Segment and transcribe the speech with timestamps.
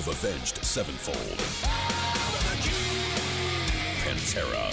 [0.00, 1.16] of Avenged Sevenfold.
[4.02, 4.70] Pantera.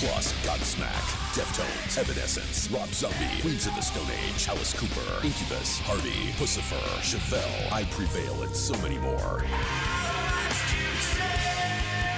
[0.00, 6.32] Plus Godsmack, Deftones, Evanescence, Rob Zombie, Queens of the Stone Age, Alice Cooper, Incubus, Harvey,
[6.36, 9.44] Puscifer, Chevelle, I Prevail, and so many more.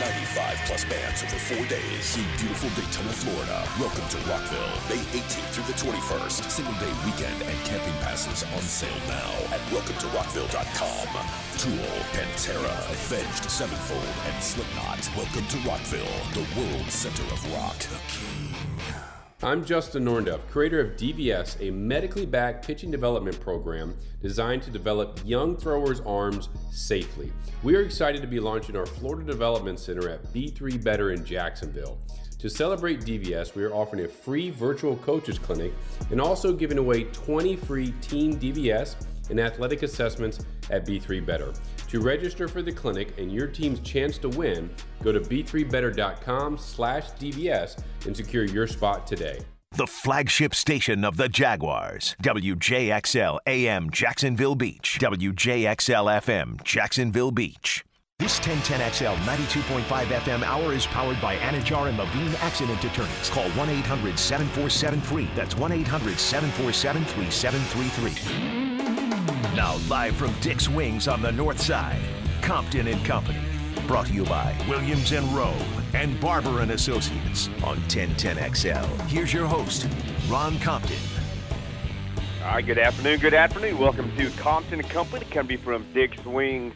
[0.01, 3.67] 95 plus bands over four days in beautiful Daytona, Florida.
[3.81, 6.49] Welcome to Rockville, May 18th through the 21st.
[6.51, 11.09] Single day weekend and camping passes on sale now at welcometorockville.com.
[11.59, 15.03] Tool, Pantera, Avenged Sevenfold, and Slipknot.
[15.17, 18.98] Welcome to Rockville, the world center of rock.
[19.41, 25.21] I'm Justin Nornduff, creator of DVS, a medically backed pitching development program designed to develop
[25.25, 27.33] young throwers' arms safely.
[27.63, 31.99] We are excited to be launching our Florida Development Center at B3 Better in Jacksonville.
[32.41, 35.73] To celebrate DVS, we are offering a free virtual coaches clinic
[36.11, 38.97] and also giving away 20 free team DVS
[39.31, 41.53] and athletic assessments at B3 Better.
[41.89, 44.69] To register for the clinic and your team's chance to win,
[45.03, 49.39] go to b3better.com/dvs and secure your spot today.
[49.73, 52.17] The flagship station of the Jaguars.
[52.23, 54.99] WJXL AM Jacksonville Beach.
[55.01, 57.85] WJXL FM Jacksonville Beach.
[58.19, 63.31] This 1010XL 92.5 FM hour is powered by Anidjar and Levine Accident Attorneys.
[63.31, 65.29] Call 1 800 747 free.
[65.37, 68.78] That's 1 800 747 3733.
[69.55, 72.01] Now, live from Dick's Wings on the north side,
[72.41, 73.41] Compton and Company.
[73.87, 75.57] Brought to you by Williams and Rowe
[75.95, 78.87] and Barber and Associates on 1010XL.
[79.09, 79.87] Here's your host,
[80.29, 80.97] Ron Compton.
[82.43, 83.21] All right, good afternoon.
[83.21, 83.79] Good afternoon.
[83.79, 86.75] Welcome to Compton and Company, coming from Dick's Wings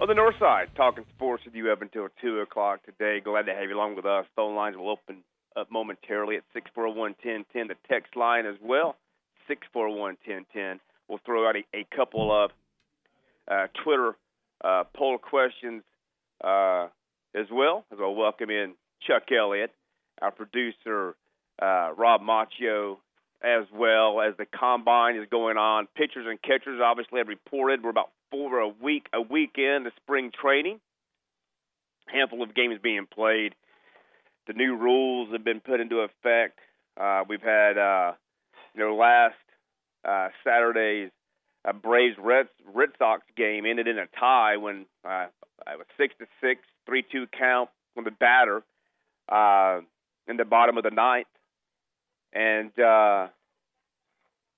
[0.00, 3.20] on the north side, talking sports with you up until 2 o'clock today.
[3.20, 4.24] Glad to have you along with us.
[4.34, 5.18] Phone lines will open
[5.56, 7.68] up momentarily at 641 1010.
[7.68, 8.96] The text line as well,
[9.48, 10.80] 641 1010.
[11.08, 12.50] We'll throw out a, a couple of
[13.50, 14.16] uh, Twitter
[14.62, 15.82] uh, poll questions
[16.42, 16.88] uh,
[17.34, 18.74] as well, as I'll welcome in
[19.06, 19.72] Chuck Elliott,
[20.20, 21.14] our producer,
[21.60, 22.98] uh, Rob Macchio,
[23.42, 25.86] as well as the combine is going on.
[25.94, 27.82] Pitchers and catchers obviously have reported.
[27.82, 30.80] We're about for a week a weekend of spring training.
[32.08, 33.54] A Handful of games being played.
[34.46, 36.58] The new rules have been put into effect.
[36.98, 38.12] Uh, we've had uh,
[38.74, 39.34] you know last
[40.08, 41.10] uh, Saturday's
[41.64, 45.26] uh, Braves Red Red Sox game ended in a tie when uh,
[45.66, 48.62] it was six to six, three two count from the batter
[49.28, 49.80] uh,
[50.26, 51.26] in the bottom of the ninth,
[52.32, 53.28] and uh,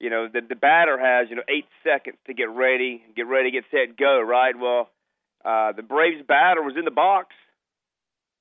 [0.01, 3.51] you know, the the batter has you know eight seconds to get ready, get ready,
[3.51, 4.21] get set, go.
[4.21, 4.55] Right.
[4.59, 4.89] Well,
[5.45, 7.35] uh, the Braves batter was in the box.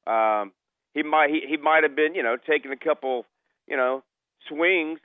[0.07, 0.53] Um,
[0.93, 3.25] he might he, he might have been you know taking a couple
[3.67, 4.03] you know
[4.47, 4.99] swings,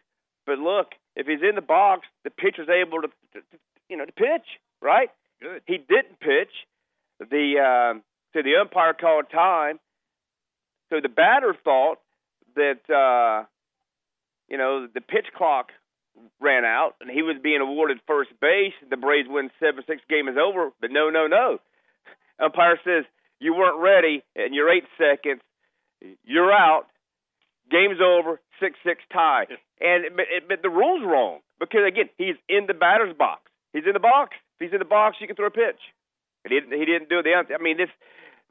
[0.47, 3.59] but look, if he's in the box, the pitcher's able to, to, to
[3.89, 4.47] you know to pitch.
[4.83, 5.11] Right.
[5.41, 5.63] Good.
[5.67, 6.53] He didn't pitch.
[7.19, 7.99] The uh,
[8.33, 9.79] so the umpire called time.
[10.91, 11.99] So the batter thought
[12.57, 13.47] that uh,
[14.49, 15.71] you know the pitch clock
[16.41, 18.75] ran out and he was being awarded first base.
[18.89, 20.03] The Braves win seven six.
[20.09, 20.71] Game is over.
[20.81, 21.59] But no, no, no.
[22.43, 23.05] Umpire says
[23.41, 25.41] you weren't ready and you're eight seconds.
[26.25, 26.87] You're out.
[27.71, 28.41] Game's over.
[28.61, 29.47] Six six tie.
[29.81, 33.43] And but, but the rule's wrong because again he's in the batter's box.
[33.73, 34.37] He's in the box.
[34.61, 35.81] If he's in the box, you can throw a pitch.
[36.45, 36.73] He didn't.
[36.79, 37.27] He didn't do it.
[37.27, 37.89] I mean this.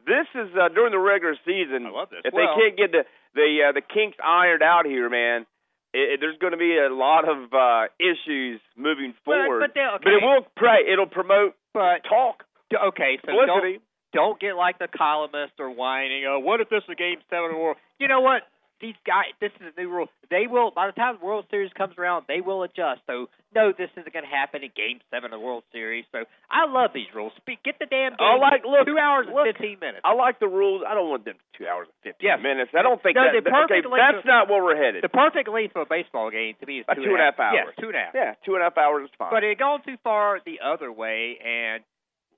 [0.06, 1.85] This is uh, during the regular season.
[1.88, 2.22] I love this.
[2.25, 3.03] If Well- they can't get the
[3.35, 5.46] the uh, the kinks ironed out here, man,
[5.94, 9.62] it, it, there's going to be a lot of uh, issues moving forward.
[9.62, 10.84] but they- But it will pray.
[10.91, 13.79] It'll promote But talk, d- okay, so publicity.
[13.79, 16.25] don't don't get like the columnist or whining.
[16.28, 17.78] Oh, what if this is a game seven of the world?
[17.97, 18.44] You know what?
[18.83, 20.11] These guys, this is a new rule.
[20.29, 22.99] They will by the time the World Series comes around, they will adjust.
[23.07, 26.03] So no, this isn't going to happen in Game Seven of the World Series.
[26.11, 27.31] So I love these rules.
[27.39, 28.19] Speak, get the damn game.
[28.19, 30.03] I like- look, two hours and fifteen minutes.
[30.03, 30.83] I like the rules.
[30.83, 32.43] I don't want them two hours and fifteen Yes.
[32.43, 32.75] minutes.
[32.75, 33.39] I don't think No, that.
[33.39, 34.99] the okay, that's of- not where we're headed.
[35.01, 37.39] the perfect length of a baseball game to me is two, two and a half
[37.39, 37.72] hours.
[37.72, 38.13] Yes, two and a half.
[38.13, 39.31] yeah, two and a half hours is fine.
[39.31, 41.84] But it had gone too far the other way, and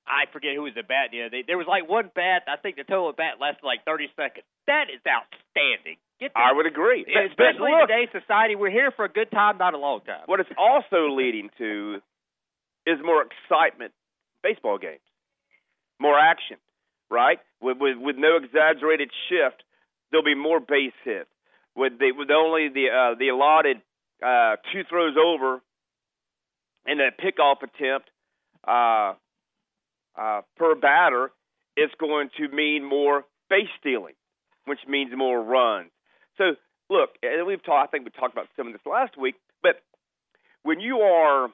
[0.06, 1.10] I forget who was the bat.
[1.12, 2.44] You know, they, there was like one bat.
[2.46, 4.46] I think the total bat lasted like 30 seconds.
[4.70, 5.98] That is outstanding.
[6.20, 7.02] Get I would agree.
[7.04, 8.56] Especially in today's society.
[8.56, 10.24] We're here for a good time, not a long time.
[10.28, 12.02] What it's also leading to
[12.88, 13.92] is more excitement.
[14.42, 15.02] Baseball games,
[16.00, 16.58] more action,
[17.10, 17.40] right?
[17.62, 19.64] With with, with no exaggerated shift,
[20.12, 21.30] there'll be more base hits.
[21.76, 23.82] With the with only the uh, the allotted
[24.24, 25.62] uh, two throws over
[26.86, 28.10] and a pickoff attempt
[28.68, 29.16] uh,
[30.16, 31.32] uh, per batter,
[31.76, 34.14] it's going to mean more base stealing,
[34.66, 35.90] which means more runs.
[36.38, 36.56] So
[36.90, 37.88] look, and we've talked.
[37.88, 39.82] I think we talked about some of this last week, but
[40.64, 41.46] when you are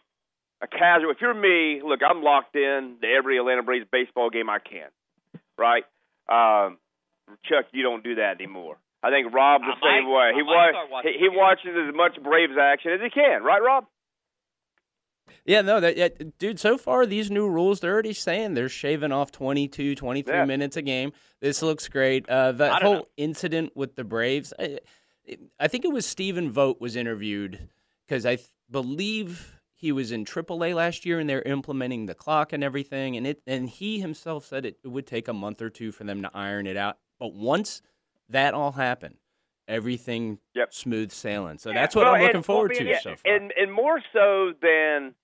[0.61, 4.49] a casual, if you're me, look, I'm locked in to every Atlanta Braves baseball game
[4.49, 4.89] I can,
[5.57, 5.83] right?
[6.29, 6.77] Um,
[7.45, 8.77] Chuck, you don't do that anymore.
[9.03, 10.29] I think Rob the I same might- way.
[10.29, 13.85] I He wa- he, he watches as much Braves action as he can, right, Rob?
[15.45, 16.59] Yeah, no, that yeah, dude.
[16.59, 20.45] So far, these new rules, they're already saying they're shaving off 22, 23 Yeah.
[20.45, 21.11] minutes a game.
[21.39, 22.27] This looks great.
[22.29, 23.07] Uh, the whole know.
[23.17, 24.79] incident with the Braves, I,
[25.59, 27.69] I think it was Stephen Vogt was interviewed
[28.07, 32.53] because I th- believe he was in AAA last year and they're implementing the clock
[32.53, 33.17] and everything.
[33.17, 36.03] And it and he himself said it, it would take a month or two for
[36.03, 36.97] them to iron it out.
[37.19, 37.81] But once
[38.29, 39.15] that all happened,
[39.67, 40.73] everything Yep.
[40.73, 41.57] smooth sailing.
[41.57, 43.33] So that's what Well, I'm looking forward to yeah, so far.
[43.35, 45.15] And and more so than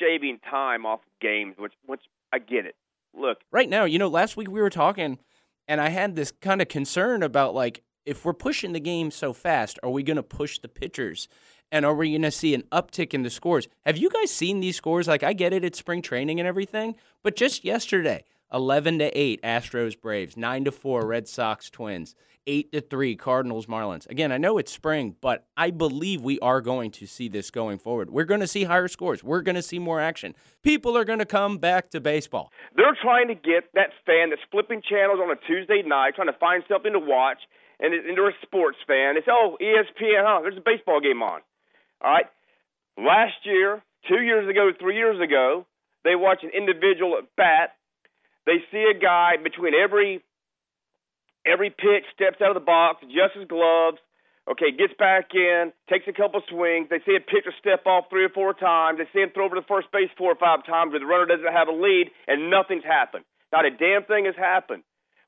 [0.00, 2.02] shaving time off games, which which
[2.32, 2.76] I get it.
[3.14, 5.18] Look, right now, you know, last week we were talking,
[5.66, 9.32] and I had this kind of concern about like if we're pushing the game so
[9.32, 11.28] fast, are we going to push the pitchers?
[11.70, 13.68] And are we going to see an uptick in the scores?
[13.84, 15.06] Have you guys seen these scores?
[15.06, 19.42] Like, I get it, it's spring training and everything, but just yesterday, eleven to eight,
[19.42, 22.14] Astros Braves, nine to four, Red Sox Twins,
[22.46, 24.08] eight to three, Cardinals Marlins.
[24.08, 27.78] Again, I know it's spring, but I believe we are going to see this going
[27.78, 28.10] forward.
[28.10, 29.22] We're going to see higher scores.
[29.22, 30.34] We're going to see more action.
[30.62, 32.50] People are going to come back to baseball.
[32.74, 36.38] they're trying to get that fan that's flipping channels on a Tuesday night, trying to
[36.38, 37.38] find something to watch,
[37.80, 39.16] and, they're a sports fan.
[39.16, 40.40] It's oh ESPN, huh?
[40.42, 41.40] There's a baseball game on.
[42.02, 42.26] All right.
[42.96, 45.66] Last year, two years ago, three years ago,
[46.02, 47.77] they watch an individual at bat.
[48.48, 50.24] They see a guy between every
[51.44, 54.00] every pitch, steps out of the box, adjusts his gloves,
[54.48, 56.88] okay, gets back in, takes a couple swings.
[56.88, 58.96] They see a pitcher step off three or four times.
[58.96, 61.28] They see him throw over to first base four or five times where the runner
[61.28, 63.28] doesn't have a lead, and nothing's happened.
[63.52, 64.82] Not a damn thing has happened.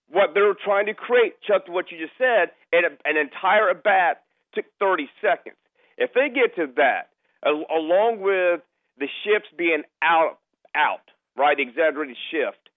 [0.09, 3.85] What they're trying to create, Chuck, to what you just said, and an entire at
[3.85, 4.25] bat
[4.55, 5.61] took 30 seconds.
[5.97, 7.13] If they get to that,
[7.45, 8.65] along with
[8.97, 10.41] the shifts being out,
[10.75, 11.05] out,
[11.37, 12.70] right, the exaggerated shift,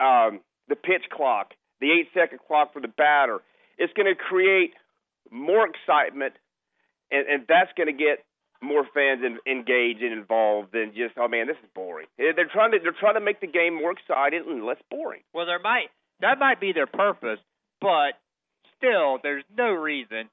[0.00, 3.40] um, the pitch clock, the eight second clock for the batter,
[3.78, 4.74] it's going to create
[5.30, 6.34] more excitement,
[7.10, 8.24] and, and that's going to get
[8.60, 12.06] more fans in, engaged and involved than just oh man, this is boring.
[12.18, 15.22] They're trying to they're trying to make the game more exciting and less boring.
[15.32, 15.88] Well, there might
[16.20, 17.38] that might be their purpose,
[17.80, 18.18] but
[18.76, 20.28] still, there's no reason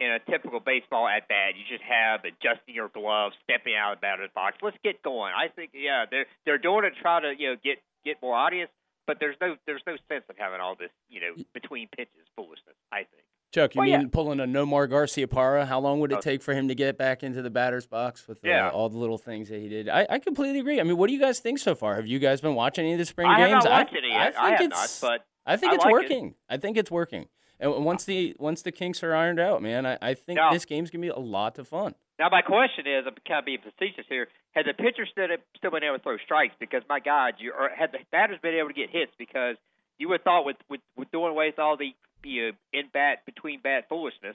[0.00, 3.98] in a typical baseball at bat you should have adjusting your gloves, stepping out of
[3.98, 4.56] the batter's box.
[4.62, 5.32] Let's get going.
[5.34, 8.34] I think yeah, they're they're doing it to try to you know get get more
[8.34, 8.70] audience,
[9.08, 12.76] but there's no there's no sense of having all this you know between pitches foolishness.
[12.92, 13.24] I think.
[13.52, 14.06] Chuck, you Well, mean yeah.
[14.12, 15.66] pulling a Nomar Garciaparra?
[15.66, 16.20] How long would it Oh.
[16.20, 18.68] take for him to get back into the batter's box with uh, Yeah.
[18.68, 19.88] all the little things that he did?
[19.88, 20.78] I, I completely agree.
[20.78, 21.94] I mean, what do you guys think so far?
[21.96, 23.64] Have you guys been watching any of the spring I have games?
[23.64, 24.38] not watched any I, yet.
[24.38, 25.94] I I think have not, it's, but I think I it's like it.
[25.94, 26.34] working.
[26.50, 27.26] I think it's working.
[27.58, 30.50] And once the once the kinks are ironed out, man, I, I think Yeah.
[30.52, 31.94] this game's gonna be a lot of fun.
[32.18, 34.26] Now, my question is, I'm kind of being facetious here.
[34.52, 35.30] Had the pitcher still,
[35.70, 36.54] been able to throw strikes?
[36.58, 39.12] Because my God, you or had the batters been able to get hits?
[39.18, 39.54] Because
[39.98, 41.94] you would have thought with with, with doing away with all the
[42.24, 44.34] you know, in bat between bat foolishness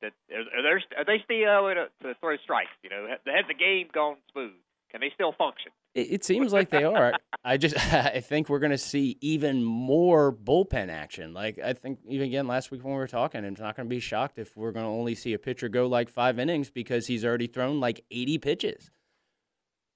[0.00, 2.72] that are, are, there, are they still able to, to throw strikes?
[2.82, 4.56] You know, has has the game gone smooth?
[4.90, 5.72] Can they still function?
[6.02, 7.14] It, seems like they are.
[7.44, 11.34] I just I think we're gonna see even more bullpen action.
[11.34, 14.00] Like I think even again last week when we were talking, I'm not gonna be
[14.00, 17.46] shocked if we're gonna only see a pitcher go like five innings because he's already
[17.46, 18.90] thrown like 80 pitches.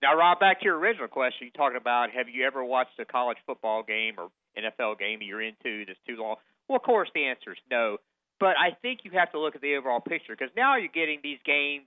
[0.02, 1.46] Now, Rob, back to your original question.
[1.46, 4.28] You talking about have you ever watched a college football game or
[4.58, 6.36] NFL game you're into that's too long?
[6.68, 7.98] Well, of course, the answer is no.
[8.40, 11.20] But I think you have to look at the overall picture because now you're getting
[11.22, 11.86] these games.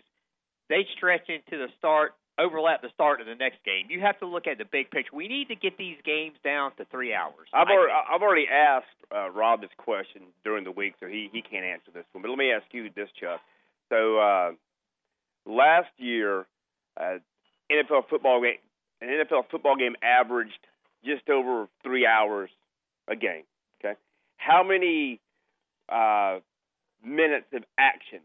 [0.70, 3.88] They stretch into the start, overlap the start of the next game.
[3.90, 5.16] You have to look at the big picture.
[5.16, 7.48] We need to get these games down to three hours.
[7.54, 7.94] I've already.
[7.94, 11.92] I've already asked uh, Rob this question during the week, so he he can't answer
[11.94, 12.22] this one.
[12.22, 13.40] But let me ask you this, Chuck.
[13.90, 14.52] So uh,
[15.46, 16.46] last year,
[17.00, 17.18] uh,
[17.72, 18.60] NFL football game,
[19.02, 20.60] an NFL football game averaged
[21.06, 22.50] just over three hours
[23.08, 23.44] a game.
[23.80, 23.96] Okay,
[24.38, 25.20] how many
[25.90, 26.40] uh,
[27.04, 28.20] minutes of action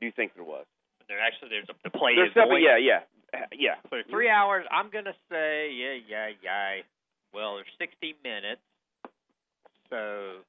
[0.00, 0.64] do you think there was?
[1.08, 2.62] There actually there's a, the play There's is something, going.
[2.62, 3.00] yeah, yeah,
[3.52, 3.76] yeah.
[3.90, 4.64] So three hours.
[4.70, 6.82] I'm gonna say yeah, yeah, yeah.
[7.34, 8.62] Well, there's 60 minutes,
[9.90, 10.40] so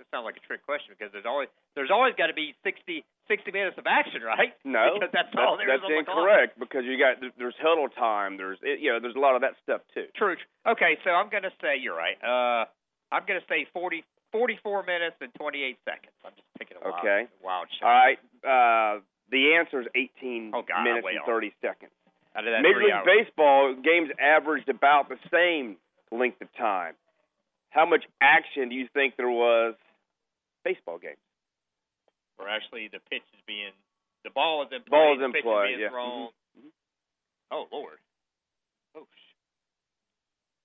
[0.00, 3.04] it sounds like a trick question because there's always there's always got to be 60
[3.28, 4.52] 60 minutes of action, right?
[4.64, 6.08] No, because that's, all there is that's clock.
[6.08, 8.36] incorrect because you got there's huddle time.
[8.36, 10.06] There's you know there's a lot of that stuff too.
[10.16, 10.36] True.
[10.66, 12.16] Okay, so I'm gonna say you're right.
[12.24, 12.64] Uh,
[13.12, 16.16] I'm gonna say 40 44 minutes and 28 seconds.
[16.24, 17.20] I'm just picking a wild, Okay.
[17.44, 17.86] wild shot.
[17.86, 18.18] right.
[18.42, 19.00] Uh,
[19.30, 21.26] the answer is 18 Oh, God, minutes and off.
[21.26, 21.92] 30 seconds.
[22.36, 23.06] Out of that Major League hours.
[23.06, 25.76] Baseball games averaged about the same
[26.10, 26.94] length of time.
[27.70, 29.74] How much action do you think there was
[30.64, 31.18] baseball games?
[32.38, 33.70] Or actually, the pitch is being
[34.24, 34.90] the ball is in play.
[34.98, 35.90] Ball is the in pitch play, Is being yeah.
[35.90, 36.30] thrown.
[36.58, 36.66] Mm-hmm.
[36.66, 37.54] Mm-hmm.
[37.54, 37.98] Oh Lord.
[38.98, 39.06] Oh.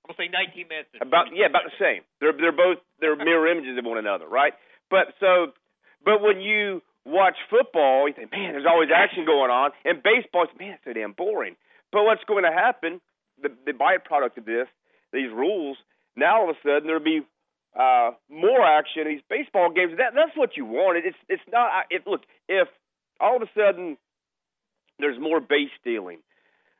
[0.10, 0.90] I'm gonna say 19 minutes.
[1.02, 2.02] About 42 yeah, about the same.
[2.22, 4.54] They're they're both they're mirror images of one another, right?
[4.90, 5.54] But so,
[6.04, 9.72] but when you watch football, you think, man, there's always action going on.
[9.86, 11.56] And baseball, it's, man, it's so damn boring.
[11.92, 13.02] But what's going to happen?
[13.42, 14.68] The the byproduct of this,
[15.14, 15.78] these rules,
[16.16, 17.22] now all of a sudden there'll be
[17.78, 19.94] uh, more action in these baseball games.
[19.98, 21.06] That that's what you want.
[21.06, 21.70] It's it's not.
[21.90, 22.68] If look, if
[23.20, 23.98] all of a sudden
[25.00, 26.20] there's more base stealing,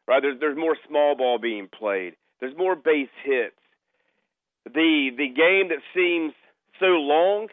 [0.08, 0.22] right?
[0.22, 2.16] There's there's more small ball being played.
[2.40, 3.56] There's more base hits.
[4.66, 6.34] The the game that seems
[6.80, 7.48] so long,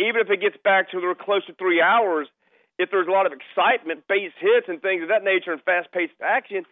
[0.00, 2.26] even if it gets back to the close to three hours,
[2.78, 6.14] if there's a lot of excitement, base hits, and things of that nature, and fast-paced
[6.24, 6.64] action,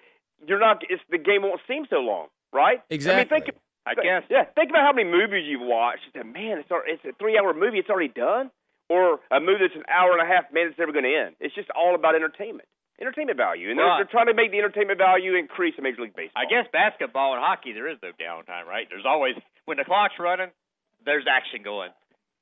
[0.46, 0.82] you're not.
[0.88, 2.80] It's the game won't seem so long, right?
[2.90, 3.36] Exactly.
[3.36, 3.56] I mean, think.
[3.86, 4.22] I guess.
[4.28, 6.02] Yeah, think about how many movies you've watched.
[6.12, 7.78] You say, man, it's al- it's a three-hour movie.
[7.78, 8.50] It's already done.
[8.90, 10.48] Or a movie that's an hour and a half.
[10.52, 11.36] Man, it's never going to end.
[11.40, 12.64] It's just all about entertainment,
[12.98, 13.98] entertainment value, and they're, Right.
[14.00, 16.40] they're trying to make the entertainment value increase in Major League Baseball.
[16.40, 18.88] I guess basketball and hockey there is no downtime, right?
[18.88, 20.48] There's always when the clock's running,
[21.04, 21.90] there's action going,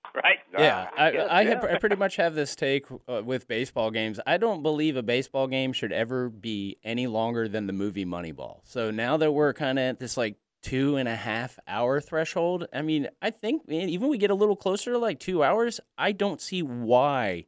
[0.14, 0.38] right?
[0.56, 1.48] Yeah, I, guess, I, yeah.
[1.48, 4.20] have, I pretty much have this take uh, with baseball games.
[4.26, 8.60] I don't believe a baseball game should ever be any longer than the movie Moneyball.
[8.64, 12.66] So now that we're kind of at this like two and a half hour threshold,
[12.72, 15.80] I mean, I think man, even we get a little closer to like two hours,
[15.96, 17.46] I don't see why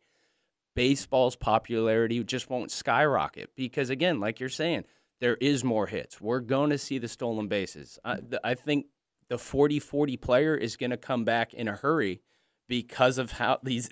[0.74, 3.50] baseball's popularity just won't skyrocket.
[3.56, 4.84] Because again, like you're saying,
[5.20, 6.20] there is more hits.
[6.20, 7.98] We're going to see the stolen bases.
[8.04, 8.86] I, th- I think
[9.28, 12.20] the 40-40 player is going to come back in a hurry
[12.68, 13.88] because of how these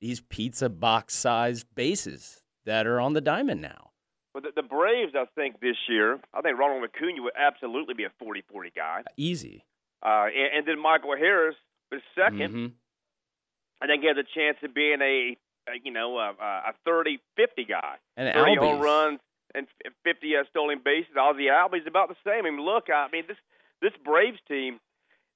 [0.00, 3.90] these pizza box sized bases that are on the diamond now.
[4.34, 8.04] But the, the Braves, I think this year, I think Ronald Acuna would absolutely be
[8.04, 9.64] a 40-40 guy, Easy.
[10.04, 11.56] uh, and, and then Michael Harris
[11.90, 12.72] was 2nd Mhm.
[13.80, 15.36] I think he has a chance of being a,
[15.68, 19.20] a you know a, a 30-50 guy, And 30 home runs
[19.54, 19.66] and
[20.04, 21.12] 50 uh, stolen bases.
[21.18, 22.44] Ozzie Albies about the same.
[22.46, 23.36] I mean, look, I mean this
[23.82, 24.80] this Braves team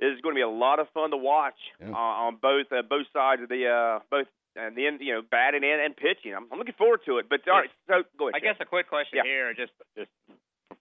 [0.00, 1.90] is going to be a lot of fun to watch Yeah.
[1.92, 4.26] uh, on both uh, both sides of the uh, both
[4.56, 6.34] and then you know batting and, and pitching.
[6.34, 7.26] I'm, I'm looking forward to it.
[7.28, 8.36] But all right, so go ahead.
[8.36, 9.28] I guess a quick question Yeah.
[9.28, 10.10] here, just just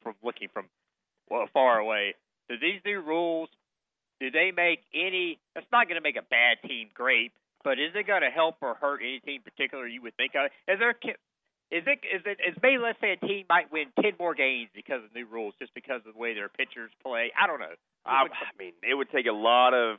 [0.03, 0.65] from looking from
[1.29, 2.15] well, far away.
[2.49, 3.49] Do these new rules?
[4.19, 5.37] Do they make any?
[5.55, 7.31] It's not going to make a bad team great,
[7.63, 10.49] but is it going to help or hurt any team particular you would think of?
[10.67, 10.91] Is there?
[11.71, 11.99] Is it?
[12.03, 12.37] Is it?
[12.41, 15.53] Is maybe let's say a team might win ten more games because of new rules,
[15.59, 17.31] just because of the way their pitchers play.
[17.39, 17.77] I don't know.
[18.05, 19.97] I, I mean, it would take a lot of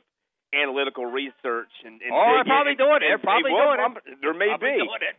[0.53, 2.01] analytical research and.
[2.01, 3.07] and Oh, they're probably doing it.
[3.07, 4.17] They're probably doing it.
[4.21, 4.65] There may be.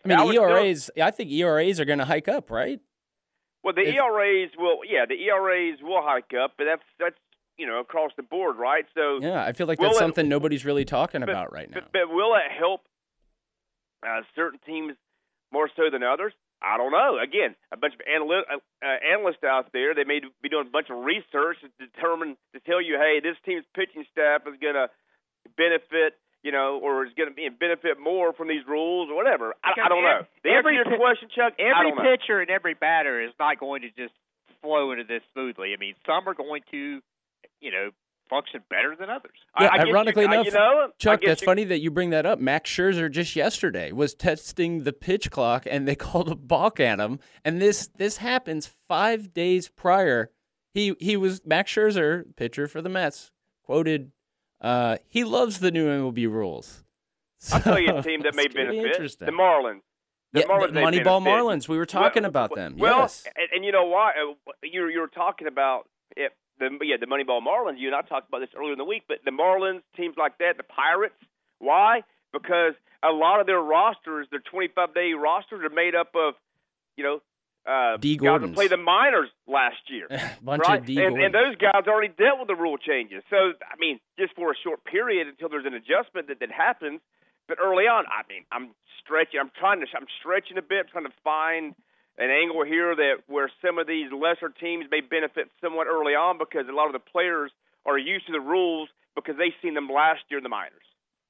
[0.04, 0.90] I mean, I was still- ERAs.
[1.02, 2.80] I think ERAs are going to hike up, right?
[3.64, 7.16] Well, the If- ERAs will, yeah, the ERAs will hike up, but that's that's
[7.56, 8.84] you know across the board, right?
[8.94, 11.70] So, Yeah, I feel like Will that's it- something nobody's really talking but- about right
[11.70, 11.80] now.
[11.80, 12.82] but, but will it help
[14.06, 14.94] uh, certain teams
[15.52, 16.32] more so than others?
[16.62, 17.18] I don't know.
[17.18, 20.70] Again, a bunch of analy- uh, uh, analysts out there, they may be doing a
[20.70, 24.74] bunch of research to determine to tell you, hey, this team's pitching staff is going
[24.78, 24.88] to
[25.58, 29.54] benefit, you know, or is going to be benefit more from these rules or whatever.
[29.62, 30.22] I, I don't know.
[30.44, 33.82] The answer Every to your question, Chuck, every pitcher and every batter is not going
[33.82, 34.14] to just
[34.62, 35.74] flow into this smoothly.
[35.74, 37.02] I mean, some are going to,
[37.60, 37.90] you know,
[38.32, 39.36] function better than others.
[39.60, 42.10] Yeah, I you- ironically I- enough, you know, Chuck, that's you- funny that you bring
[42.10, 42.38] that up.
[42.38, 46.98] Max Scherzer just yesterday was testing the pitch clock, and they called a balk at
[46.98, 47.18] him.
[47.44, 50.30] And this this happens five days prior.
[50.72, 53.30] He he was Max Scherzer, pitcher for the Mets,
[53.64, 54.12] quoted.
[54.60, 56.84] Uh, he loves the new MLB rules.
[57.52, 59.18] I'll tell you a team that may be benefit.
[59.18, 59.80] The Marlins.
[60.32, 61.20] The Yeah, Marlins the Moneyball.
[61.22, 61.68] Marlins.
[61.68, 62.76] We were talking Well, about them.
[62.78, 63.26] Well, yes.
[63.36, 64.12] and, and you know why?
[64.12, 67.78] Uh, You you were talking about it, the yeah the Moneyball Marlins.
[67.78, 70.38] You and I talked about this earlier in the week, but the Marlins teams like
[70.38, 71.14] that, the Pirates.
[71.58, 72.02] Why?
[72.32, 76.34] Because a lot of their rosters, their 25 day rosters, are made up of
[76.96, 77.20] you know
[77.66, 78.16] uh, D.
[78.16, 80.08] guys that played the minors last year.
[80.42, 80.80] Bunch right?
[80.80, 80.98] of D.
[81.02, 83.22] and, and those guys already dealt with the rule changes.
[83.30, 87.00] So I mean, just for a short period until there's an adjustment that, that happens.
[87.48, 88.70] But early on, I mean, I'm
[89.02, 89.40] stretching.
[89.40, 89.86] I'm trying to.
[89.94, 91.74] I'm stretching a bit, trying to find
[92.18, 96.38] an angle here that where some of these lesser teams may benefit somewhat early on
[96.38, 97.50] because a lot of the players
[97.86, 100.82] are used to the rules because they've seen them last year in the minors.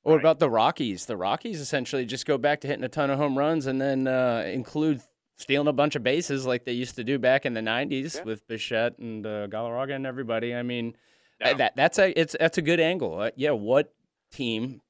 [0.03, 1.07] What about the Rockies?
[1.07, 4.09] The Rockies essentially just go back to hitting a ton of home runs and then
[4.09, 5.01] uh, include
[5.37, 8.23] stealing a bunch of bases like they used to do back in the '90s Yeah.
[8.25, 10.55] with Bichette and uh, Galarraga and everybody.
[10.57, 10.97] I mean,
[11.41, 11.55] No.
[11.55, 13.21] that that's a it's that's a good angle.
[13.21, 13.93] Uh, yeah, what
[14.33, 14.81] team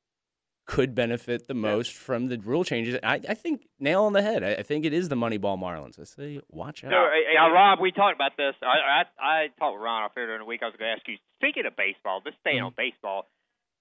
[0.67, 2.99] could benefit the most from the rule changes?
[3.03, 4.43] I, I think nail on the head.
[4.45, 5.99] I, I think it is the Moneyball Marlins.
[6.01, 6.93] I say, watch out.
[6.93, 8.55] Uh, Now, Rob, we talked about this.
[8.63, 10.61] I I, I talked with Ron off here during the week.
[10.63, 11.17] I was going to ask you.
[11.41, 13.27] Speaking of baseball, just staying on baseball,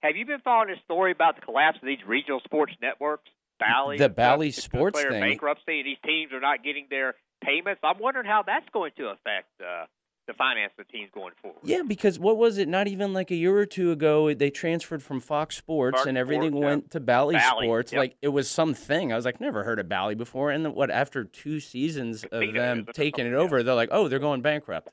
[0.02, 3.30] have you been following this story about the collapse of these regional sports networks?
[3.60, 5.22] Bally, The Bally Sports thing.
[5.22, 7.80] bankruptcy, and these teams are not getting their payments.
[7.84, 9.86] I'm wondering how that's going to affect uh,
[10.32, 11.60] the finance the teams going forward.
[11.64, 12.68] Yeah, because what was it?
[12.68, 16.18] Not even like a year or two ago, they transferred from Fox Sports Fox and
[16.18, 16.68] everything Sports, yeah.
[16.70, 17.92] went to Bally, Bally, Sports.
[17.92, 18.00] yep.
[18.00, 19.12] Like it was something.
[19.12, 20.52] I was like, never heard of Bally before.
[20.52, 20.90] And then what?
[20.90, 22.96] After two seasons of Casino, them isn't it?
[22.96, 23.38] taking it Yeah.
[23.38, 24.90] over, they're like, oh, they're going bankrupt.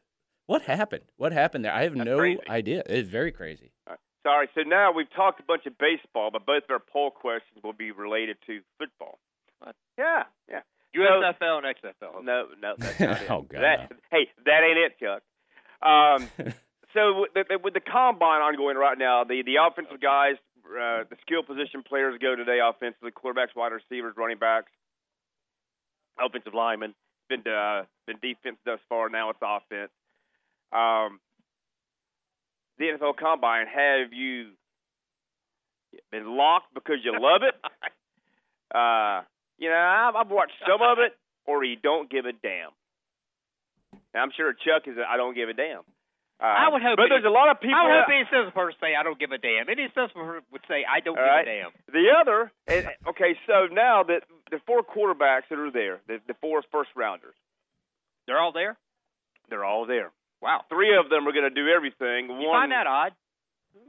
[0.46, 1.04] What happened?
[1.16, 1.72] What happened there?
[1.72, 2.40] I have That's no crazy.
[2.48, 2.82] idea.
[2.86, 3.72] It's very crazy.
[4.26, 4.48] Sorry.
[4.54, 7.72] So now we've talked a bunch of baseball, but both of our poll questions will
[7.72, 9.18] be related to football.
[9.60, 9.76] What?
[9.98, 10.60] Yeah, yeah.
[10.96, 12.24] USFL and XFL.
[12.24, 13.30] No, no, that's not it.
[13.30, 15.22] Oh, God, That, hey, that ain't it, Chuck.
[15.82, 16.28] Um,
[16.94, 21.16] so with the, with the combine ongoing right now, the the offensive guys, uh, the
[21.22, 24.70] skill position players go today offensively, quarterbacks, wide receivers, running backs,
[26.18, 26.94] offensive linemen.
[27.28, 29.08] Been uh, been defense thus far.
[29.08, 29.90] Now it's offense.
[30.72, 31.20] Um,
[32.78, 33.66] the NFL Combine.
[33.66, 34.52] Have you
[36.10, 37.54] been locked because you love it?
[38.68, 39.22] Uh,
[39.56, 41.16] you know, I've, I've watched some of it,
[41.46, 42.68] or you don't give a damn.
[44.14, 44.96] And I'm sure Chuck is.
[44.96, 45.84] A, I don't give a damn.
[46.40, 47.74] Uh, I would hope but there's a lot of people.
[47.74, 49.66] I would hope any sensible person say I don't give a damn.
[49.68, 51.42] Any sensible person would say I don't give right.
[51.42, 51.72] a damn.
[51.90, 54.22] The other, and, okay, so now that
[54.54, 57.34] the four quarterbacks that are there, the, the four first rounders,
[58.30, 58.78] They're all there.
[59.50, 60.12] they're all there.
[60.40, 60.62] Wow.
[60.70, 62.30] Three of them are going to do everything.
[62.30, 63.12] You One, find that odd?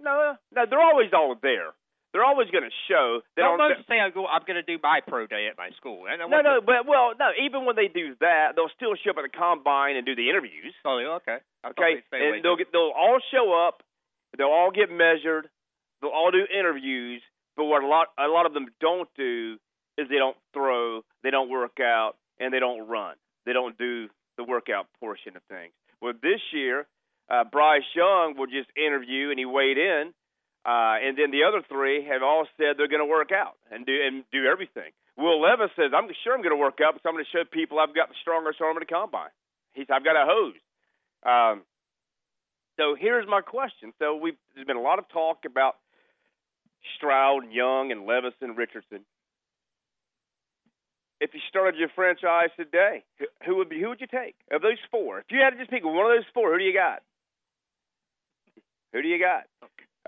[0.01, 1.77] no, no, they're always all there.
[2.11, 3.21] They're always going to show.
[3.35, 5.69] They Don't most say I go, I'm going to do my pro day at my
[5.77, 6.09] school.
[6.09, 7.29] And no, no, but well, no.
[7.37, 10.29] Even when they do that, they'll still show up at the combine and do the
[10.29, 10.73] interviews.
[10.85, 11.37] Oh, okay.
[11.63, 13.83] I Okay, They and they'll get, they'll all show up.
[14.37, 15.49] They'll all get measured.
[16.01, 17.21] They'll all do interviews.
[17.55, 19.57] But what a lot a lot of them don't do
[19.97, 23.15] is they don't throw, they don't work out, and they don't run.
[23.45, 25.73] They don't do the workout portion of things.
[26.01, 26.87] Well, this year,
[27.29, 30.13] uh, Bryce Young will just interview and he weighed in,
[30.65, 33.85] uh, and then the other three have all said they're going to work out and
[33.85, 34.91] do and do everything.
[35.17, 37.43] Will Levis says, "I'm sure I'm going to work out, but I'm going to show
[37.49, 39.31] people I've got the strongest arm in the combine."
[39.73, 40.59] He said, "I've got a hose."
[41.23, 41.63] Um,
[42.77, 43.93] so here's my question.
[43.99, 45.75] So we there's been a lot of talk about
[46.97, 49.05] Stroud, Young, and Levis and Richardson.
[51.19, 53.03] If you started your franchise today,
[53.45, 55.19] who- would be who would you take of those four?
[55.19, 57.03] If you had to just pick one of those four, who do you got?
[58.93, 59.43] Who do you got?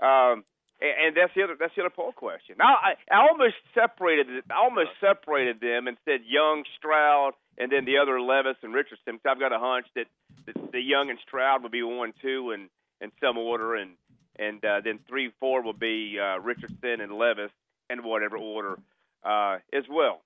[0.00, 0.44] Um,
[0.82, 2.56] and, that's the other that's the other poll question.
[2.58, 4.26] Now I, I almost separated.
[4.50, 9.14] I almost separated them and said Young, Stroud, and then the other Levis and Richardson.
[9.14, 10.06] Because I've got a hunch that,
[10.46, 12.68] that the Young and Stroud would be one, two, and
[13.00, 13.92] in some order, and
[14.38, 17.52] and uh, then three, four will be uh, Richardson and Levis
[17.90, 18.78] in whatever order
[19.24, 20.22] uh, as well.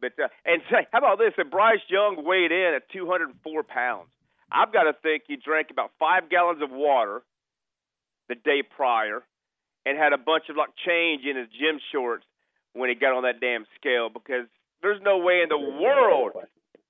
[0.00, 1.34] But uh, and say, how about this?
[1.36, 4.08] If Bryce Young weighed in at 204 pounds,
[4.50, 7.22] I've got to think he drank about five gallons of water
[8.30, 9.22] the day prior,
[9.84, 12.24] and had a bunch of like change in his gym shorts
[12.72, 14.08] when he got on that damn scale.
[14.08, 14.46] Because
[14.80, 16.32] there's no way in the world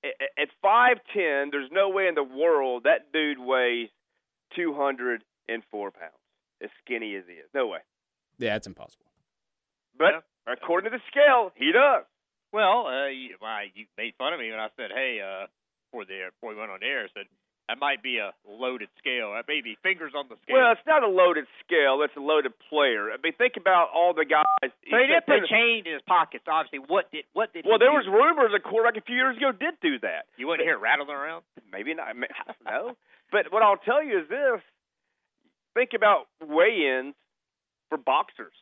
[0.05, 3.89] at five ten, there's no way in the world that dude weighs
[4.57, 6.13] 204 pounds,
[6.63, 7.49] as skinny as he is.
[7.55, 7.81] No way.
[8.39, 9.07] Yeah, it's impossible.
[9.97, 12.05] But according to the scale, he does.
[12.53, 15.47] Well, uh, you, why you made fun of me when I said, "Hey," uh,
[15.91, 17.27] before the before we went on air, I said
[17.71, 19.39] that might be a loaded scale.
[19.39, 20.59] That may be fingers on the scale.
[20.59, 23.15] Well, it's not a loaded scale; it's a loaded player.
[23.15, 24.43] I mean, think about all the guys.
[24.59, 26.51] so he did put chain in his pockets.
[26.51, 27.63] Obviously, what did what did?
[27.63, 28.03] Well, he there do?
[28.03, 30.27] was rumors a quarterback a few years ago did do that.
[30.35, 31.47] You wouldn't hear it rattling around.
[31.71, 32.11] Maybe not.
[32.11, 32.87] I mean, I don't know.
[33.31, 34.59] But what I'll tell you is this:
[35.79, 37.15] think about weigh-ins
[37.87, 38.59] for boxers.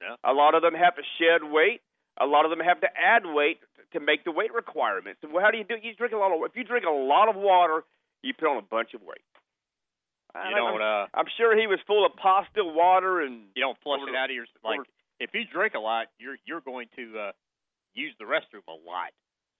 [0.00, 0.16] Yeah.
[0.24, 1.84] A lot of them have to shed weight.
[2.16, 3.60] A lot of them have to add weight
[3.92, 5.20] to make the weight requirements.
[5.20, 5.76] Well, how do you do?
[5.76, 5.84] it?
[5.84, 6.40] You drink a lot of.
[6.48, 7.84] If you drink a lot of water,
[8.22, 9.22] you put on a bunch of weight.
[10.34, 14.00] You don't uh, I'm sure he was full of pasta, water, and you don't flush
[14.02, 14.80] Over it out of your like.
[14.80, 14.88] over-
[15.20, 17.32] If you drink a lot, you're you're going to uh,
[17.94, 19.12] use the restroom a lot.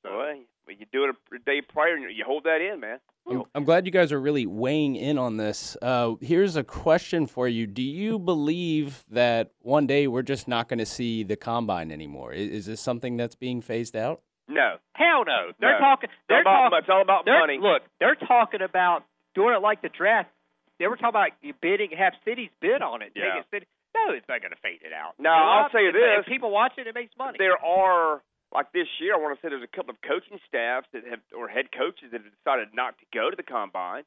[0.04, 2.98] So well, you do it a day prior, and you hold that in, man.
[3.28, 5.76] I'm, I'm glad you guys are really weighing in on this.
[5.82, 10.68] Uh, here's a question for you: Do you believe that one day we're just not
[10.68, 12.32] going to see the combine anymore?
[12.32, 14.22] Is, is this something that's being phased out?
[14.48, 15.52] No, hell no.
[15.60, 15.78] They're No.
[15.78, 16.10] talking.
[16.10, 16.78] it's all They're about, talking.
[16.78, 17.58] it's all about They're, money.
[17.58, 20.30] Look, they're talking about doing it like the draft.
[20.78, 23.12] They were talking about bidding, have cities bid on it.
[23.14, 23.34] Yeah.
[23.36, 23.66] Take city.
[23.94, 25.14] No, it's not going to fade it out.
[25.18, 26.18] No, You I'll tell you If- this.
[26.20, 27.36] If people watch it, it makes money.
[27.38, 29.14] there are like this year.
[29.14, 32.10] I want to say there's a couple of coaching staffs that have or head coaches
[32.12, 34.04] that have decided not to go to the combine.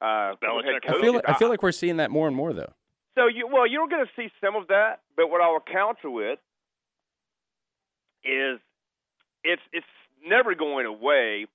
[0.00, 0.88] Uh, couple of head Belichick.
[0.96, 1.24] I feel coaches.
[1.26, 2.72] I feel like we're seeing that more and more, though.
[3.16, 6.10] so you well you're going to see some of that, but what I will counter
[6.10, 6.38] with
[8.24, 8.58] is
[9.44, 9.86] it's it's
[10.26, 11.46] never going away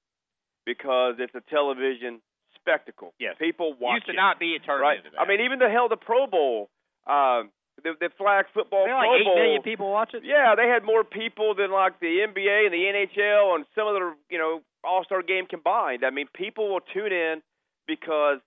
[0.65, 2.21] because it's a television
[2.55, 3.13] spectacle.
[3.19, 3.35] Yes.
[3.39, 4.15] people watch Used to it.
[4.15, 4.99] not be a turn right.
[5.19, 6.69] I mean, even the hell the Pro Bowl,
[7.07, 7.49] um,
[7.83, 9.35] the the flag football Pro like eight Bowl.
[9.35, 10.23] million people watch it.
[10.25, 12.83] Yeah, they had more people than like the NBA and the
[13.17, 16.03] NHL and some of the you know All Star game combined.
[16.03, 17.41] I mean, people will tune in
[17.87, 18.39] because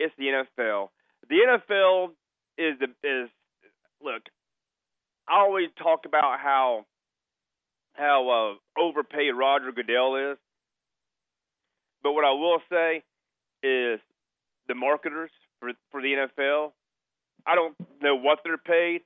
[0.00, 0.24] it's the
[0.58, 0.88] NFL.
[1.28, 2.10] The NFL
[2.58, 3.28] is the is
[4.02, 4.22] look.
[5.28, 6.86] I always talk about how
[7.94, 10.38] how uh, overpaid Roger Goodell is,
[12.02, 13.02] but what I will say
[13.62, 14.00] is
[14.68, 16.72] the marketers for for the NFL.
[17.46, 19.02] I don't know what they're paid,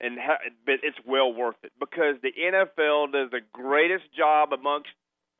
[0.00, 4.90] and ha- but it's well worth it because the NFL does the greatest job amongst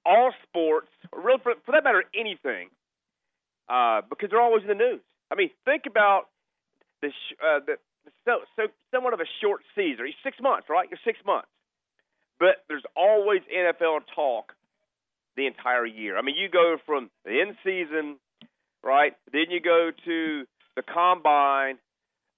[0.04, 2.68] all sports, or really for, for that matter, anything,
[3.68, 5.02] uh, because they're always in the news.
[5.30, 6.24] I mean, think about
[7.02, 7.76] the sh- uh, the
[8.24, 10.06] so so somewhat of a short season.
[10.24, 10.88] Six months, right?
[10.90, 11.48] You're six months,
[12.40, 14.54] but there's always NFL talk
[15.36, 16.18] the entire year.
[16.18, 18.16] I mean, you go from the in season,
[18.82, 19.12] right?
[19.30, 21.76] Then you go to the combine,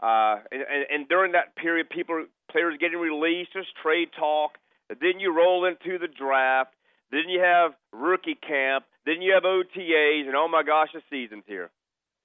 [0.03, 3.51] uh, and, and, and during that period, people players getting released.
[3.55, 4.59] There's trade talk.
[4.89, 6.75] Then you roll into the draft.
[7.11, 8.85] Then you have rookie camp.
[9.07, 11.71] Then you have OTAs, and oh my gosh, the season's here.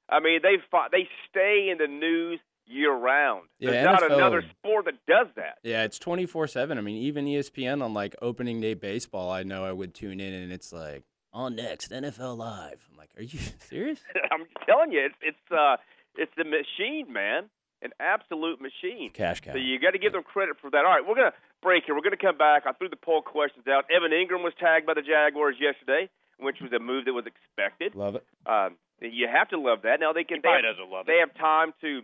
[0.10, 0.58] I mean, they
[0.92, 3.44] they stay in the news year round.
[3.60, 5.58] Yeah, There's not NFL another sport that does that.
[5.64, 6.78] Yeah, it's 24 7.
[6.78, 10.34] I mean, even ESPN on like opening day baseball, I know I would tune in
[10.34, 11.04] and it's like,
[11.34, 12.88] on next, NFL Live.
[12.92, 14.00] I'm like, are you serious?
[14.32, 15.78] I'm telling you, it's it's uh
[16.18, 17.44] it's the machine, man,
[17.82, 19.12] an absolute machine.
[19.14, 19.52] Cash cow.
[19.54, 20.78] So you got to give them credit for that.
[20.86, 21.94] All right, we're gonna break here.
[21.96, 22.64] We're gonna come back.
[22.66, 23.86] I threw the poll questions out.
[23.94, 27.94] Evan Engram was tagged by the Jaguars yesterday, which was a move that was expected.
[27.94, 28.26] Love it.
[28.48, 30.00] Um, you have to love that.
[30.00, 30.38] Now they can.
[30.38, 31.30] He probably they have, doesn't love They it.
[31.30, 32.02] have time to.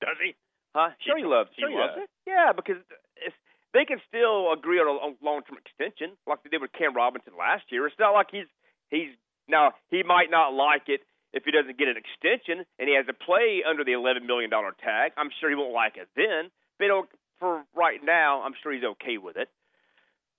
[0.00, 0.34] Does he?
[0.74, 0.90] Huh?
[1.02, 1.50] Sure, he, loves.
[1.56, 2.08] he Sure, loves does.
[2.26, 2.76] Yeah, because
[3.16, 3.34] it's,
[3.72, 7.64] they can still agree on a long-term extension, like they did with Cam Robinson last
[7.70, 7.86] year.
[7.86, 8.48] It's not like he's
[8.90, 9.10] he's
[9.48, 11.00] now he might not like it
[11.32, 14.50] if he doesn't get an extension and he has to play under the eleven million
[14.50, 15.12] dollar tag.
[15.16, 16.50] I'm sure he won't like it then.
[16.78, 16.88] But
[17.40, 19.48] for right now, I'm sure he's okay with it.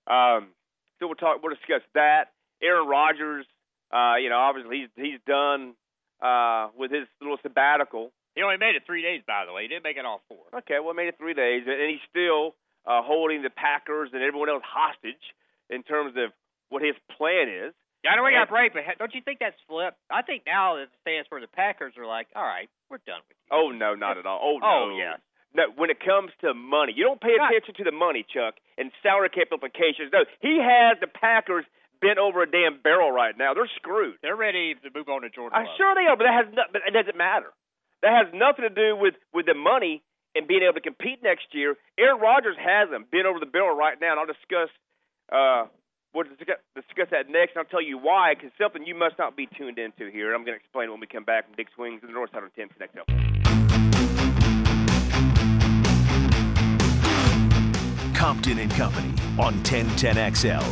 [0.07, 0.53] Um,
[0.99, 1.41] so we'll talk.
[1.41, 2.31] We'll discuss that.
[2.61, 3.45] Aaron Rodgers,
[3.91, 5.73] uh, you know, obviously he's he's done
[6.21, 8.11] uh, with his little sabbatical.
[8.39, 9.63] He only made it three days, by the way.
[9.63, 10.47] He didn't make it all four.
[10.63, 12.55] Okay, well, made it three days, and he's still
[12.87, 15.19] uh, holding the Packers and everyone else hostage
[15.67, 16.31] in terms of
[16.71, 17.75] what his plan is.
[17.99, 19.99] Yeah, I know we got break, but don't you think that's flipped?
[20.07, 23.35] I think now it stands for the Packers are like, all right, we're done with
[23.35, 23.51] you.
[23.51, 24.39] Oh no, not at all.
[24.39, 24.95] Oh no.
[24.95, 25.19] Oh, yeah.
[25.51, 28.87] No, when it comes to money, you don't pay attention to the money, Chuck, and
[29.03, 30.15] salary cap implications.
[30.15, 31.67] No, he has the Packers
[31.99, 33.51] bent over a damn barrel right now.
[33.51, 34.15] They're screwed.
[34.23, 35.59] They're ready to move on to Jordan.
[35.59, 35.75] I'm Love.
[35.75, 37.51] sure they are, but that has no, but it doesn't matter.
[38.01, 40.01] That has nothing to do with with the money
[40.35, 41.75] and being able to compete next year.
[41.97, 44.69] Aaron Rodgers has them bent over the barrel right now, and I'll discuss
[45.31, 45.67] uh,
[46.13, 48.35] we'll discuss, discuss that next, and I'll tell you why.
[48.35, 50.27] Because something you must not be tuned into here.
[50.27, 52.31] And I'm going to explain when we come back from Dick's Wings in the North
[52.31, 53.07] Side on 10 Connect Up.
[58.15, 60.63] Compton and Company on 1010XL.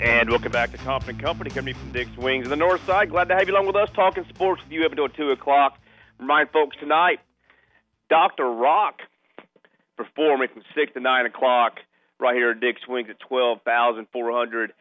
[0.00, 3.10] And welcome back to Compton and Company, coming from Dick's Wings on the North Side.
[3.10, 5.78] Glad to have you along with us, talking sports with you up until 2 o'clock.
[6.22, 7.18] Remind folks tonight,
[8.08, 8.46] Dr.
[8.46, 9.00] Rock
[9.96, 11.80] performing from 6 to 9 o'clock
[12.20, 14.72] right here at Dick's Wings at 12,400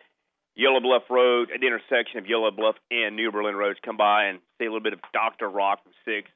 [0.53, 3.79] Yellow Bluff Road at the intersection of Yellow Bluff and New Berlin Roads.
[3.83, 5.49] Come by and see a little bit of Dr.
[5.49, 6.29] Rock from 6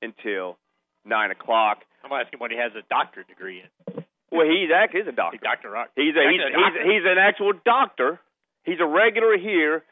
[0.00, 0.56] until
[1.04, 1.84] 9 o'clock.
[2.02, 4.04] I'm asking what he has a doctorate degree in.
[4.32, 5.36] Well, he's actually he's a doctor.
[5.36, 5.68] Dr.
[5.68, 5.90] Rock.
[5.96, 8.20] He's a, he's, a he's, he's an actual doctor.
[8.64, 9.84] He's a regular here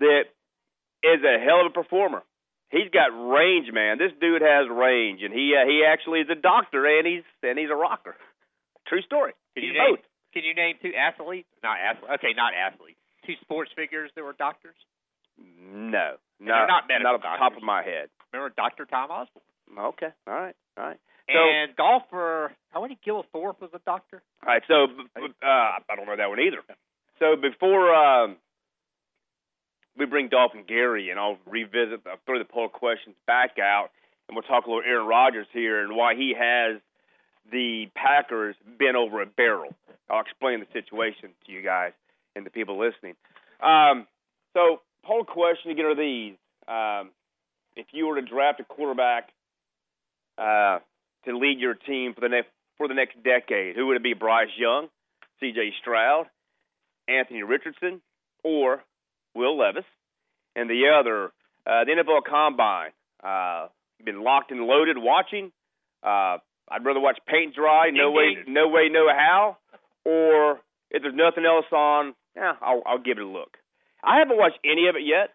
[0.00, 0.32] that
[1.04, 2.22] is a hell of a performer.
[2.70, 3.96] He's got range, man.
[3.98, 7.58] This dude has range, and he uh, he actually is a doctor, and he's and
[7.58, 8.14] he's a rocker.
[8.86, 9.32] True story.
[9.54, 10.04] Can he's you name, both.
[10.34, 11.48] Can you name two athletes?
[11.62, 12.12] Not athletes.
[12.20, 13.00] Okay, not athletes.
[13.26, 14.76] Two sports figures that were doctors.
[15.38, 18.08] No, no, they're not medical off the top of my head.
[18.32, 18.84] Remember Dr.
[18.84, 19.44] Tom Osborne?
[19.94, 20.98] Okay, all right, all right.
[21.28, 24.22] So, And golfer, how many Gil Thorpe was a doctor?
[24.42, 24.62] all right.
[24.66, 26.62] So, uh, I don't know that one either.
[27.18, 28.36] So before um,
[29.98, 33.90] we bring Dolphin Gary, and I'll revisit, I'll throw the poll questions back out,
[34.28, 36.80] and we'll talk a little Aaron Rodgers here and why he has
[37.50, 39.74] the Packers bent over a barrel.
[40.08, 41.92] I'll explain the situation to you guys
[42.36, 43.14] and the people listening.
[43.60, 44.06] Um,
[44.54, 46.34] so, poll question again are these:
[46.68, 47.10] um,
[47.76, 49.30] If you were to draft a quarterback
[50.38, 50.78] uh,
[51.24, 54.14] to lead your team for the next for the next decade, who would it be?
[54.14, 54.88] Bryce Young,
[55.40, 55.72] C.J.
[55.80, 56.26] Stroud,
[57.08, 58.00] Anthony Richardson,
[58.44, 58.82] or
[59.38, 59.84] Will Levis?
[60.56, 61.26] And the other,
[61.64, 62.90] uh, the NFL Combine.
[63.22, 63.68] Uh,
[64.04, 65.50] been locked and loaded watching.
[66.02, 66.38] Uh,
[66.70, 67.90] I'd rather watch paint dry.
[67.90, 69.56] No way, no way, no how.
[70.04, 73.56] Or if there's nothing else on, yeah, I'll, I'll give it a look.
[74.02, 75.30] I haven't watched any of it yet.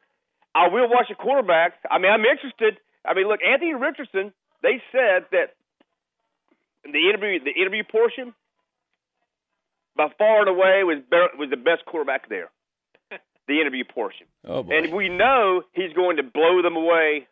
[0.56, 1.80] I will watch the quarterbacks.
[1.90, 2.78] I mean, I'm interested.
[3.06, 4.34] I mean, look, Anthony Richardson.
[4.62, 5.56] They said that
[6.86, 8.34] the interview, the interview portion,
[9.98, 12.50] by far and away was better, was the best quarterback there.
[13.48, 14.28] The interview portion.
[14.48, 14.76] Oh boy.
[14.76, 17.28] And we know he's going to blow them away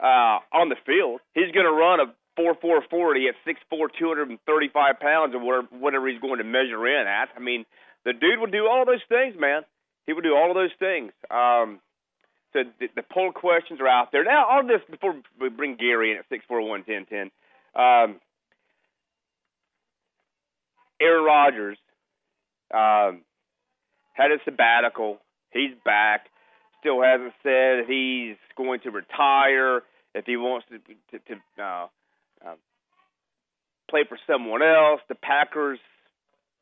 [0.00, 1.20] uh, on the field.
[1.34, 6.38] He's going to run a four-four-fourty at 6'4", 235 pounds, or whatever, whatever he's going
[6.38, 7.30] to measure in at.
[7.36, 7.66] I mean,
[8.04, 9.62] the dude will do all those things, man.
[10.06, 11.12] He will do all of those things.
[11.30, 11.80] Um,
[12.52, 14.46] so the, the poll questions are out there now.
[14.58, 17.30] On this, before we bring Gary in at six four one ten ten,
[17.74, 18.20] um,
[21.00, 21.78] Aaron Rodgers
[22.72, 23.22] um,
[24.18, 25.18] had a sabbatical.
[25.52, 26.26] He's back.
[26.80, 29.82] Still hasn't said if he's going to retire,
[30.14, 31.86] if he wants to to, to uh,
[32.44, 32.54] uh,
[33.90, 35.00] play for someone else.
[35.08, 35.78] The Packers,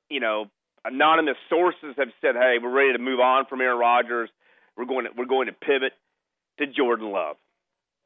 [0.09, 0.47] you know,
[0.85, 4.31] anonymous sources have said, "Hey, we're ready to move on from Aaron Rodgers.
[4.77, 5.93] We're going to we're going to pivot
[6.59, 7.37] to Jordan Love."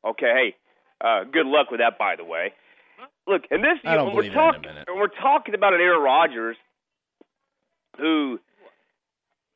[0.05, 0.57] Okay, hey,
[1.05, 2.55] uh, good luck with that, by the way.
[3.27, 5.75] Look, and this I don't when we're believe that in a talking we're talking about
[5.75, 6.57] an Aaron Rodgers
[7.99, 8.41] who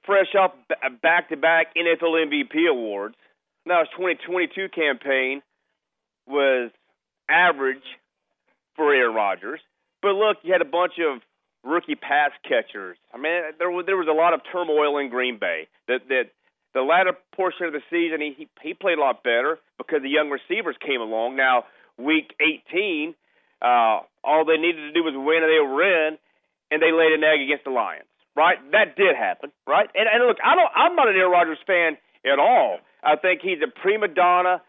[0.06, 0.52] fresh off
[1.02, 3.14] back to back NFL MVP awards.
[3.66, 5.42] Now his 2022 campaign
[6.26, 6.70] was
[7.28, 7.82] average
[8.76, 9.60] for Aaron Rodgers,
[10.02, 11.20] but look, you had a bunch of
[11.64, 12.96] rookie pass catchers.
[13.12, 15.68] I mean, there was there was a lot of turmoil in Green Bay.
[15.88, 16.24] That that
[16.74, 20.10] the latter portion of the season, he he, he played a lot better because the
[20.10, 21.36] young receivers came along.
[21.36, 21.64] Now,
[21.96, 23.14] week 18,
[23.62, 26.18] uh, all they needed to do was win, and they were in,
[26.70, 28.04] and they laid an egg against the Lions.
[28.36, 28.58] Right?
[28.72, 29.52] That did happen.
[29.66, 29.88] Right?
[29.94, 30.70] And and look, I don't.
[30.74, 32.78] I'm not an Aaron Rodgers fan at all.
[33.02, 34.62] I think he's a prima donna,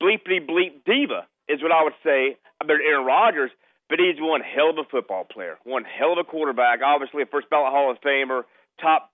[0.00, 3.50] bleepity bleep diva is what I would say about Aaron Rodgers.
[3.90, 6.80] But he's one hell of a football player, one hell of a quarterback.
[6.82, 8.42] Obviously, a first ballot Hall of Famer,
[8.80, 9.10] top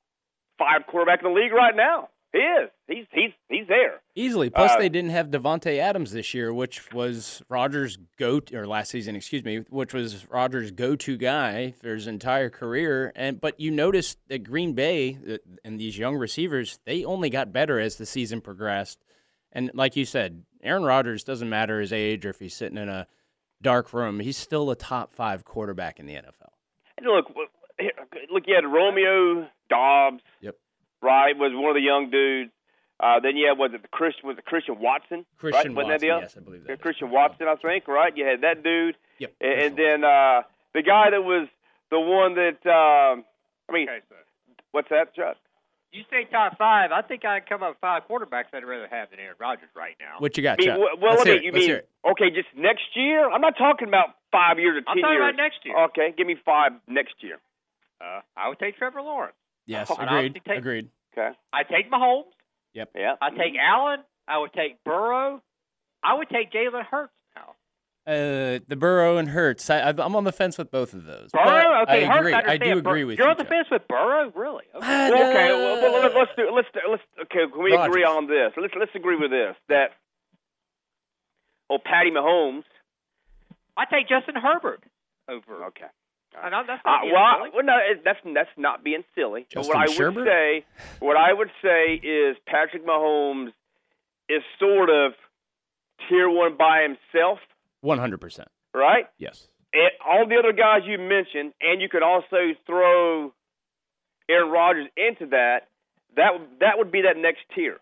[0.59, 2.09] five quarterback in the league right now.
[2.33, 2.71] He is.
[2.87, 4.01] He's he's he's there.
[4.15, 4.51] Easily.
[4.51, 8.91] Plus, Uh, they didn't have Davante Adams this year, which was Rodgers' go or last
[8.91, 13.13] season, excuse me, which was Rodgers' go-to guy for his entire career.
[13.17, 17.53] And but you noticed that Green Bay uh, and these young receivers, they only got
[17.53, 19.05] better as the season progressed.
[19.53, 22.89] And like you said, Aaron Rodgers doesn't matter his age or if he's sitting in
[22.89, 23.09] a
[23.61, 26.53] dark room, he's still a top five quarterback in the NFL.
[26.97, 27.27] And look,
[28.33, 30.23] look, you had Romeo Doubs.
[30.41, 30.57] Yep.
[31.03, 32.51] Right, was one of the young dudes.
[33.03, 35.25] Uh, then you had was it the Christian was it Christian Watson?
[35.39, 35.77] Christian right?
[35.77, 36.23] Wasn't Watson, that the other?
[36.23, 36.81] yes, I believe that Yeah, is.
[36.83, 37.89] Christian Watson, I think.
[37.89, 38.97] Right, you had that dude.
[39.19, 39.33] Yep.
[39.41, 40.43] And, and then uh,
[40.75, 41.49] the guy that was
[41.91, 43.25] the one that um,
[43.69, 44.17] I mean, Okay, so
[44.73, 45.37] what's that, Chuck?
[45.93, 46.93] you say top five.
[46.93, 49.71] I think I can come up with five quarterbacks I'd rather have than Aaron Rodgers
[49.75, 50.17] right now.
[50.21, 50.79] What you got, I mean, Chuck?
[50.79, 51.89] well, well Let's let me, you Let's mean hear it.
[52.13, 53.29] okay, just next year?
[53.31, 55.25] I'm not talking about five years or I'm ten talking years.
[55.33, 55.85] about next year.
[55.89, 57.39] Okay, give me five next year.
[57.99, 59.35] Uh, I would take Trevor Lawrence.
[59.71, 60.09] Yes, I'd agreed.
[60.17, 60.89] obviously take- Agreed.
[61.17, 61.37] Okay.
[61.53, 62.25] I take Mahomes.
[62.75, 62.91] Yep.
[62.95, 63.15] Yeah.
[63.21, 64.01] I take Allen.
[64.29, 65.43] I would take Burrow.
[66.03, 67.55] I would take Jalen Hurts now.
[68.07, 69.69] Uh, the Burrow and Hurts.
[69.71, 71.31] I, I'm on the fence with both of those.
[71.33, 71.85] Burrow.
[71.87, 72.19] but Okay, I Hurts.
[72.21, 72.33] agree.
[72.35, 72.61] I understand.
[72.63, 73.31] do Bur- agree with You're you.
[73.33, 73.53] on the Chuck.
[73.53, 74.65] fence with Burrow, really?
[74.75, 74.87] Okay.
[74.87, 77.51] Ah, Well, okay, well, well, let's let's do let's let's okay.
[77.53, 78.53] Can we agree on this?
[78.57, 79.91] Let's let's agree with this that
[81.69, 82.65] oh Patty Mahomes.
[83.77, 84.83] I take Justin Herbert
[85.29, 85.65] over.
[85.67, 85.87] Okay.
[86.39, 87.51] I know that's Uh, not being well, silly.
[87.55, 89.43] well, no, it- that's that's not being silly.
[89.43, 90.65] But Justin what I would say,
[91.01, 93.53] what I would say is Patrick Mahomes
[94.29, 95.15] is sort of
[96.09, 97.41] tier one by himself,
[97.83, 98.47] 100%.
[98.73, 99.07] right?
[99.19, 99.49] Yes.
[99.73, 103.33] And all the other guys you mentioned, and you could also throw
[104.29, 105.69] Aaron Rodgers into that.
[106.15, 107.79] That would- that would be that next tier.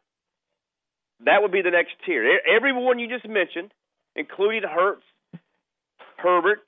[1.20, 2.40] That would be the next tier.
[2.46, 3.72] Everyone you just mentioned,
[4.14, 5.04] including Hurts,
[6.16, 6.66] Herbert,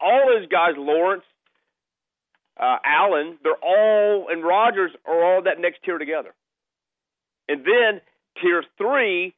[0.00, 1.24] all those guys, Lawrence,
[2.58, 6.34] uh, Allen, they're all and Rodgers are all that next tier together.
[7.48, 8.00] And then
[8.42, 9.34] tier three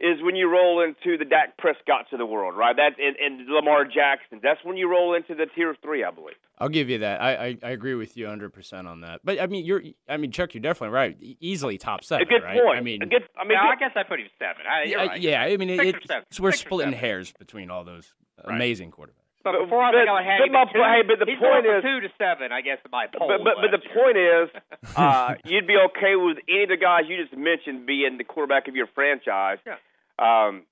[0.00, 2.74] is when you roll into the Dak Prescott's of the world, right?
[2.76, 4.40] That and, and Lamar Jackson.
[4.42, 6.34] That's when you roll into the tier three, I believe.
[6.58, 7.22] I'll give you that.
[7.22, 9.20] I, I, I agree with you 100% on that.
[9.24, 11.16] But I mean, you're I mean, Chuck, you're definitely right.
[11.40, 12.60] Easily top 7, a good right?
[12.60, 12.76] point.
[12.78, 13.22] I mean, a good.
[13.38, 14.62] I mean, Yeah, I guess I put him seven.
[14.68, 15.20] I, yeah, right.
[15.20, 16.24] yeah, I mean, it, Six or it's, seven.
[16.40, 18.12] we're Six splitting hairs between all those
[18.44, 18.56] Right.
[18.56, 19.23] amazing quarterbacks.
[19.44, 21.38] But But- before I think but- I would have but two, hey, but the he's
[21.38, 23.28] point is- two to seven, I guess, my poll.
[23.28, 23.94] but but, but the year.
[23.94, 24.48] point is,
[24.96, 28.68] uh, you'd be okay with any of the guys you just mentioned being the quarterback
[28.68, 29.58] of your franchise.
[29.66, 29.76] Yeah.
[30.18, 30.64] Um,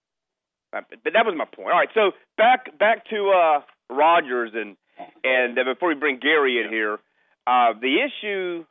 [0.72, 1.68] but that was my point.
[1.68, 3.60] All right, so back back to uh,
[3.94, 4.76] Rodgers and
[5.22, 6.98] and uh, before we bring Gary in here,
[7.46, 8.64] uh, the issue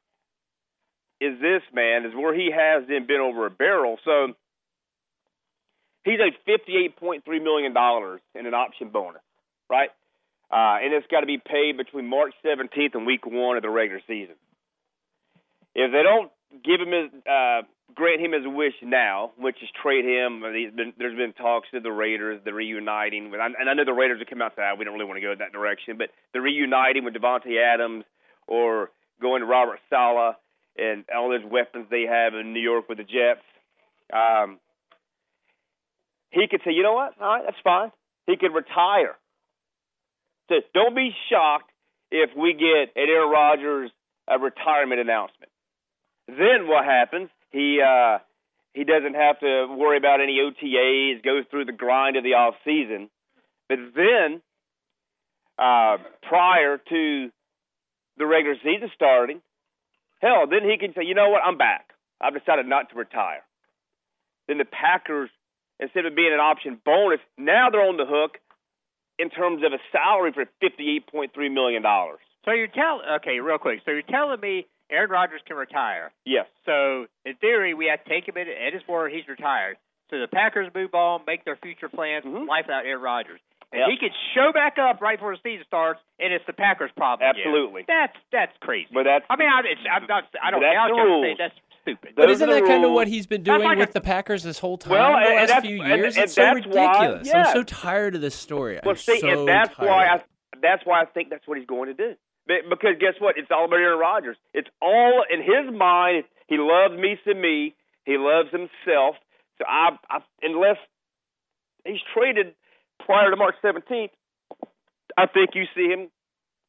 [1.20, 4.00] is this man is where he has then been over a barrel.
[4.04, 4.34] So
[6.04, 9.22] he's owed fifty eight point three million dollars in an option bonus,
[9.72, 9.90] right?
[10.52, 13.70] Uh, and it's got to be paid between March 17th and Week One of the
[13.70, 14.36] regular season.
[15.74, 17.64] If they don't give him his, uh,
[17.96, 21.92] grant him his wish now, which is trade him, been, there's been talks to the
[21.92, 24.76] Raiders, the reuniting, with, and I know the Raiders have come out and said "Ah,
[24.78, 28.04] we don't really want to go that direction, but the reuniting with Davante Adams
[28.46, 30.36] or going to Robert Saleh
[30.78, 33.46] and all those weapons they have in New York with the Jets.
[34.12, 34.60] Um,
[36.32, 37.14] he could say, you know what?
[37.22, 37.92] All right, that's fine.
[38.28, 39.16] He could retire.
[40.52, 41.72] So don't be shocked
[42.12, 43.92] if we get an Aaron Rodgers
[44.28, 45.50] a retirement announcement.
[46.28, 47.30] Then what happens?
[47.52, 48.18] He uh,
[48.74, 52.56] he doesn't have to worry about any OTAs, goes through the grind of the off
[52.66, 53.10] season.
[53.70, 54.42] But then,
[55.58, 57.30] uh, prior to
[58.18, 59.42] the regular season starting,
[60.22, 61.92] hell, then he can say, you know what, I'm back.
[62.20, 63.44] I've decided not to retire.
[64.50, 65.30] Then the Packers,
[65.80, 68.38] instead of being an option bonus, now they're on the hook
[69.22, 71.84] in terms of a salary for $58.3 million.
[72.46, 73.80] So you're telling okay, real quick.
[73.86, 76.12] So you're telling me Aaron Rodgers can retire.
[76.26, 76.48] Yes.
[76.66, 79.12] So in theory, we have to take him at, at his word.
[79.14, 79.78] He's retired.
[80.10, 82.48] So the Packers move on, make their future plans, Mhm.
[82.48, 83.40] life without Aaron Rodgers.
[83.72, 83.90] And Yep.
[83.90, 87.24] he could show back up right before the season starts, and it's the Packers' problem.
[87.30, 87.40] again.
[87.40, 87.86] Absolutely.
[87.88, 88.90] That's that's crazy.
[88.92, 90.26] But that's I mean, I, it's, I'm not.
[90.44, 90.60] I don't.
[90.60, 91.26] That's now the I'm trying to rules.
[91.26, 92.14] say that's stupid.
[92.16, 94.44] Those But isn't that kind of what he's been doing like with a- the Packers
[94.44, 96.16] this whole time Well, the and last that's- few years?
[96.16, 97.28] and it's so that's why- ridiculous.
[97.28, 97.44] yeah.
[97.48, 98.80] I'm so tired of this story.
[98.84, 99.88] Well, I'm see, so and that's tired.
[99.90, 100.24] why I
[100.62, 102.16] that's why I think that's what he's going to do.
[102.48, 103.38] Because guess what?
[103.38, 104.38] It's all about Aaron Rodgers.
[104.54, 106.26] It's all in his mind.
[106.48, 107.76] He loves me some me.
[108.06, 109.16] He loves himself.
[109.58, 110.78] So I, I unless
[111.86, 112.54] he's traded
[113.00, 114.10] prior to March 17th,
[115.18, 116.10] I think you see him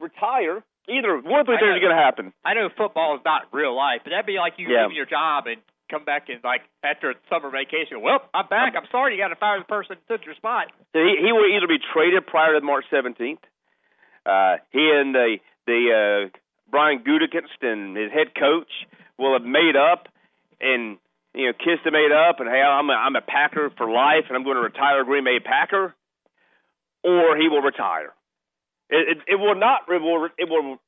[0.01, 0.63] retire.
[0.89, 2.33] Either one of three things are going to happen.
[2.45, 4.83] I know football is not real life, but that'd be like you Yeah.
[4.83, 8.01] leaving your job and come back and like after a summer vacation.
[8.03, 8.75] Well, I'm back.
[8.77, 10.73] I'm sorry, you got to fire the person who took your spot.
[10.93, 13.39] So he, he will either be traded prior to March 17th.
[14.27, 15.81] Uh, he and the the
[16.33, 16.39] uh,
[16.71, 18.71] Brian Gutekunst and his head coach
[19.19, 20.09] will have made up
[20.61, 20.99] and
[21.35, 24.25] you know kissed and made up and hey I'm a, I'm a Packer for life
[24.29, 25.95] and I'm going to retire a Green Bay Packer,
[27.05, 28.13] or he will retire.
[28.91, 30.79] It, it, it will not it will it will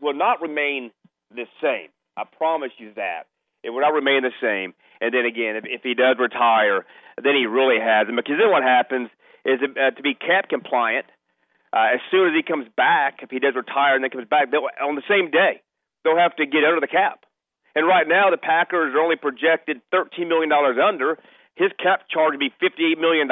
[0.00, 0.90] will not remain
[1.30, 1.88] the same.
[2.16, 3.26] I promise you that
[3.62, 4.74] it will not remain the same.
[5.00, 6.84] And then again, if, if he does retire,
[7.22, 8.16] then he really has him.
[8.16, 9.08] Because then what happens
[9.44, 11.06] is uh, to be cap compliant.
[11.72, 14.50] Uh, as soon as he comes back, if he does retire and then comes back,
[14.50, 15.62] they'll, on the same day,
[16.02, 17.24] they'll have to get under the cap.
[17.76, 21.18] And right now, the Packers are only projected $13 million under.
[21.54, 23.30] His cap charge would be $58 million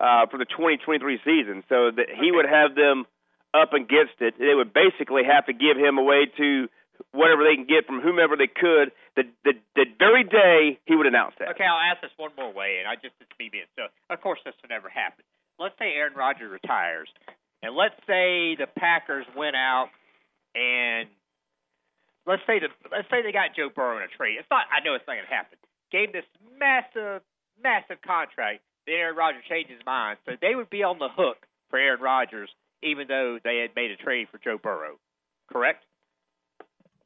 [0.00, 1.62] uh, for the 2023 season.
[1.68, 3.04] So that he would have them
[3.52, 4.34] up against it.
[4.38, 6.68] They would basically have to give him away to
[7.12, 11.06] whatever they can get from whomever they could the, the, the very day he would
[11.06, 11.54] announce that.
[11.54, 13.86] Okay, I'll ask this one more way, and I just it's me being so.
[14.10, 15.24] Of course, this will never happen.
[15.58, 17.08] Let's say Aaron Rodgers retires,
[17.62, 19.90] and let's say the Packers went out
[20.54, 21.08] and
[22.26, 24.36] let's say the let's say they got Joe Burrow in a trade.
[24.38, 24.66] It's not.
[24.66, 25.58] I know it's not going to happen.
[25.94, 26.26] Gave this
[26.58, 27.22] massive,
[27.62, 28.66] massive contract.
[28.86, 31.38] Then Aaron Rodgers changed his mind, so they would be on the hook
[31.70, 32.50] for Aaron Rodgers,
[32.82, 34.98] even though they had made a trade for Joe Burrow.
[35.50, 35.84] Correct?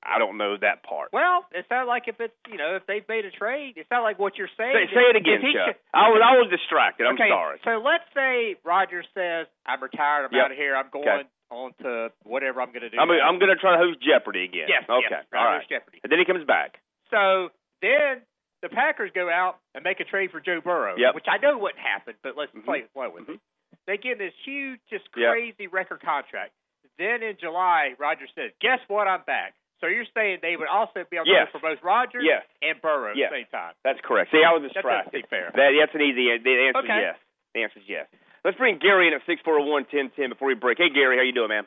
[0.02, 1.10] I don't know that part.
[1.12, 4.04] Well, it sounds like if it's you know if they've made a trade, it sounds
[4.06, 4.72] like what you're saying.
[4.72, 5.74] Say, say it again, he Chuck.
[5.74, 7.04] ch- I was I was distracted.
[7.06, 7.58] I'm okay, sorry.
[7.66, 10.30] So let's say Rodgers says, "I'm retired.
[10.30, 10.44] I'm Yep.
[10.44, 10.76] out of here.
[10.78, 11.28] I'm going Okay.
[11.50, 13.10] on to whatever I'm going to do." I'm.
[13.10, 14.70] I'm going to try to host Jeopardy again.
[14.70, 14.84] Yes.
[14.88, 15.02] Okay.
[15.10, 15.66] Yes, All Rodgers.
[15.68, 15.98] Jeopardy.
[16.06, 16.78] And then he comes back.
[17.10, 17.50] So
[17.82, 18.22] then
[18.62, 21.14] the Packers go out and make a trade for Joe Burrow, Yep.
[21.14, 22.64] which I know wouldn't happen, but let's Mhm.
[22.64, 23.40] play play with it.
[23.86, 25.30] They get this huge, just Yep.
[25.32, 26.52] crazy record contract.
[26.98, 29.06] Then in July, Rodgers says, "Guess what?
[29.06, 31.48] I'm back." So you're saying they would also be on the Yes.
[31.52, 32.44] for both Rodgers Yes.
[32.60, 33.26] and Burrow Yes.
[33.26, 33.74] at the same time.
[33.84, 34.32] That's correct.
[34.32, 35.12] See, I was That doesn't distracted.
[35.12, 35.50] seem fair.
[35.54, 36.36] That, that's an easy.
[36.38, 36.96] The answer Okay.
[36.96, 37.18] is yes.
[37.54, 38.08] The answer is yes.
[38.44, 40.78] Let's bring Gary in at six four one ten ten before we break.
[40.78, 41.66] Hey, Gary, how you doing, man?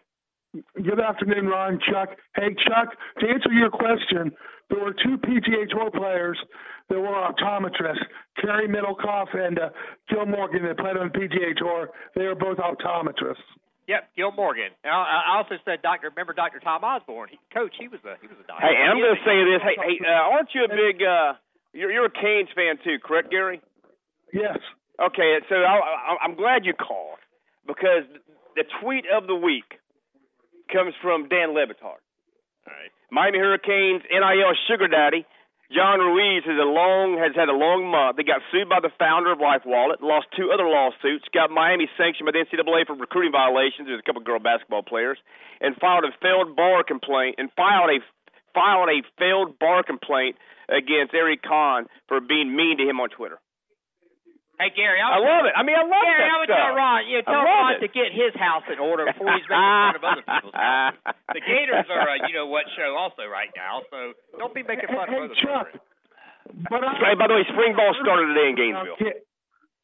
[0.83, 2.19] Good afternoon, Ron, Chuck.
[2.35, 4.35] Hey, Chuck, to answer your question,
[4.69, 6.37] there were two PGA Tour players
[6.91, 8.03] that were optometrists,
[8.39, 9.69] Cary Middlecoff and uh,
[10.09, 11.89] Gil Morgan, that played on the PGA Tour.
[12.15, 13.47] They are both optometrists.
[13.87, 14.75] Yep, Gil Morgan.
[14.85, 16.09] I, I also said Doctor.
[16.09, 17.29] Remember Doctor Tom Osborne?
[17.31, 18.61] He, coach, he was a he was a doctor.
[18.67, 19.61] Hey, and I'm going to say this.
[19.63, 21.01] Hey, hey, uh, aren't you a big?
[21.01, 21.33] uh
[21.73, 23.59] You're you're a Canes fan too, correct, Gary?
[24.31, 24.59] Yes.
[25.01, 27.17] Okay, so I, I, I'm glad you called
[27.65, 28.05] because
[28.55, 29.79] the tweet of the week
[30.71, 31.99] comes from Dan Le Batard.
[32.67, 32.91] All right.
[33.11, 35.25] Miami Hurricanes NIL sugar daddy
[35.71, 38.19] John Ruiz has a long has had a long month.
[38.19, 41.87] They got sued by the founder of Life Wallet, lost two other lawsuits, got Miami
[41.95, 43.87] sanctioned by the NCAA for recruiting violations.
[43.87, 45.15] There's a couple of girl basketball players,
[45.63, 48.03] and filed a failed bar complaint and filed a
[48.51, 50.35] filed a failed bar complaint
[50.67, 53.39] against Eric Kahn for being mean to him on Twitter.
[54.61, 55.53] Hey Gary, I I, love it.
[55.57, 56.05] I mean, I love it.
[56.05, 56.61] Gary, that I would stuff.
[56.61, 57.79] tell Ron, you know, tell Ron it.
[57.81, 61.01] to get his house in order before he's making fun of other people's houses.
[61.33, 64.93] The Gators are, a, you know what, show also right now, so don't be making
[64.93, 66.69] fun Hey, of other Chuck, programs.
[66.69, 69.01] but I, Hey, by the way, spring ball started today in Gainesville.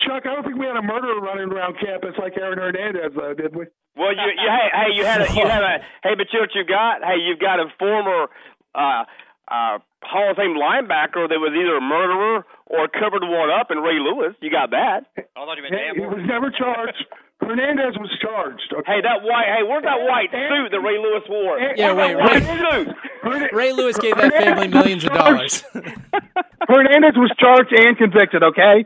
[0.05, 3.33] Chuck, I don't think we had a murderer running around campus like Aaron Hernandez, though,
[3.33, 3.65] did we?
[3.97, 6.45] Well, you, you hey, hey, you had a, you had a, hey, but you know
[6.45, 7.01] what you got?
[7.01, 8.29] Hey, you've got a former
[8.77, 9.09] uh,
[9.47, 13.79] uh, Hall of Fame linebacker that was either a murderer or covered one up in
[13.79, 14.35] Ray Lewis.
[14.41, 15.07] You got that.
[15.17, 16.99] I thought you meant Hey, Dan he was never charged.
[17.39, 18.73] Hernandez was charged.
[18.73, 18.97] Okay?
[18.97, 19.45] Hey, that white.
[19.47, 21.59] Hey, where's that white suit that Ray Lewis wore?
[21.59, 22.95] Yeah, wait, Where's Ray- that white suit?
[23.23, 25.63] Hern- Ray Lewis gave that family millions of dollars.
[26.67, 28.43] Hernandez was charged and convicted.
[28.43, 28.85] Okay.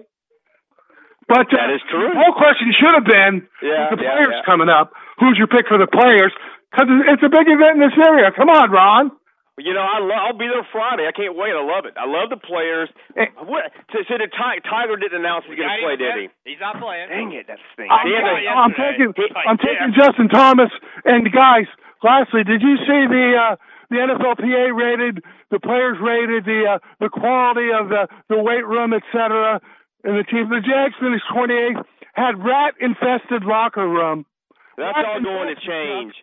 [1.28, 2.12] But uh, That is true.
[2.12, 4.46] The whole question should have been Yeah, with the yeah, players yeah.
[4.46, 4.92] coming up.
[5.20, 6.34] Who's your pick for the players?
[6.70, 8.32] Because it's a big event in this area.
[8.36, 9.12] Come on, Ron.
[9.60, 11.06] You know, I lo- I'll be there Friday.
[11.06, 11.52] I can't wait.
[11.52, 11.94] I love it.
[12.00, 12.88] I love the players.
[13.44, 13.70] What?
[13.92, 16.56] So, so the Ti- Tiger didn't announce he's going to play, did he?
[16.56, 17.10] He's not playing.
[17.12, 17.92] Dang it, that's thing.
[17.92, 18.48] I'm, Damn it.
[18.48, 19.10] I'm taking
[19.46, 20.72] I'm taking Justin Thomas
[21.06, 21.68] and guys.
[22.02, 23.56] Lastly, did you see the uh,
[23.92, 25.20] the NFLPA rated
[25.52, 29.60] the players rated the uh, the quality of the the weight room, et cetera,
[30.04, 30.50] and the team.
[30.50, 31.84] The Jags finished 28th,
[32.14, 34.26] had rat infested locker room.
[34.82, 36.14] That's all going to change.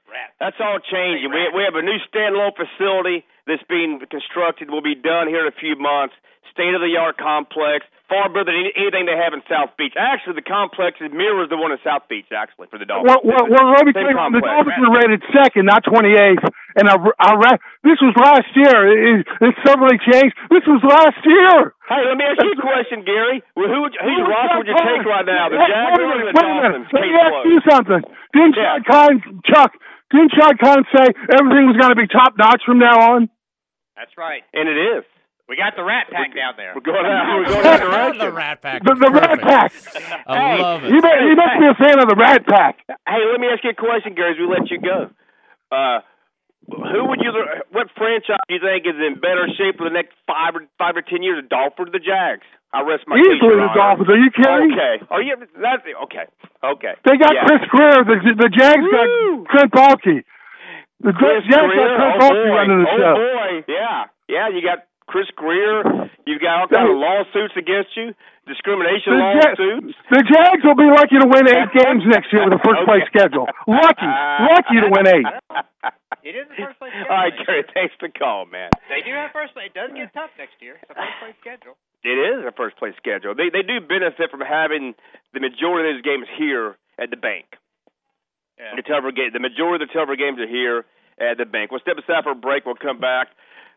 [0.43, 1.31] That's all changing.
[1.31, 4.71] We we have a new standalone facility that's being constructed.
[4.71, 6.15] Will be done here in a few months.
[6.51, 9.93] State of the art complex, far better than anything they have in South Beach.
[9.97, 12.27] Actually, the complex is mirrors the one in South Beach.
[12.33, 13.09] Actually, for the Dolphins.
[13.09, 14.49] Well, well, well let me Same tell you, the complex.
[14.49, 16.45] Dolphins were rated second, not 28th,
[16.81, 18.77] and I, I ra- this was last year.
[18.89, 20.35] It, it suddenly changed.
[20.49, 21.77] This was last year.
[21.89, 23.41] Hey, let me ask you a question, Gary.
[23.57, 25.49] Well, who would, whose roster would you take right now?
[25.49, 26.85] The Wait, Jaguars wait or minute, the wait a minute.
[26.85, 26.89] Dolphins?
[26.93, 28.03] Let me ask you something.
[28.37, 28.65] Didn't Yeah.
[28.77, 29.13] Shad Khan,
[29.49, 29.71] Chuck,
[30.13, 31.07] didn't Shad Khan say
[31.37, 33.29] everything was going to be top notch from now on?
[33.97, 34.45] That's right.
[34.53, 35.05] And it is.
[35.49, 36.73] We got the Rat Pack down there.
[36.77, 37.25] We're going out.
[37.41, 38.19] We're going that direction.
[38.21, 38.85] the Rat Pack.
[38.85, 39.41] The, the Rat.
[39.41, 39.73] Pack.
[40.29, 41.01] I Hey, love He, it.
[41.01, 42.85] must, he must be a fan of the Rat Pack.
[43.09, 44.37] Hey, let me ask you a question, Gary.
[44.37, 45.09] As we let you go,
[45.73, 46.05] uh,
[46.69, 47.33] who would you?
[47.73, 51.01] What franchise do you think is in better shape for the next five or five
[51.01, 51.41] or ten years?
[51.41, 52.45] The Dolphins or the Jags?
[52.77, 54.13] I rest my case, Easily the Dolphins.
[54.13, 54.77] Are you kidding?
[54.77, 55.01] Okay.
[55.09, 55.33] Are you?
[55.57, 56.29] That's okay.
[56.61, 56.93] Okay.
[57.09, 57.49] They got Yeah.
[57.49, 58.05] Chris Grier.
[58.05, 58.93] The, the Jags Woo!
[58.93, 59.09] got
[59.49, 60.17] Trent Baalke.
[61.01, 61.89] The Chris Jags Grier.
[61.89, 63.01] got Trent Oh Baalke running the show.
[63.01, 63.17] oh show.
[63.17, 63.73] boy.
[63.73, 64.05] Yeah.
[64.29, 64.47] Yeah.
[64.53, 65.83] You got Chris Grier.
[66.29, 68.13] You've got all kind of lawsuits against you.
[68.47, 69.93] Discrimination The, Ja- lawsuits.
[70.13, 73.05] the Jags will be lucky to win eight games next year with a first place
[73.09, 73.13] Okay.
[73.29, 73.49] schedule.
[73.69, 75.29] Lucky, lucky to win eight.
[76.25, 77.45] It is a first place Schedule All right, schedule.
[77.45, 77.65] Gary.
[77.73, 78.69] Thanks for the call, man.
[78.89, 79.69] They do have first place.
[79.73, 80.77] It does get tough next year.
[80.81, 81.75] It's a first place schedule.
[82.05, 83.35] It is a first place schedule.
[83.35, 84.95] They they do benefit from having
[85.33, 87.57] the majority of those games here at the bank.
[88.59, 88.75] Yeah.
[88.77, 90.85] The Telver game, the majority of the Telver games are here
[91.21, 91.71] at the bank.
[91.71, 92.67] We'll step aside for a break.
[92.67, 93.29] We'll come back.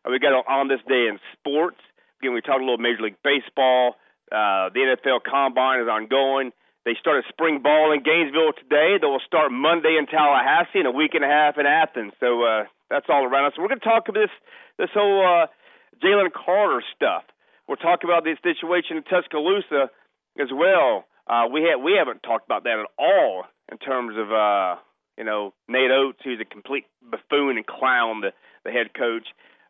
[0.09, 1.77] We got on this day in sports.
[2.21, 3.95] Again, we talked a little Major League Baseball.
[4.31, 6.51] Uh, the NFL Combine is ongoing.
[6.85, 8.97] They started spring ball in Gainesville today.
[8.97, 12.13] They will start Monday in Tallahassee and a week and a half in Athens.
[12.19, 13.53] So uh, that's all around us.
[13.57, 14.33] We're going to talk about this
[14.79, 15.45] this whole uh,
[16.01, 17.23] Jalen Carter stuff.
[17.67, 19.93] We'll talk about the situation in Tuscaloosa
[20.41, 21.05] as well.
[21.27, 24.81] Uh, we have we haven't talked about that at all in terms of uh,
[25.17, 28.33] you know Nate Oats, who's a complete buffoon and clown, the
[28.65, 29.27] the head coach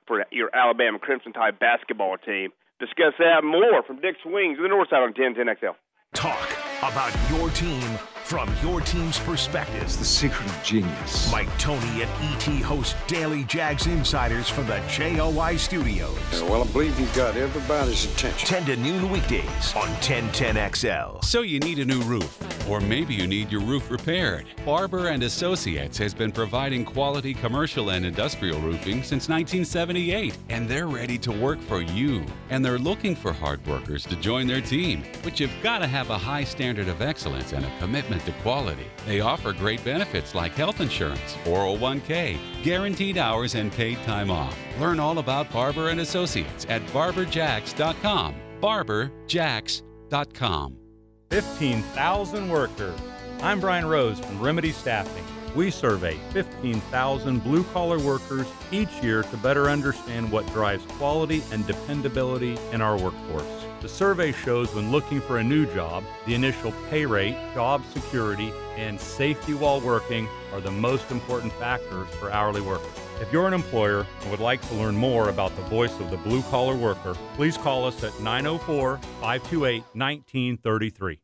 [0.08, 2.52] for your Alabama Crimson Tide basketball team.
[2.80, 5.78] Discuss that more from Dick's Wings of the North Side on 1010 XL.
[6.14, 6.49] Talk
[6.80, 7.97] about your team
[8.32, 9.84] from your team's perspective.
[9.84, 11.29] It's the secret of genius.
[11.34, 16.17] Mike Tony and ET host Daily Jags Insiders from the JOI studios.
[16.32, 18.47] Well, I believe you've got everybody's attention.
[18.47, 21.25] 10 to noon weekdays on 1010XL.
[21.25, 24.45] So you need a new roof, or maybe you need your roof repaired.
[24.63, 30.88] Barber and Associates has been providing quality commercial and industrial roofing since 1978, and they're
[30.88, 32.23] ready to work for you.
[32.49, 36.11] And they're looking for hard workers to join their team, but you've got to have
[36.11, 38.86] a high standard of excellence and a commitment to quality.
[39.05, 44.57] They offer great benefits like health insurance, 401k, guaranteed hours and paid time off.
[44.80, 48.36] Learn all about Barber and Associates at barberjacks.com.
[48.61, 50.78] barberjacks.com.
[51.30, 52.99] 15,000 workers.
[53.41, 55.24] I'm Brian Rose from Remedy Staffing.
[55.55, 61.67] We survey 15,000 blue collar workers each year to better understand what drives quality and
[61.67, 63.65] dependability in our workforce.
[63.82, 68.53] The survey shows when looking for a new job, the initial pay rate, job security,
[68.77, 72.91] and safety while working are the most important factors for hourly workers.
[73.19, 76.17] If you're an employer and would like to learn more about the voice of the
[76.17, 81.19] blue collar worker, please call us at 904 528 1933.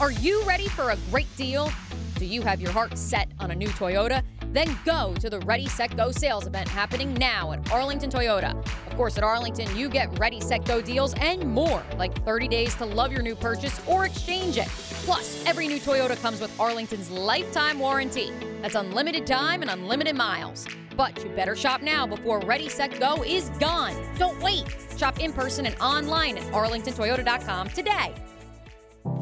[0.00, 1.72] Are you ready for a great deal?
[2.20, 4.22] Do you have your heart set on a new Toyota?
[4.52, 8.54] Then go to the Ready Set Go sales event happening now at Arlington Toyota.
[8.86, 12.74] Of course, at Arlington, you get Ready Set Go deals and more, like 30 days
[12.74, 14.68] to love your new purchase or exchange it.
[15.06, 18.30] Plus, every new Toyota comes with Arlington's lifetime warranty.
[18.60, 20.66] That's unlimited time and unlimited miles.
[20.98, 23.94] But you better shop now before Ready Set Go is gone.
[24.18, 24.64] Don't wait.
[24.98, 28.14] Shop in person and online at arlingtontoyota.com today.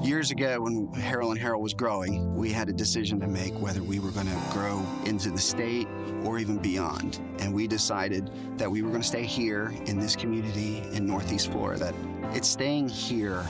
[0.03, 3.83] Years ago, when Harrell and Harrell was growing, we had a decision to make whether
[3.83, 5.89] we were going to grow into the state
[6.25, 7.21] or even beyond.
[7.39, 11.51] And we decided that we were going to stay here in this community in Northeast
[11.51, 11.95] Florida.
[12.33, 13.47] It's staying here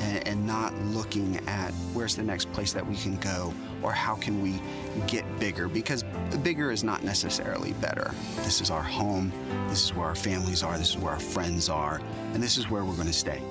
[0.00, 4.14] and, and not looking at where's the next place that we can go or how
[4.14, 4.60] can we
[5.06, 6.02] get bigger because
[6.42, 8.12] bigger is not necessarily better.
[8.36, 9.32] This is our home,
[9.68, 12.00] this is where our families are, this is where our friends are,
[12.32, 13.42] and this is where we're going to stay.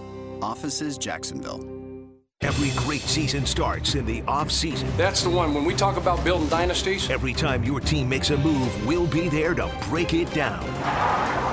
[0.41, 1.72] Offices Jacksonville.
[2.43, 4.91] Every great season starts in the off season.
[4.97, 5.53] That's the one.
[5.53, 9.29] When we talk about building dynasties, Every time your team makes a move, we'll be
[9.29, 10.61] there to break it down.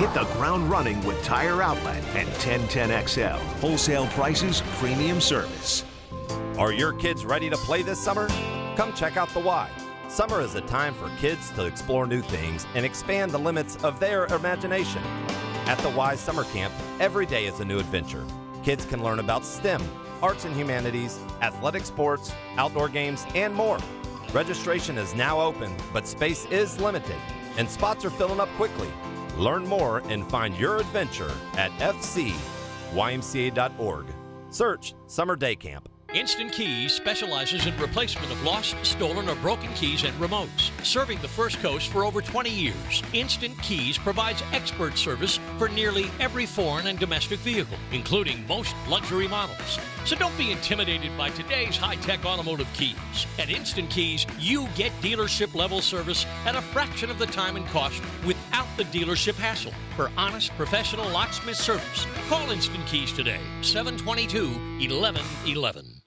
[0.01, 3.38] Hit the ground running with Tire Outlet and 1010XL.
[3.61, 5.84] Wholesale prices, premium service.
[6.59, 8.26] Are your kids ready to play this summer?
[8.76, 9.70] Come check out the Y.
[10.09, 14.01] Summer is a time for kids to explore new things and expand the limits of
[14.01, 15.03] their imagination.
[15.66, 18.24] At the Y Summer Camp, every day is a new adventure.
[18.64, 19.82] Kids can learn about STEM,
[20.22, 23.78] arts and humanities, athletic sports, outdoor games, and more.
[24.32, 27.16] Registration is now open, but space is limited,
[27.56, 28.88] and spots are filling up quickly.
[29.36, 32.46] Learn more and find your adventure at fcymca.org.
[34.50, 35.89] Search Summer Day Camp.
[36.12, 40.72] Instant Keys specializes in replacement of lost, stolen, or broken keys and remotes.
[40.84, 46.11] Serving the First Coast for over 20 years, Instant Keys provides expert service for nearly
[46.18, 49.78] every foreign and domestic vehicle, including most luxury models.
[50.04, 52.96] So don't be intimidated by today's high tech automotive keys.
[53.38, 57.66] At Instant Keys, you get dealership level service at a fraction of the time and
[57.66, 59.72] cost without the dealership hassle.
[59.94, 64.48] For honest, professional locksmith service, call Instant Keys today, 722
[64.80, 65.99] 1111.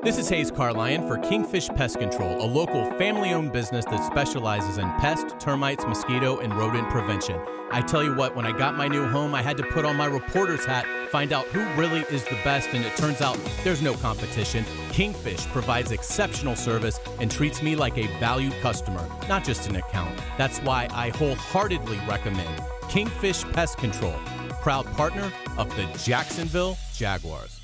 [0.00, 4.78] This is Hays Carlyon for Kingfish Pest Control, a local family owned business that specializes
[4.78, 7.40] in pest, termites, mosquito, and rodent prevention.
[7.72, 9.96] I tell you what, when I got my new home, I had to put on
[9.96, 13.82] my reporter's hat, find out who really is the best, and it turns out there's
[13.82, 14.64] no competition.
[14.92, 20.16] Kingfish provides exceptional service and treats me like a valued customer, not just an account.
[20.38, 24.14] That's why I wholeheartedly recommend Kingfish Pest Control,
[24.62, 27.57] proud partner of the Jacksonville Jaguars.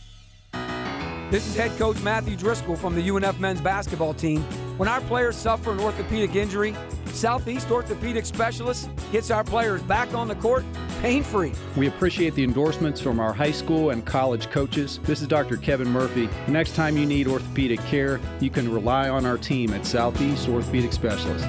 [1.31, 4.43] This is head coach Matthew Driscoll from the UNF men's basketball team.
[4.77, 10.29] When our players suffer an orthopedic injury, Southeast Orthopedic Specialists gets our players back on
[10.29, 10.65] the court
[11.01, 11.53] pain free.
[11.77, 15.01] We appreciate the endorsements from our high school and college coaches.
[15.05, 15.57] This is Dr.
[15.57, 16.29] Kevin Murphy.
[16.47, 20.49] The next time you need orthopedic care, you can rely on our team at Southeast
[20.49, 21.47] Orthopedic Specialists.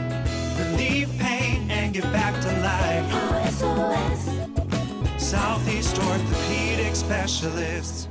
[0.60, 2.86] Relieve pain and get back to life.
[5.20, 8.10] Southeast Orthopedic Specialists.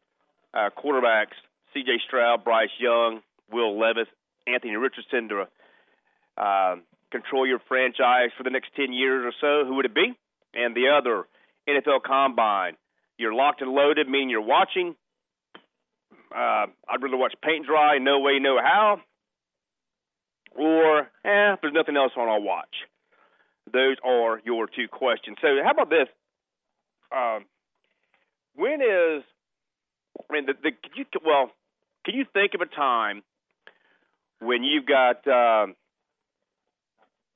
[0.54, 1.36] uh, quarterbacks,
[1.74, 2.00] C.J.
[2.06, 3.20] Stroud, Bryce Young,
[3.52, 4.08] Will Levis,
[4.46, 5.48] Anthony Richardson to
[6.38, 6.76] uh,
[7.10, 10.14] control your franchise for the next 10 years or so, who would it be?
[10.54, 11.26] And the other,
[11.68, 12.76] NFL Combine.
[13.18, 14.94] You're locked and loaded, meaning you're watching.
[16.34, 19.00] Uh, I'd rather watch paint dry, no way, no how.
[20.54, 22.74] Or, eh, if there's nothing else on, I'll watch.
[23.72, 25.36] Those are your two questions.
[25.40, 26.08] So, how about this?
[27.14, 27.44] Um,
[28.54, 29.22] when is,
[30.18, 31.50] I mean, the, the can you, well,
[32.04, 33.22] can you think of a time
[34.40, 35.74] when you've got um,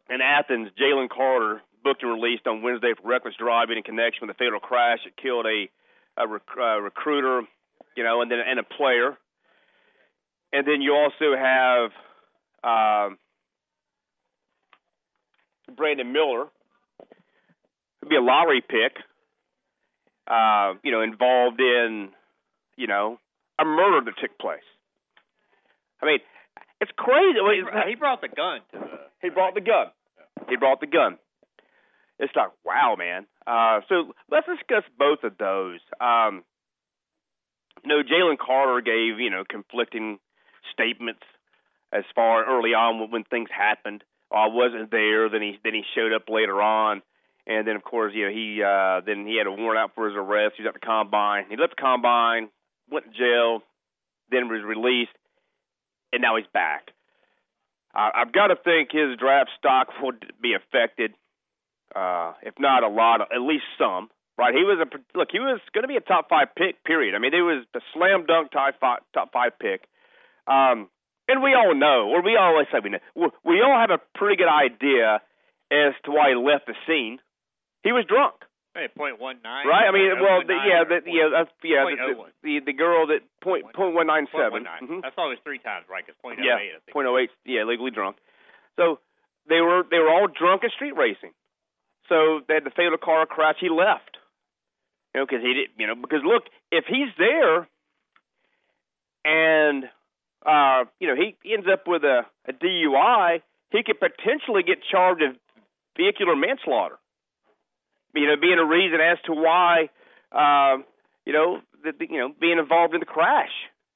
[0.08, 4.36] in Athens, Jalen Carter booked and released on Wednesday for reckless driving in connection with
[4.36, 5.70] a fatal crash that killed a,
[6.20, 7.42] a rec- uh, recruiter,
[7.96, 9.16] you know, and then and a player.
[10.52, 11.90] And then you also have
[12.64, 13.18] um,
[15.76, 16.46] Brandon Miller,
[18.00, 18.96] who'd be a lottery pick,
[20.26, 22.10] uh, you know, involved in,
[22.76, 23.18] you know,
[23.58, 24.66] a murder that took place.
[26.02, 26.18] I mean,
[26.80, 27.38] it's crazy.
[27.38, 29.00] He, he brought the gun to the.
[29.22, 29.86] He brought the gun.
[30.48, 31.18] He brought the gun.
[32.18, 33.26] It's like, wow, man.
[33.46, 35.80] Uh, so let's discuss both of those.
[36.00, 36.44] Um,
[37.82, 40.18] you know, Jalen Carter gave, you know, conflicting
[40.72, 41.22] statements
[41.92, 44.04] as far early on when, when things happened.
[44.30, 45.28] Oh, I wasn't there.
[45.28, 47.02] Then he then he showed up later on,
[47.50, 50.06] and then of course, you know, he uh, then he had a warrant out for
[50.08, 50.54] his arrest.
[50.56, 51.46] He was at the combine.
[51.50, 52.48] He left the combine,
[52.88, 53.60] went to jail,
[54.30, 55.16] then was released,
[56.12, 56.94] and now he's back.
[57.92, 61.12] Uh, I've got to think his draft stock will be affected
[61.94, 64.08] uh, if not a lot, at least some.
[64.38, 64.54] Right?
[64.54, 65.28] He was a look.
[65.30, 66.82] He was going to be a top five pick.
[66.84, 67.14] Period.
[67.14, 69.84] I mean, it was the slam dunk top five, top five pick.
[70.46, 70.88] Um,
[71.28, 73.04] and we all know, or we always say we know,
[73.44, 75.20] we all have a pretty good idea
[75.70, 77.18] as to why he left the scene.
[77.82, 78.34] He was drunk.
[78.74, 79.66] Hey, point one nine.
[79.66, 79.88] Right.
[79.88, 83.26] I mean, well, the, yeah, the, yeah, that's, yeah, the, oh the the girl that
[83.42, 84.64] point point one nine seven.
[84.64, 85.02] Mhm.
[85.02, 86.06] That's always three times right.
[86.06, 86.72] Because point Yeah, oh eight.
[86.86, 86.92] Think.
[86.94, 87.30] point oh eight.
[87.44, 88.16] Yeah, legally drunk.
[88.76, 89.00] So
[89.48, 91.32] they were they were all drunk at street racing.
[92.08, 93.56] So they had the fatal car crash.
[93.60, 94.18] He left.
[95.14, 95.68] You know, because he did.
[95.76, 97.66] You know, because look, if he's there,
[99.24, 99.84] and
[100.46, 105.22] uh, you know he ends up with a, a DUI, he could potentially get charged
[105.22, 105.34] of
[105.96, 106.98] vehicular manslaughter.
[108.14, 109.88] You know, being a reason as to why,
[110.32, 110.84] um,
[111.24, 113.52] you know, the, you know, being involved in the crash,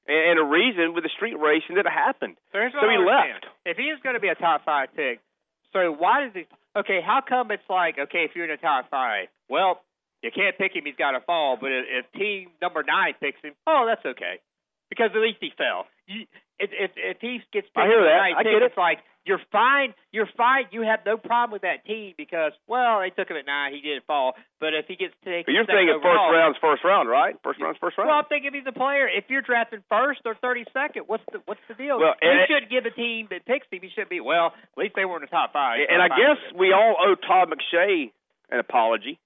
[0.07, 2.37] and, and a reason with the street racing that it happened.
[2.51, 3.45] So, here's what So he left.
[3.65, 5.19] If he is going to be a top five pick,
[5.73, 6.45] so why does he?
[6.75, 9.27] Okay, how come it's like okay if you're in the top five?
[9.49, 9.81] Well,
[10.23, 11.57] you can't pick him; he's got to fall.
[11.59, 14.39] But if, if team number nine picks him, oh, that's okay,
[14.89, 15.87] because at least he fell.
[16.07, 16.25] You,
[16.59, 18.19] if, if if he gets picked I hear that.
[18.37, 18.71] I pick, get it.
[18.71, 19.93] it's like you're fine.
[20.11, 20.65] You're fine.
[20.71, 23.81] You have no problem with that team because well, they took him at nine, he
[23.81, 24.35] didn't fall.
[24.59, 27.35] But if he gets taken, But you're thinking first round's first round, right?
[27.43, 28.09] First round's first round.
[28.09, 29.09] well, I'm thinking if he's a player.
[29.09, 31.97] If you're drafting first or thirty second, what's the what's the deal?
[31.99, 33.79] Well, you should give a team that picks him.
[33.81, 34.53] You should be well.
[34.53, 35.79] At least they were in the top five.
[35.89, 38.11] and I guess we all owe Todd McShay
[38.51, 39.19] an apology.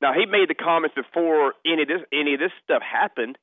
[0.00, 3.36] Now he made the comments before any of this any of this stuff happened,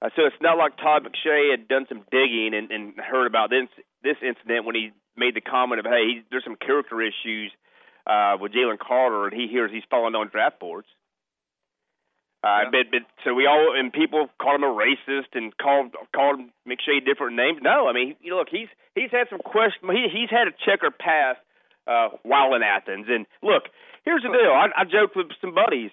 [0.00, 3.50] uh, so it's not like Todd McShay had done some digging and, and heard about
[3.50, 3.68] this
[4.02, 7.50] this incident when he made the comment of hey, he, there's some character issues
[8.06, 10.86] uh, with Jalen Carter, and he hears he's falling on draft boards.
[12.44, 16.38] Uh, but, but so we all and people called him a racist and called called
[16.62, 17.58] McShay different names.
[17.60, 19.90] No, I mean, you know, look, he's he's had some question.
[19.90, 21.40] He, he's had a checkered past
[21.88, 23.06] uh, while in Athens.
[23.08, 23.64] And look,
[24.04, 24.54] here's the deal.
[24.54, 25.90] I, I joked with some buddies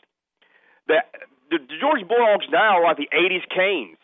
[0.87, 1.09] that
[1.49, 3.97] the, the Georgia Bulldogs now are like the '80s Canes.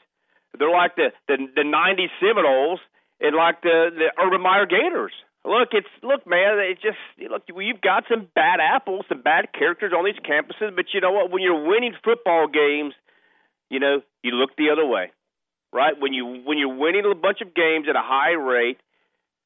[0.57, 2.79] They're like the the, the '90s Seminoles
[3.19, 5.13] and like the the Urban Meyer Gators.
[5.43, 6.59] Look, it's look, man.
[6.59, 7.43] It's just look.
[7.47, 11.31] You've got some bad apples, some bad characters on these campuses, but you know what?
[11.31, 12.93] When you're winning football games,
[13.69, 15.11] you know you look the other way,
[15.73, 15.93] right?
[15.97, 18.77] When you when you're winning a bunch of games at a high rate,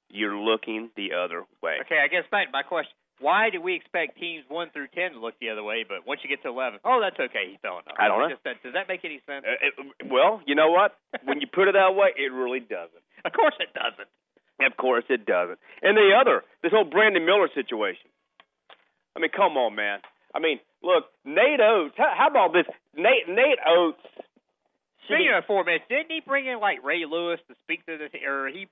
[0.09, 1.77] you're looking the other way.
[1.85, 2.91] Okay, I guess back my question.
[3.19, 6.19] Why do we expect teams one through ten to look the other way, but once
[6.23, 7.47] you get to eleven, oh, that's okay.
[7.51, 7.95] He fell enough.
[7.97, 8.29] I don't know.
[8.29, 9.45] Just that, does that make any sense?
[9.47, 10.95] Uh, it, well, you know what?
[11.23, 13.03] when you put it that way, it really doesn't.
[13.23, 14.09] Of course it doesn't.
[14.59, 15.59] Of course it doesn't.
[15.81, 18.07] And the other, this whole Brandon Miller situation.
[19.15, 19.99] I mean, come on, man.
[20.33, 21.95] I mean, look, Nate Oats.
[21.97, 22.67] How, how about this?
[22.95, 24.03] Nate Nate Oats.
[25.05, 28.09] Speaking of four minutes, didn't he bring in like Ray Lewis to speak to this,
[28.27, 28.67] or he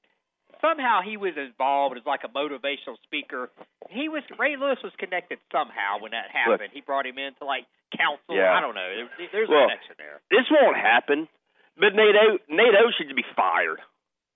[0.64, 3.52] somehow he was involved as like a motivational speaker.
[3.92, 6.72] He was Ray Lewis was connected somehow when that happened.
[6.72, 8.40] he brought him in to like counsel.
[8.40, 8.56] Yeah.
[8.56, 8.88] I don't know.
[9.20, 10.24] There, there's Well, a connection there.
[10.32, 11.28] This won't happen.
[11.76, 13.82] But Nate Oats, Nate Oats should be fired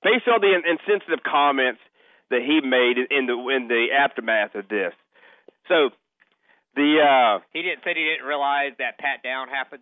[0.03, 1.80] based on the insensitive comments
[2.30, 4.93] that he made in the in the aftermath of this.
[5.71, 5.89] So
[6.75, 9.82] the uh He didn't say he didn't realize that pat down happened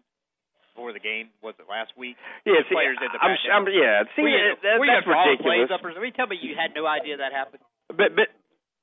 [0.76, 1.32] before the game.
[1.39, 2.19] Was it last week?
[2.43, 5.39] yeah, see, players did the I'm, I'm yeah, see Were you- that, were that's drawing
[5.39, 5.71] plays ridiculous.
[5.71, 6.11] up or something?
[6.19, 7.63] Tell me you had no idea that happened.
[7.88, 8.28] But but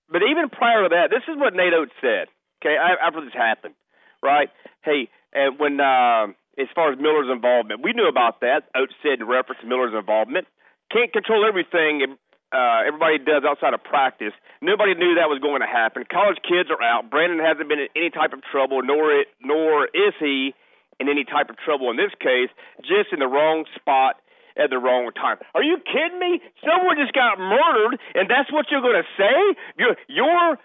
[0.09, 2.33] but even prior to that, this is what Nate Oats said.
[2.65, 3.75] Okay, after this happened,
[4.23, 4.49] right?
[4.81, 8.73] Hey, and when uh, as far as Miller's involvement, we knew about that.
[8.73, 10.49] Oats said in reference to Miller's involvement.
[10.93, 12.17] Can't control everything
[12.53, 14.33] uh, everybody does outside of practice.
[14.61, 16.05] Nobody knew that was going to happen.
[16.05, 17.09] College kids are out.
[17.11, 20.53] Brandon hasn't been in any type of trouble, nor it, nor is he
[21.01, 22.51] in any type of trouble in this case.
[22.83, 24.17] Just in the wrong spot
[24.57, 25.39] at the wrong time.
[25.55, 26.41] Are you kidding me?
[26.61, 29.39] Someone just got murdered, and that's what you're going to say?
[29.79, 30.59] Your, your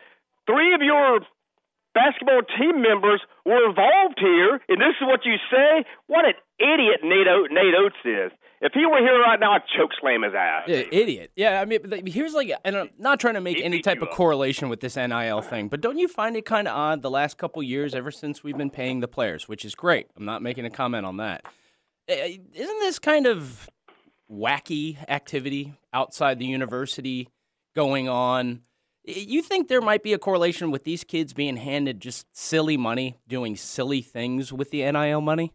[0.45, 1.21] three of your
[1.93, 5.85] basketball team members were involved here, and this is what you say?
[6.07, 8.31] What an idiot Nate, o- Nate Oats is.
[8.59, 10.63] If he were here right now, I'd choke slam his ass.
[10.67, 11.31] Yeah, idiot.
[11.35, 14.67] Yeah, I mean, here's like, and I'm not trying to make any type of correlation
[14.67, 17.61] with this NIL thing, but don't you find it kind of odd the last couple
[17.61, 20.07] years, ever since we've been paying the players, which is great.
[20.17, 21.43] I'm not making a comment on that.
[22.07, 23.69] Eh, Isn't this kind of
[24.31, 27.29] wacky activity outside the university
[27.75, 28.61] going on?
[29.07, 32.75] Eh, You think there might be a correlation with these kids being handed just silly
[32.75, 35.53] money, doing silly things with the NIL money?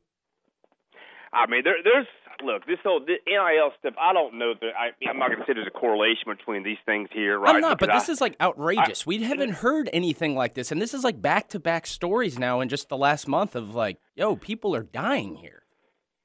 [1.33, 2.07] I mean, there, there's
[2.45, 3.95] look this whole this NIL stuff.
[4.01, 6.79] I don't know that I, I'm not going to say there's a correlation between these
[6.87, 7.55] things here, right?
[7.55, 9.07] I'm not, but this I- is like outrageous.
[9.07, 12.61] we haven't heard anything like this, and this is like back to back stories now
[12.61, 15.63] in just the last month of like, yo, people are dying here.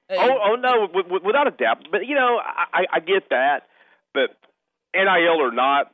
[0.10, 1.88] Oh, oh no, w- w- without a doubt.
[1.92, 3.64] But you know, I, I, I get that.
[4.14, 4.38] But
[4.96, 5.92] NIL or not,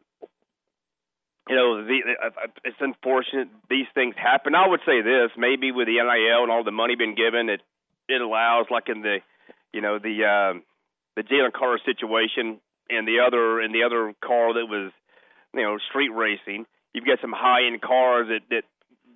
[1.49, 2.29] you know, the, uh,
[2.63, 4.55] it's unfortunate these things happen.
[4.55, 7.61] I would say this: maybe with the NIL and all the money being given, it
[8.07, 9.17] it allows, like in the,
[9.73, 10.59] you know, the uh,
[11.15, 12.59] the Jalen Carter situation
[12.89, 14.91] and the other and the other car that was,
[15.53, 16.65] you know, street racing.
[16.93, 18.63] You've got some high end cars that that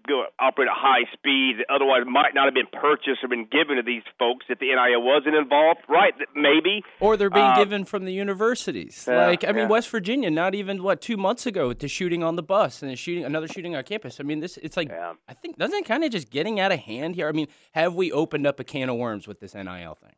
[0.08, 3.76] go operate at high speeds that otherwise might not have been purchased or been given
[3.76, 6.14] to these folks if the NIL wasn't involved, right?
[6.34, 6.82] Maybe.
[7.01, 9.05] Or they're being Uh, given from the universities.
[9.05, 9.68] yeah, like I mean, yeah.
[9.68, 12.89] West Virginia, not even what two months ago, with the shooting on the bus and
[12.89, 14.22] the shooting, another shooting on campus.
[14.22, 16.80] I mean, this it's like I think doesn't it kind of just getting out of
[16.80, 17.28] hand here.
[17.28, 20.16] I mean, have we opened up a can of worms with this NIL thing?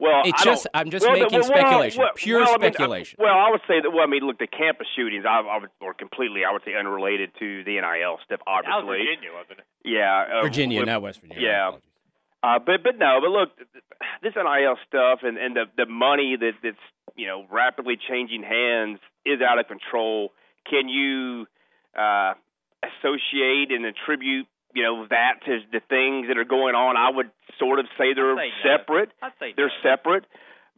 [0.00, 2.64] Well, It's I just I'm just well, making well, speculation, well, pure well, I mean,
[2.66, 3.16] I- speculation.
[3.20, 3.90] well, I would say that.
[3.90, 6.74] Well, I mean, look, the campus shootings, I, I would, or completely, I would say,
[6.74, 8.40] unrelated to the NIL stuff.
[8.44, 9.64] That was Obviously, Virginia, wasn't it?
[9.84, 11.42] Yeah, uh, Virginia, with- not West Virginia.
[11.46, 11.70] Yeah,
[12.42, 13.50] uh, but but no, but look,
[14.22, 16.76] this NIL stuff and and the the money that that's
[17.14, 20.32] you know rapidly changing hands is out of control.
[20.68, 21.46] Can you
[21.96, 22.34] uh,
[22.82, 26.96] associate and attribute you know that to the things that are going on?
[26.96, 28.76] I would sort of say they're I'd say no.
[28.76, 29.10] separate.
[29.22, 30.24] I'd say they're separate.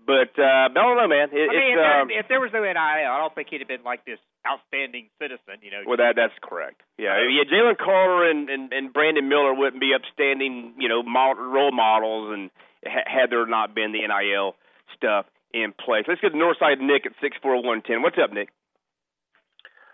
[0.07, 1.35] But uh, I don't know, man.
[1.35, 3.49] It, I mean, it's if, um, there, if there was no NIL, I don't think
[3.51, 5.59] he'd have been like this outstanding citizen.
[5.67, 6.79] You know, Well, that that's correct.
[6.95, 7.43] Yeah, yeah.
[7.43, 12.31] Jalen Carter and, and and Brandon Miller wouldn't be upstanding, you know, mod- role models,
[12.39, 12.51] and
[12.87, 14.55] ha- had there not been the NIL
[14.95, 16.05] stuff in place.
[16.07, 18.03] Let's get to Northside Nick at six four one ten.
[18.03, 18.51] What's up, Nick?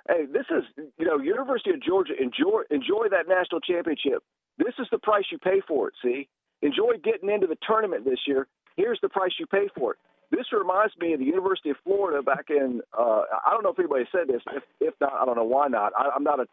[0.09, 0.65] Hey, this is
[0.99, 2.13] you know University of Georgia.
[2.21, 4.23] Enjoy enjoy that national championship.
[4.59, 5.95] This is the price you pay for it.
[6.03, 6.29] See,
[6.61, 8.49] enjoy getting into the tournament this year.
[8.77, 9.99] Here's the price you pay for it.
[10.31, 12.81] This reminds me of the University of Florida back in.
[12.99, 14.43] Uh, I don't know if anybody said this.
[14.53, 15.93] If if not, I don't know why not.
[15.97, 16.47] I, I'm not a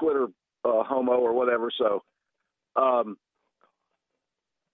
[0.00, 0.26] Twitter
[0.64, 1.70] uh, homo or whatever.
[1.76, 2.02] So,
[2.76, 3.18] um,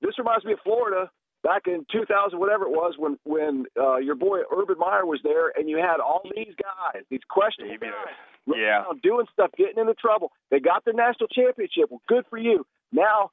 [0.03, 1.11] this reminds me of Florida
[1.43, 5.49] back in 2000, whatever it was, when when uh, your boy Urban Meyer was there,
[5.57, 8.15] and you had all these guys, these questionable guys,
[8.47, 8.85] Yeah.
[9.03, 10.33] doing stuff, getting into trouble.
[10.51, 11.91] They got the national championship.
[11.91, 12.67] Well, good for you.
[12.93, 13.31] Now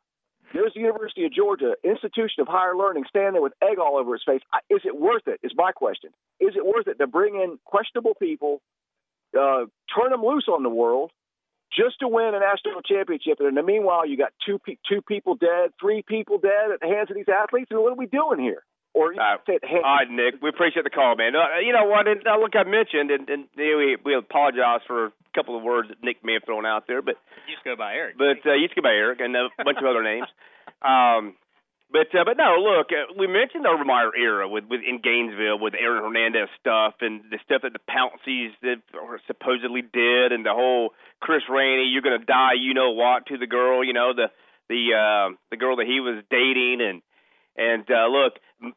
[0.53, 4.13] there's the University of Georgia, institution of higher learning, standing there with egg all over
[4.13, 4.41] his face.
[4.53, 5.39] I- Is it worth it?
[5.43, 6.11] Is my question.
[6.39, 8.61] Is it worth it to bring in questionable people,
[9.37, 11.11] uh, turn them loose on the world?
[11.75, 15.01] Just to win a national championship, and in the meanwhile, you got two pe- two
[15.01, 17.67] people dead, three people dead at the hands of these athletes.
[17.71, 18.63] And what are we doing here?
[18.93, 20.41] Or you Uh, say at all right, Nick.
[20.41, 21.35] We appreciate the call, man.
[21.35, 22.07] Uh, you know what?
[22.07, 25.61] And, uh, look, I mentioned, and, and you we we apologize for a couple of
[25.61, 27.15] words that Nick may have thrown out there, but
[27.47, 28.17] you just go by Eric.
[28.17, 30.27] but uh, you used to go by Eric and a bunch of other names.
[30.81, 31.33] Um,
[31.91, 34.99] but uh, but no, look, uh, we mentioned the Urban Meyer era with with in
[35.01, 40.31] Gainesville with Aaron Hernandez stuff and the stuff that the Pounceys that or supposedly did,
[40.31, 43.93] and the whole Chris Rainey, you're gonna die, you know what, to the girl, you
[43.93, 44.27] know the
[44.69, 47.01] the uh, the girl that he was dating, and
[47.55, 48.33] and uh, look,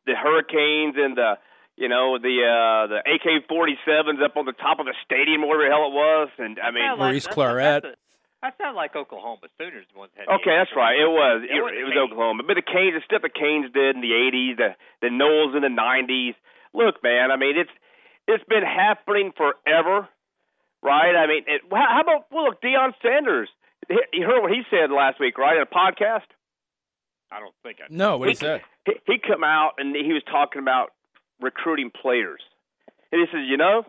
[0.06, 1.34] the Hurricanes and the
[1.76, 5.70] you know the uh the AK-47s up on the top of the stadium, whatever the
[5.70, 7.94] hell it was, and I mean Sound like- Maurice that's- Clarett.
[8.42, 10.28] That's a- That sounded like Oklahoma Sooners ones had.
[10.28, 10.96] Okay, that's right.
[10.98, 11.42] It was.
[11.44, 12.42] It, It was it was Oklahoma.
[12.46, 14.70] But the Canes, the stuff the Canes did in the '80s, the
[15.02, 16.34] the Noles in the '90s.
[16.72, 17.30] Look, man.
[17.30, 17.70] I mean, it's
[18.28, 20.08] it's been happening forever,
[20.82, 21.14] right?
[21.16, 23.48] I mean, it, how how about well, look, Deion Sanders.
[23.88, 25.56] He- You heard what he said last week, right?
[25.56, 26.28] In a podcast.
[27.32, 27.86] I don't think I.
[27.90, 28.62] No, what did he say?
[28.86, 30.90] He, he come out and he was talking about
[31.40, 32.40] recruiting players,
[33.12, 33.84] and he says, you know,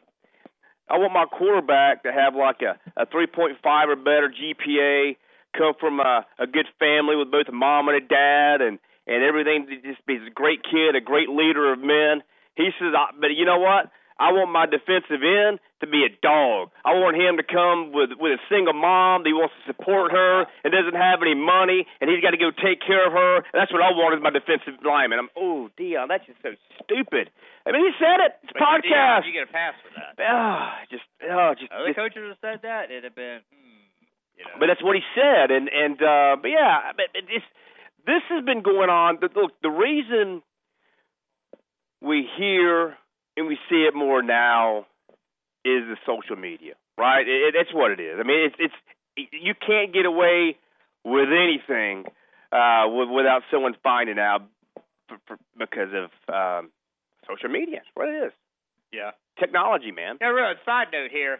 [0.92, 3.56] I want my quarterback to have like a a 3.5
[3.88, 5.16] or better GPA,
[5.58, 8.78] come from a, a good family with both a mom and a dad, and
[9.08, 9.68] and everything.
[9.84, 12.24] Just be a great kid, a great leader of men.
[12.56, 13.90] He says, I, but you know what?
[14.22, 16.70] I want my defensive end to be a dog.
[16.86, 20.14] I want him to come with with a single mom that he wants to support
[20.14, 23.42] her and doesn't have any money, and he's got to go take care of her.
[23.50, 25.26] That's what I want as my defensive lineman.
[25.26, 26.54] I'm oh Deion, that's just so
[26.86, 27.34] stupid.
[27.66, 28.38] I mean, he said it.
[28.46, 29.26] It's But podcast.
[29.26, 30.14] You get a pass for that.
[30.22, 32.94] Ah, just oh, just, Other just coaches have said that.
[32.94, 33.42] It'd have been.
[33.50, 33.90] Hmm,
[34.38, 34.62] you know.
[34.62, 37.42] but that's what he said, and and uh, but yeah, but this
[38.06, 39.18] this has been going on.
[39.18, 40.46] Look, the reason
[42.06, 43.01] we hear
[43.38, 44.86] and we see it more now
[45.64, 47.28] is the social media, right?
[47.28, 48.18] It, it, that's what it is.
[48.20, 50.58] I mean, it's it's you can't get away
[51.04, 52.06] with anything
[52.52, 54.44] uh, without someone finding out
[55.08, 56.72] for, for, because of um,
[57.28, 57.80] social media.
[57.84, 58.34] That's what it is.
[58.92, 59.12] Yeah.
[59.40, 60.18] Technology, man.
[60.22, 61.40] Now, real side note here.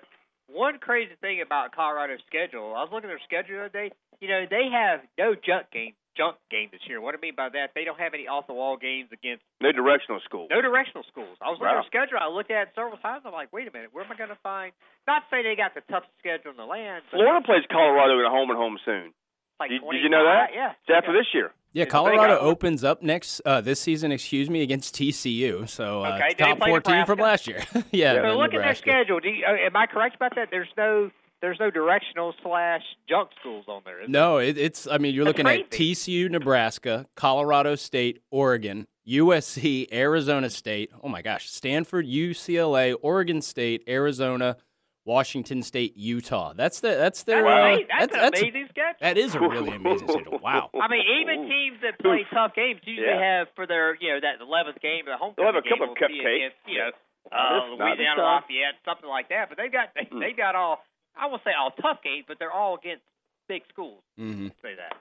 [0.52, 3.92] One crazy thing about Colorado's schedule, I was looking at their schedule the other day.
[4.20, 7.00] You know, they have no junk game, junk game this year.
[7.02, 9.44] What do I mean by that, they don't have any off the wall games against
[9.62, 10.48] No directional school.
[10.52, 11.38] no directional schools.
[11.42, 11.80] I was looking Wow.
[11.80, 12.18] at their schedule.
[12.20, 13.24] I looked at it several times.
[13.26, 14.72] I'm like, wait a minute, where am I going to find?
[15.08, 17.04] Not say they got the toughest schedule in the land.
[17.12, 19.14] But Florida plays Colorado in a home and home soon.
[19.60, 20.52] like Did, did you know that?
[20.54, 20.74] Yeah.
[20.84, 21.52] It's after this year.
[21.74, 24.12] Yeah, It's a big Colorado opens up next uh, this season.
[24.12, 25.70] Excuse me, against TCU.
[25.70, 27.64] So uh, Okay, it's did they top play fourteen from last year.
[27.92, 28.16] yeah.
[28.16, 29.22] So then look at their schedule.
[29.22, 30.50] Do you, uh, am I correct about that?
[30.52, 31.12] There's no
[31.42, 34.02] there's no directional slash junk schools on there.
[34.04, 34.88] Is No, it, it's.
[34.88, 35.70] I mean, you're That's looking at.
[35.72, 40.92] TCU, Nebraska, Colorado State, Oregon, USC, Arizona State.
[41.04, 44.58] Oh my gosh, Stanford, UCLA, Oregon State, Arizona,
[45.06, 46.54] Washington State, Utah.
[46.54, 46.90] That's the.
[46.90, 47.44] That's their.
[47.44, 47.88] That's, uh, amazing.
[48.00, 48.98] that's, an amazing schedule.
[49.02, 50.40] That is a really amazing schedule.
[50.44, 50.70] Wow.
[50.80, 53.40] I mean, even teams that play tough games usually Yeah.
[53.40, 55.88] have for their, you know, that 11th game, the home They'll have a game couple
[55.88, 56.36] will of be cupcakes.
[56.38, 56.90] against, you know,
[57.32, 58.22] uh, this is not Louisiana.
[58.22, 59.50] Lafayette, something like that.
[59.50, 60.20] But they've got they, Mm.
[60.22, 60.84] they've got all,
[61.16, 63.04] I won't say all tough games, but they're all against
[63.48, 64.02] big schools.
[64.20, 64.48] Mm-hmm.
[64.62, 64.98] Say that.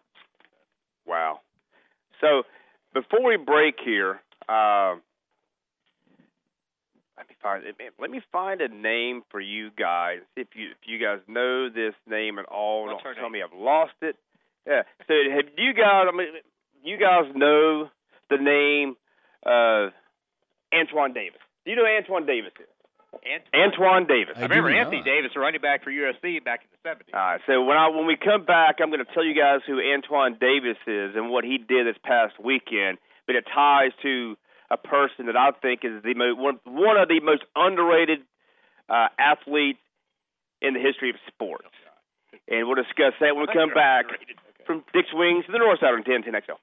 [1.06, 1.40] Wow.
[2.20, 2.42] So
[2.92, 5.02] before we break here, um,
[7.16, 7.64] let me find
[7.98, 10.18] let me find a name for you guys.
[10.36, 13.32] If you if you guys know this name at all, What's don't tell name?
[13.32, 14.16] me I've lost it.
[14.66, 14.82] Yeah.
[15.06, 16.06] So have you guys?
[16.12, 16.28] I mean,
[16.82, 17.88] you guys know
[18.30, 18.96] the name
[19.44, 19.90] uh,
[20.74, 21.40] Antoine Davis?
[21.64, 22.66] Do you know who Antoine Davis is?
[23.54, 24.34] Antoine Davis.
[24.36, 27.14] I, remember Anthony Davis, running back for USC back in the 70s.
[27.14, 27.40] All right.
[27.46, 30.36] So when I when we come back, I'm going to tell you guys who Antoine
[30.40, 32.98] Davis is and what he did this past weekend.
[33.26, 34.36] But it ties to
[34.70, 38.20] a person that I think is the mo- one one of the most underrated
[38.88, 39.80] uh, athletes
[40.62, 41.68] in the history of sports.
[42.48, 44.06] And we'll discuss that when we come back
[44.66, 46.58] from Dick's Wings to the North Side on 1010 XL.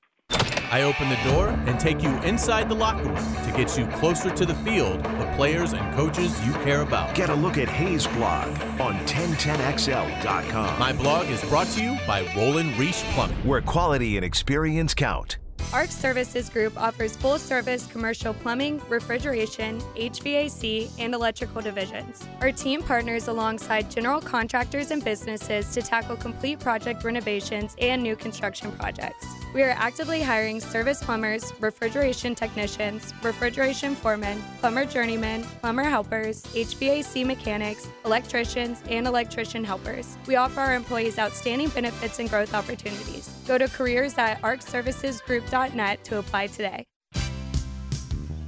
[0.69, 4.29] I open the door and take you inside the locker room to get you closer
[4.29, 7.15] to the field, the players and coaches you care about.
[7.15, 8.47] Get a look at Hays' blog
[8.81, 10.79] on 1010XL.com.
[10.79, 13.37] My blog is brought to you by Roland Reach Plumbing.
[13.47, 15.37] Where quality and experience count.
[15.73, 22.25] ARC Services Group offers full service commercial plumbing, refrigeration, HVAC, and electrical divisions.
[22.41, 28.15] Our team partners alongside general contractors and businesses to tackle complete project renovations and new
[28.15, 29.27] construction projects.
[29.53, 37.25] We are actively hiring service plumbers, refrigeration technicians, refrigeration foremen, plumber journeymen, plumber helpers, HVAC
[37.25, 40.17] mechanics, electricians, and electrician helpers.
[40.27, 43.29] We offer our employees outstanding benefits and growth opportunities.
[43.47, 46.85] Go to careers at arcservicesgroup.net to apply today.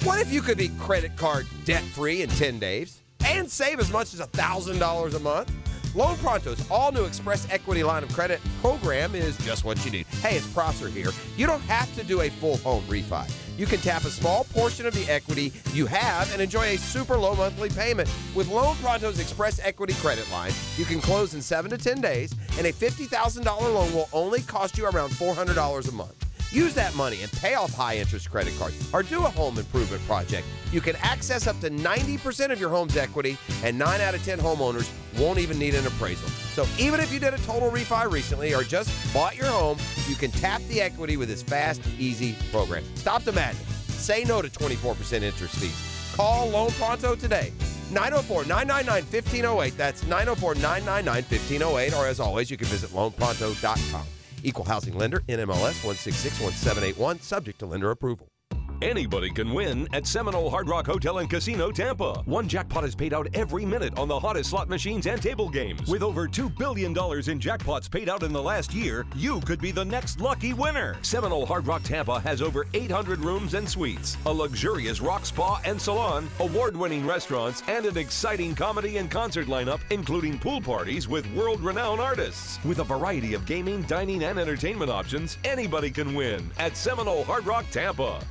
[0.03, 3.91] What if you could be credit card debt free in 10 days and save as
[3.91, 5.51] much as $1,000 a month?
[5.95, 10.05] Loan Pronto's all new Express Equity Line of Credit program is just what you need.
[10.21, 11.09] Hey, it's Prosser here.
[11.35, 13.27] You don't have to do a full home refi.
[13.57, 17.17] You can tap a small portion of the equity you have and enjoy a super
[17.17, 18.07] low monthly payment.
[18.35, 22.35] With Loan Pronto's Express Equity Credit Line, you can close in 7 to 10 days,
[22.59, 26.28] and a $50,000 loan will only cost you around $400 a month.
[26.51, 30.01] Use that money and pay off high interest credit cards or do a home improvement
[30.07, 30.47] project.
[30.71, 34.39] You can access up to 90% of your home's equity, and 9 out of 10
[34.39, 34.89] homeowners
[35.19, 36.27] won't even need an appraisal.
[36.53, 39.77] So even if you did a total refi recently or just bought your home,
[40.07, 42.83] you can tap the equity with this fast, easy program.
[42.95, 43.67] Stop the madness.
[43.87, 46.15] Say no to 24% interest fees.
[46.15, 47.53] Call Loan Pronto today.
[47.91, 49.77] 904 999 1508.
[49.77, 51.93] That's 904 999 1508.
[51.93, 54.05] Or as always, you can visit loanpronto.com.
[54.43, 58.28] Equal housing lender, NMLS 1661781, subject to lender approval.
[58.81, 62.21] Anybody can win at Seminole Hard Rock Hotel and Casino Tampa.
[62.23, 65.89] One jackpot is paid out every minute on the hottest slot machines and table games.
[65.89, 69.71] With over $2 billion in jackpots paid out in the last year, you could be
[69.71, 70.95] the next lucky winner.
[71.01, 75.81] Seminole Hard Rock Tampa has over 800 rooms and suites, a luxurious rock spa and
[75.81, 81.29] salon, award winning restaurants, and an exciting comedy and concert lineup, including pool parties with
[81.33, 82.63] world renowned artists.
[82.63, 87.45] With a variety of gaming, dining, and entertainment options, anybody can win at Seminole Hard
[87.45, 88.21] Rock Tampa.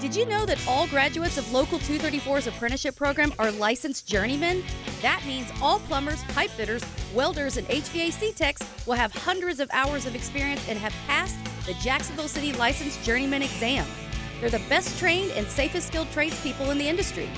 [0.00, 4.64] Did you know that all graduates of Local 234's apprenticeship program are licensed journeymen?
[5.02, 6.82] That means all plumbers, pipe fitters,
[7.12, 11.36] welders, and HVAC techs will have hundreds of hours of experience and have passed
[11.66, 13.86] the Jacksonville City Licensed Journeyman exam.
[14.40, 17.28] They're the best trained and safest skilled tradespeople in the industry.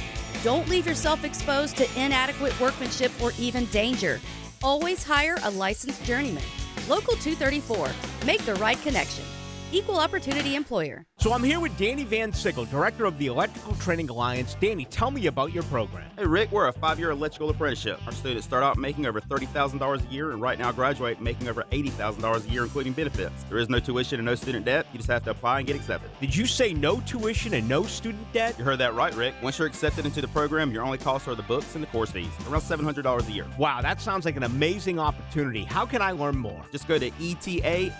[0.44, 4.20] Don't leave yourself exposed to inadequate workmanship or even danger.
[4.62, 6.44] Always hire a licensed journeyman.
[6.88, 7.90] Local 234.
[8.24, 9.24] Make the right connection.
[9.72, 11.06] Equal opportunity employer.
[11.22, 14.56] So I'm here with Danny Van Sickle, director of the Electrical Training Alliance.
[14.60, 16.10] Danny, tell me about your program.
[16.18, 18.00] Hey Rick, we're a five-year electrical apprenticeship.
[18.06, 21.62] Our students start out making over $30,000 a year and right now graduate making over
[21.70, 23.44] $80,000 a year including benefits.
[23.44, 24.88] There is no tuition and no student debt.
[24.92, 26.10] You just have to apply and get accepted.
[26.20, 28.58] Did you say no tuition and no student debt?
[28.58, 29.36] You heard that right, Rick.
[29.44, 32.10] Once you're accepted into the program, your only costs are the books and the course
[32.10, 33.46] fees, around $700 a year.
[33.58, 35.62] Wow, that sounds like an amazing opportunity.
[35.62, 36.64] How can I learn more?
[36.72, 37.96] Just go to etajax.org.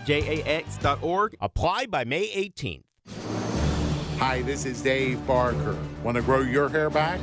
[1.41, 2.83] Apply by May 18th.
[4.25, 5.77] Hi, this is Dave Barker.
[6.05, 7.18] Want to grow your hair back?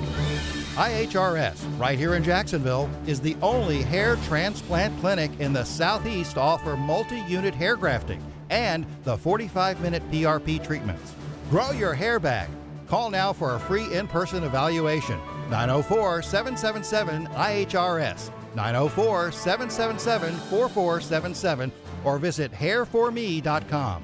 [0.75, 6.41] IHRS, right here in Jacksonville, is the only hair transplant clinic in the Southeast to
[6.41, 11.15] offer multi unit hair grafting and the 45 minute PRP treatments.
[11.49, 12.49] Grow your hair back.
[12.89, 15.17] Call now for a free in person evaluation.
[15.49, 18.29] 904 777 IHRS.
[18.55, 21.71] 904 777 4477
[22.03, 24.03] or visit hairforme.com.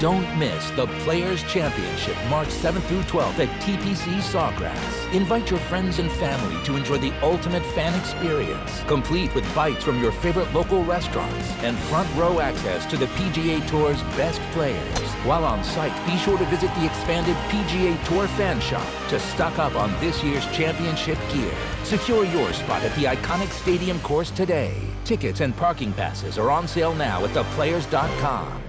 [0.00, 5.14] Don't miss the Players Championship March 7th through 12th at TPC Sawgrass.
[5.14, 10.02] Invite your friends and family to enjoy the ultimate fan experience, complete with bites from
[10.02, 14.98] your favorite local restaurants and front row access to the PGA Tour's best players.
[15.22, 19.60] While on site, be sure to visit the expanded PGA Tour fan shop to stock
[19.60, 21.54] up on this year's championship gear.
[21.84, 24.74] Secure your spot at the iconic stadium course today.
[25.04, 28.63] Tickets and parking passes are on sale now at theplayers.com.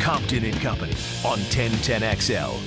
[0.00, 0.92] Compton and Company
[1.24, 2.60] on 1010XL.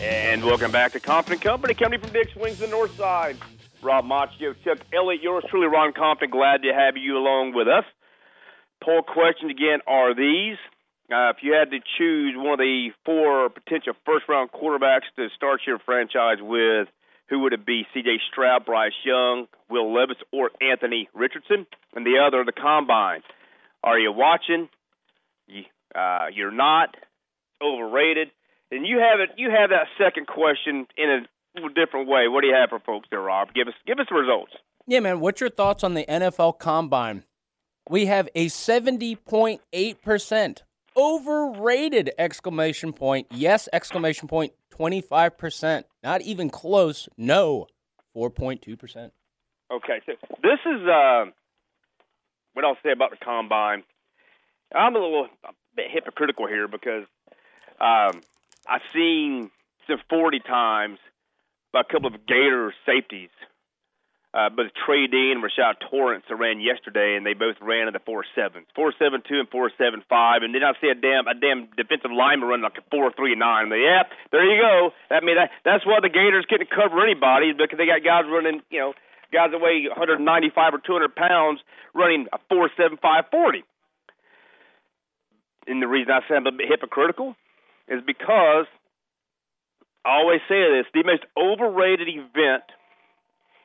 [0.00, 3.36] And welcome back to Compton and Company, coming from Dick's Wings, the North Side.
[3.82, 6.30] Rob Machio, Chuck Elliott, yours truly, Ron Compton.
[6.30, 7.84] Glad to have you along with us.
[8.82, 10.56] Poll questions again are these.
[11.10, 15.28] Uh, if you had to choose one of the four potential first round quarterbacks to
[15.34, 16.88] start your franchise with,
[17.28, 17.86] who would it be?
[17.94, 21.66] CJ Stroud, Bryce Young, Will Levis, or Anthony Richardson?
[21.94, 23.22] And the other, the combine.
[23.82, 24.68] Are you watching?
[25.46, 25.62] You,
[25.94, 26.96] uh, you're not
[27.62, 28.28] overrated.
[28.70, 29.30] And you have it.
[29.36, 31.20] You have that second question in a
[31.74, 32.28] different way.
[32.28, 33.52] What do you have for folks there, Rob?
[33.54, 34.52] Give us give us the results.
[34.86, 35.20] Yeah, man.
[35.20, 37.24] What's your thoughts on the NFL Combine?
[37.88, 40.62] We have a seventy point eight percent
[40.96, 43.26] overrated exclamation point.
[43.30, 44.52] Yes, exclamation point.
[44.70, 45.86] Twenty five percent.
[46.02, 47.08] Not even close.
[47.16, 47.66] No,
[48.14, 49.12] four point two percent.
[49.70, 51.26] Okay, so this is uh,
[52.54, 53.82] what I'll say about the combine.
[54.74, 57.04] I'm a little a bit hypocritical here because
[57.80, 58.20] um,
[58.66, 59.50] I've seen
[59.88, 60.98] some 40 times
[61.72, 63.30] by a couple of Gator safeties.
[64.34, 68.04] Uh, but Trey Dean and Rashad Torrence ran yesterday, and they both ran in the
[68.04, 70.44] four sevens, four seven two and four seven five.
[70.44, 73.34] And then I see a damn a damn defensive lineman running like a four three
[73.34, 73.70] nine.
[73.70, 74.92] They, yeah, there you go.
[75.10, 78.60] I mean, that, that's why the Gators couldn't cover anybody because they got guys running,
[78.68, 78.92] you know,
[79.32, 80.20] guys that weigh 195
[80.74, 81.60] or 200 pounds
[81.94, 83.64] running a four seven five forty.
[85.66, 87.34] And the reason I I'm a bit hypocritical
[87.88, 88.68] is because
[90.08, 92.64] I always say this: the most overrated event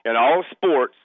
[0.06, 0.96] in all sports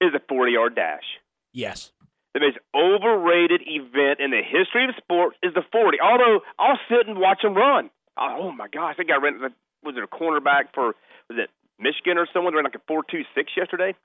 [0.00, 1.04] is a 40-yard dash.
[1.52, 1.92] Yes.
[2.34, 5.98] The most overrated event in the history of sports is the 40.
[6.00, 7.90] Although I'll sit and watch them run.
[8.16, 8.92] Oh my gosh!
[8.92, 9.40] I think I ran.
[9.84, 10.92] Was it a cornerback for?
[11.28, 13.96] Was it Michigan or someone They ran like a four-two-six yesterday?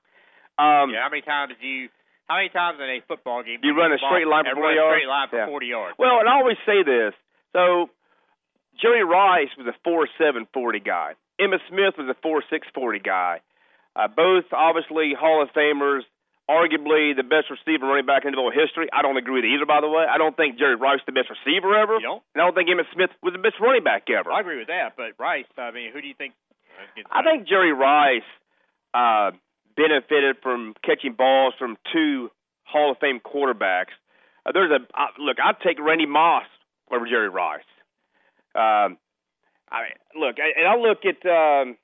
[0.58, 1.04] Um, yeah.
[1.04, 1.88] How many times did you?
[2.26, 3.60] How many times in a football game?
[3.60, 4.92] Do you run a straight line for 40 yards.
[4.96, 5.46] Straight line for Yeah.
[5.46, 5.94] 40 yards.
[5.98, 7.14] Well, and I always say this.
[7.56, 7.88] So
[8.80, 11.14] Jerry Rice was a four seven forty guy.
[11.40, 13.40] Emmitt Smith was a four six forty guy.
[13.96, 16.02] Uh, both obviously Hall of Famers.
[16.48, 18.88] Arguably the best receiver running back in NFL history.
[18.90, 20.06] I don't agree with either, by the way.
[20.08, 22.00] I don't think Jerry Rice the best receiver ever.
[22.00, 22.22] You don't?
[22.32, 24.32] And I don't think Emmitt Smith was the best running back ever.
[24.32, 25.44] I agree with that, but Rice.
[25.58, 26.32] I mean, who do you think?
[27.12, 28.24] I think Jerry Rice
[28.94, 29.32] uh,
[29.76, 32.30] benefited from catching balls from two
[32.64, 33.92] Hall of Fame quarterbacks.
[34.46, 35.36] Uh, there's a uh, look.
[35.42, 36.48] I'd take Randy Moss
[36.90, 37.68] over Jerry Rice.
[38.58, 38.98] Um,
[39.70, 41.76] I look, I, and I look at um,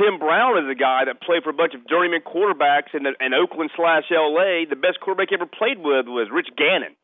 [0.00, 3.12] Tim Brown as a guy that played for a bunch of journeyman quarterbacks in, the,
[3.20, 4.64] in Oakland slash L.A.
[4.64, 6.96] The best quarterback he ever played with was Rich Gannon,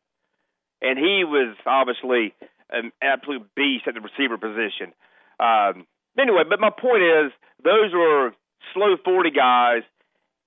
[0.81, 2.33] and he was obviously
[2.71, 4.97] an absolute beast at the receiver position.
[5.37, 5.85] Um,
[6.17, 7.29] anyway, but my point is,
[7.63, 8.33] those were
[8.73, 9.83] slow forty guys,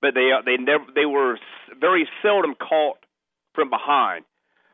[0.01, 1.37] but they they never they were
[1.79, 2.97] very seldom caught
[3.53, 4.25] from behind.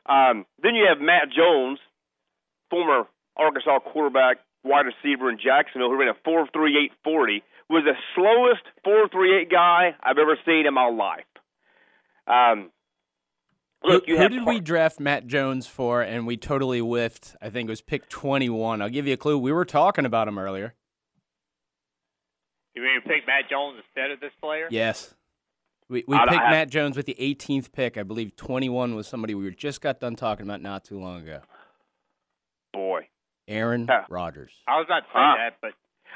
[0.08, 1.80] Um, then you have Matt Jones,
[2.70, 3.04] former
[3.38, 7.94] Arkansas quarterback, wide receiver in Jacksonville, who ran a four three eight forty, was the
[8.16, 11.26] slowest four three eight guy I've ever seen in my life.
[12.28, 12.72] Um,
[13.84, 16.02] look, who you who have did we draft Matt Jones for?
[16.02, 17.36] And we totally whiffed.
[17.42, 18.82] I think it was pick 21.
[18.82, 19.38] I'll give you a clue.
[19.38, 20.74] We were talking about him earlier.
[22.76, 24.68] You mean pick Matt Jones instead of this player?
[24.70, 25.16] Yes.
[25.90, 27.98] We, we picked I- Matt Jones with the 18th pick.
[27.98, 31.42] I believe 21 was somebody we just got done talking about not too long ago.
[32.74, 33.08] boy.
[33.48, 34.52] Aaron Rodgers.
[34.68, 35.36] I was about to say Huh.
[35.38, 35.72] that, but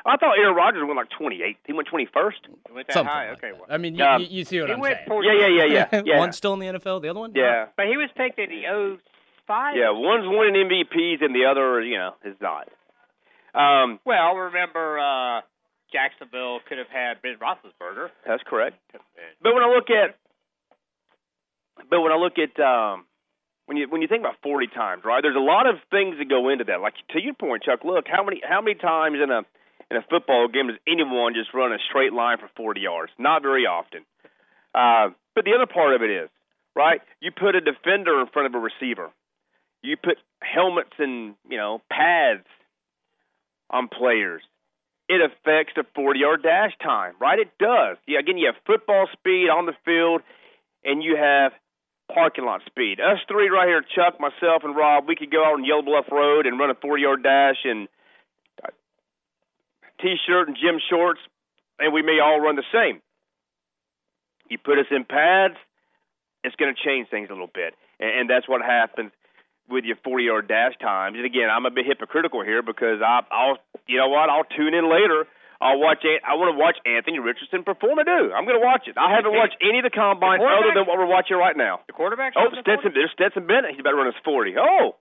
[0.06, 1.58] I thought Aaron Rodgers went like twenty eight.
[1.66, 2.40] He went twenty first.
[2.68, 3.30] he went that Something high.
[3.30, 3.66] like okay, well.
[3.70, 5.08] I mean, you, Um, you, you see what he I'm went saying.
[5.08, 6.18] for- Yeah, yeah, yeah, yeah, yeah.
[6.20, 7.02] One's still in the NFL.
[7.02, 7.32] The other one?
[7.36, 7.68] Yeah.
[7.78, 8.98] But he was picked in the
[9.48, 9.76] 05.
[9.76, 12.70] Yeah, one's winning MVPs and the other, you know, is not.
[13.54, 15.42] Um, Well, remember uh,
[15.92, 18.10] Jacksonville could have had Ben Roethlisberger.
[18.26, 18.78] that's correct.
[19.42, 20.16] But when I look at,
[21.90, 23.06] but when I look at, um,
[23.72, 25.24] when you when you think about 40 times, right?
[25.24, 26.82] There's a lot of things that go into that.
[26.82, 27.86] Like to your point, Chuck.
[27.86, 29.48] Look, how many how many times in a
[29.90, 33.14] in a football game does anyone just run a straight line for 40 yards?
[33.18, 34.04] Not very often.
[34.76, 36.30] Uh, but the other part of it is,
[36.76, 37.00] right?
[37.22, 39.10] You put a defender in front of a receiver.
[39.82, 42.44] You put helmets and you know pads
[43.70, 44.42] on players.
[45.08, 47.40] It affects the 40-yard dash time, right?
[47.40, 47.98] It does.
[48.06, 50.22] Yeah, again, you have football speed on the field,
[50.84, 51.54] and you have
[52.14, 53.00] parking lot speed.
[53.00, 56.06] Us three right here, Chuck, myself, and Rob, we could go out on Yellow Bluff
[56.12, 57.88] Road and run a 40-yard dash and
[58.64, 58.70] uh,
[60.02, 61.20] t-shirt and gym shorts,
[61.80, 63.02] and we may all run the same.
[64.50, 65.56] You put us in pads,
[66.44, 69.12] it's going to change things a little bit, and, and that's what happens
[69.70, 71.16] with your 40 yard dash times.
[71.16, 73.58] And again, I'm a bit hypocritical here because I, I'll,
[73.88, 75.26] you know what, I'll tune in later.
[75.62, 76.02] I'll watch.
[76.04, 78.00] I want to watch Anthony Richardson perform.
[78.00, 78.34] I do.
[78.34, 78.98] I'm going to watch it.
[78.98, 81.82] I haven't watched any of the combines other than what we're watching right now.
[81.88, 82.34] The quarterback.
[82.36, 82.92] Oh, Stetson.
[82.98, 83.72] There's Stetson Bennett.
[83.72, 84.56] He's about to run his 40.
[84.58, 84.98] Oh,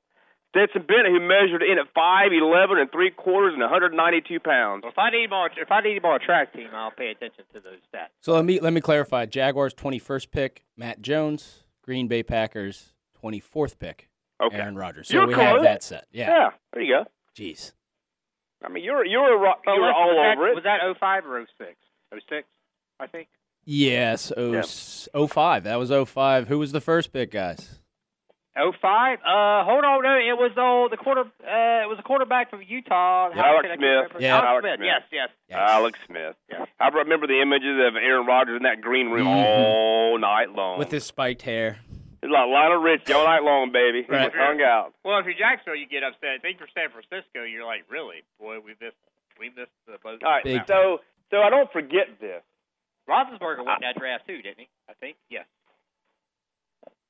[0.52, 4.82] Stetson Bennett, who measured in at five eleven and three quarters and 192 pounds.
[4.82, 7.60] Well, if I need more, if I need more track team, I'll pay attention to
[7.60, 8.10] those stats.
[8.20, 9.26] So let me let me clarify.
[9.26, 11.62] Jaguars 21st pick, Matt Jones.
[11.82, 12.92] Green Bay Packers
[13.22, 14.08] 24th pick,
[14.42, 14.56] Okay.
[14.56, 15.08] Aaron Rodgers.
[15.08, 15.46] So You're we close.
[15.46, 16.06] have that set.
[16.12, 16.28] Yeah.
[16.28, 16.50] Yeah.
[16.72, 17.04] There you go.
[17.34, 17.72] Jeez.
[18.64, 20.54] I mean, you're you're a, ro- you're was all that, over it.
[20.54, 21.70] Was that 05 or 06?
[22.28, 22.46] 06,
[22.98, 23.28] I think.
[23.64, 24.32] Yes.
[24.36, 25.64] Oh, 05.
[25.64, 26.48] That was 05.
[26.48, 27.80] Who was the first pick, guys?
[28.56, 29.18] 05?
[29.20, 31.20] Uh, hold on, no, it was oh the quarter.
[31.20, 33.30] Uh, it was a quarterback from Utah.
[33.32, 34.20] How Alex Smith.
[34.20, 34.36] Yeah.
[34.38, 34.78] Alex, Alex Smith.
[34.78, 34.86] Smith.
[35.12, 35.58] Yes, yes.
[35.58, 36.36] Alex Smith.
[36.80, 40.78] I remember the images of Aaron Rodgers in that green room all night long.
[40.78, 41.78] With his spiked hair.
[42.22, 44.02] It's like Lionel Richie all night long, baby.
[44.04, 44.28] He Right.
[44.30, 44.92] was hung out.
[45.04, 46.36] Well, if you're Jacksonville, you get upset.
[46.36, 48.96] I think for San Francisco, you're like, really, boy, we missed,
[49.38, 50.22] we missed the boat.
[50.22, 51.00] All right, so
[51.30, 52.42] so I don't forget this.
[53.08, 54.68] Roethlisberger won that draft too, didn't he?
[54.88, 55.16] I think.
[55.30, 55.46] Yes.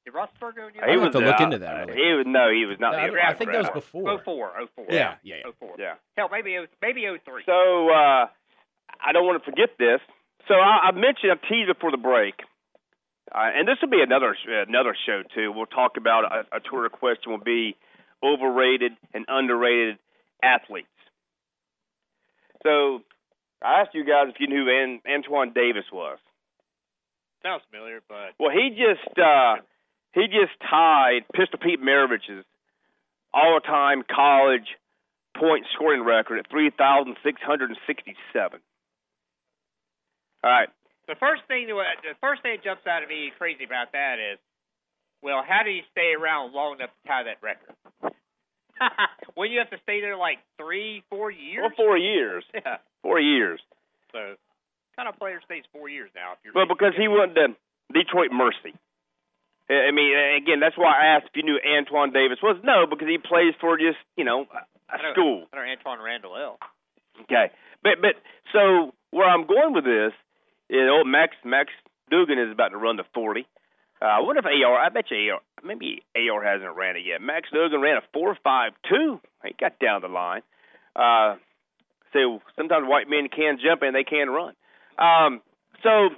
[0.05, 1.13] Did Roethlisberger go in I'll have draft?
[1.13, 2.93] to look uh, into that really He was no, he was not.
[2.93, 4.19] No, I- the I think that was before.
[4.25, 4.87] 04, 04.
[4.89, 5.51] Yeah, yeah, yeah.
[5.59, 5.75] 04.
[5.79, 5.95] Yeah.
[6.17, 7.43] Hell, maybe it was, maybe 03.
[7.45, 8.27] So uh,
[9.03, 10.01] I don't want to forget this.
[10.49, 12.35] So I, I mentioned I teased before the break,
[13.33, 14.37] uh, and this will be another
[14.69, 15.53] another show too.
[15.53, 17.77] We'll talk about a, a Twitter question will be
[18.23, 19.99] overrated and underrated
[20.43, 20.89] athletes.
[22.63, 23.01] So
[23.63, 26.19] I asked you guys if you knew who An- Antoine Davis was.
[27.43, 29.57] Sounds familiar, but Well, he just uh,
[30.13, 32.45] he just tied Pistol Pete Maravich's
[33.33, 34.67] all-time college
[35.37, 38.61] point scoring record at three thousand six hundred and sixty-seven.
[40.43, 40.69] All right,
[41.11, 44.23] the first thing that the first thing that jumps out at me crazy about that
[44.23, 44.39] is,
[45.23, 47.75] well, how do you stay around long enough to tie that record?
[49.35, 51.61] when you have to stay there like three, four years.
[51.67, 52.79] well, four years, Yeah.
[53.03, 53.61] four years.
[54.13, 54.35] So,
[54.97, 56.33] kind of player stays four years now?
[56.33, 57.55] If you're Well, because he went to
[57.93, 58.73] Detroit Mercy.
[59.69, 62.57] I I mean, again, that's why I asked if you knew Antoine Davis was.
[62.65, 65.47] No, because he plays for just you know a I know, school.
[65.53, 66.59] I know Antwaan Randle El
[67.23, 67.51] Okay,
[67.83, 68.15] but but
[68.53, 70.13] so where I'm going with this
[70.71, 71.71] is old Max Max
[72.11, 73.47] Duggan is about to run the 40.
[74.03, 74.79] Uh, I wonder if AR.
[74.79, 75.41] I bet you AR.
[75.63, 77.21] Maybe AR hasn't ran it yet.
[77.21, 79.21] Max Duggan ran a four five two.
[79.45, 80.43] He got down the line.
[80.97, 81.37] Uh,
[82.13, 84.55] so sometimes white men can jump and they can run.
[84.99, 85.43] Um,
[85.83, 86.11] so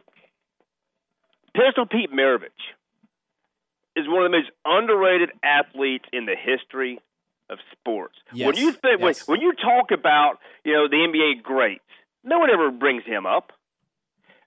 [1.55, 2.48] Pistol Pete Maravich
[3.96, 6.98] is one of the most underrated athletes in the history
[7.50, 8.14] of sports.
[8.32, 9.26] Yes, When you think yes.
[9.26, 11.82] when, when you talk about you know the NBA greats,
[12.24, 13.52] no one ever brings him up.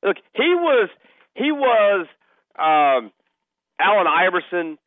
[0.05, 0.89] Look, he was
[1.33, 2.07] he was
[2.57, 3.11] um,
[3.79, 4.77] Allen Iverson.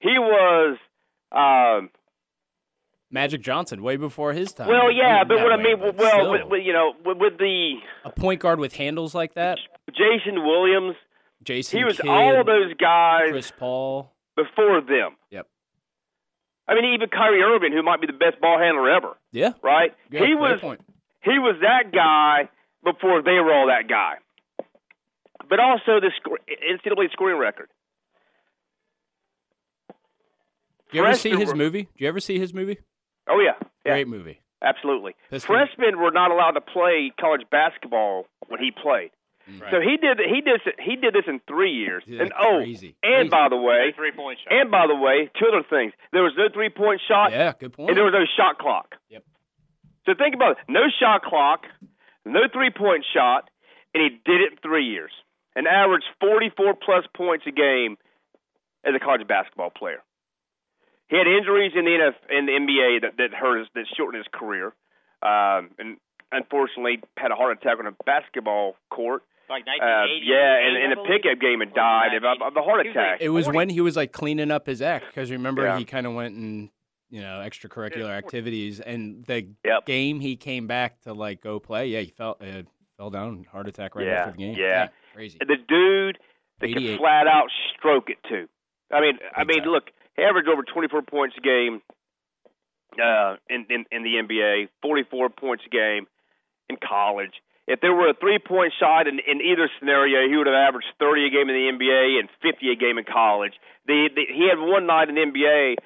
[0.00, 0.76] He was
[1.32, 1.90] um,
[3.10, 4.68] Magic Johnson, way before his time.
[4.68, 7.74] well, yeah, but what I mean, but well, with, with, you know, with, with the
[8.04, 9.58] a point guard with handles like that.
[9.90, 10.96] Jason Williams,
[11.44, 14.12] Jason he was Kidd, all of those guys Chris Paul.
[14.36, 15.16] before them.
[15.30, 15.46] Yep.
[16.66, 19.52] I mean, even Kyrie Irving, who might be the best ball handler ever, Yeah.
[19.62, 19.94] right?
[20.10, 20.80] Yeah, he was point.
[21.22, 22.48] he was that guy
[22.82, 24.14] before they were all that guy.
[25.48, 27.68] But also the sc- NCAA scoring record.
[30.90, 31.82] Do you ever see his were- movie?
[31.82, 32.78] Do you ever see his movie?
[33.28, 33.54] Oh yeah,
[33.84, 33.92] yeah.
[33.94, 34.40] Great movie.
[34.62, 35.14] Absolutely.
[35.30, 39.10] Pistol- Freshmen were not allowed to play college basketball when he played.
[39.50, 39.70] Mm.
[39.70, 42.02] So he did he did he did this in three years.
[42.06, 42.96] Yeah, and oh, crazy.
[43.02, 44.52] and by the way, Three point shot.
[44.54, 45.92] and by the way, two other things.
[46.12, 47.90] There was no three point shot, Yeah, good point.
[47.90, 48.94] and there was no shot clock.
[49.10, 49.22] Yep.
[50.06, 51.64] So think about it: no shot clock,
[52.24, 53.50] no three point shot,
[53.92, 55.12] and he did it in three years,
[55.56, 57.96] and averaged forty four plus points a game
[58.84, 60.02] as a college basketball player.
[61.08, 64.24] He had injuries in the NF, in the NBA that that hurt his, that shortened
[64.24, 64.66] his career,
[65.22, 65.96] um, and
[66.32, 69.22] unfortunately had a heart attack on a basketball court.
[69.48, 70.26] Like Uh, 1980.
[70.26, 71.22] yeah, and in a believe.
[71.22, 73.18] pickup game and died of, of a heart attack.
[73.20, 75.78] It was when he was like cleaning up his act because remember Yeah.
[75.78, 76.70] he kind of went and
[77.10, 79.84] you know extracurricular activities and the Yep.
[79.84, 81.88] game he came back to like go play.
[81.88, 82.62] Yeah, he felt uh,
[82.96, 84.54] fell down heart attack right yeah, after the game.
[84.56, 85.38] Yeah, crazy.
[85.40, 86.18] The dude
[86.60, 86.98] that can 88.
[86.98, 88.48] flat out stroke it too.
[88.92, 89.84] I mean, I mean, look,
[90.16, 91.82] he averaged over 24 points a game
[93.02, 96.06] uh, in, in in the NBA, 44 points a game
[96.68, 97.32] in college.
[97.66, 101.26] If there were a three-point shot in, in either scenario, he would have averaged 30
[101.26, 103.54] a game in the NBA and 50 a game in college.
[103.86, 105.76] The, the, he had one night in the NBA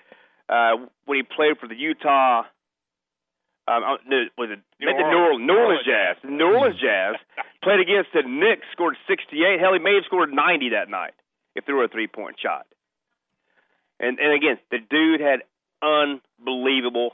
[0.48, 2.42] uh, when he played for the Utah.
[3.68, 6.16] Um, uh, no, was it New the New Orleans, New Orleans Jazz?
[6.24, 7.20] New Orleans Jazz
[7.62, 9.60] played against the Knicks, scored 68.
[9.60, 11.12] Hell, he may have scored 90 that night
[11.54, 12.64] if there were a three-point shot.
[14.00, 15.44] And and again, the dude had
[15.84, 17.12] unbelievable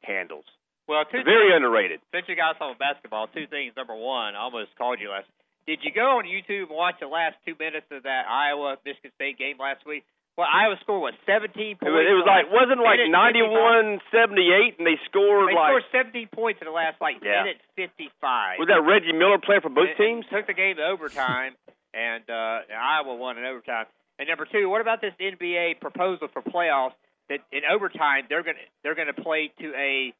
[0.00, 0.44] handles.
[0.88, 2.00] Well, two Very things, underrated.
[2.14, 3.74] Since you guys talking basketball, two things.
[3.76, 5.26] Number one, I almost called you last.
[5.66, 9.12] Did you go on YouTube and watch the last two minutes of that Iowa Michigan
[9.14, 10.04] State game last week?
[10.36, 11.92] Well, Iowa scored what 17 It points.
[11.92, 16.08] was, it was like wasn't like minute 91 78 and they scored They like scored
[16.08, 17.44] 17 points in the last like Yeah.
[17.44, 18.58] minute 55.
[18.58, 20.24] was that Reggie Miller playing for both And- teams?
[20.30, 21.52] and Took the game to overtime,
[21.94, 23.84] and uh, Iowa won in overtime.
[24.18, 26.96] And number two, what about this NBA proposal for playoffs
[27.28, 30.14] that in overtime they're gonna they're gonna play to a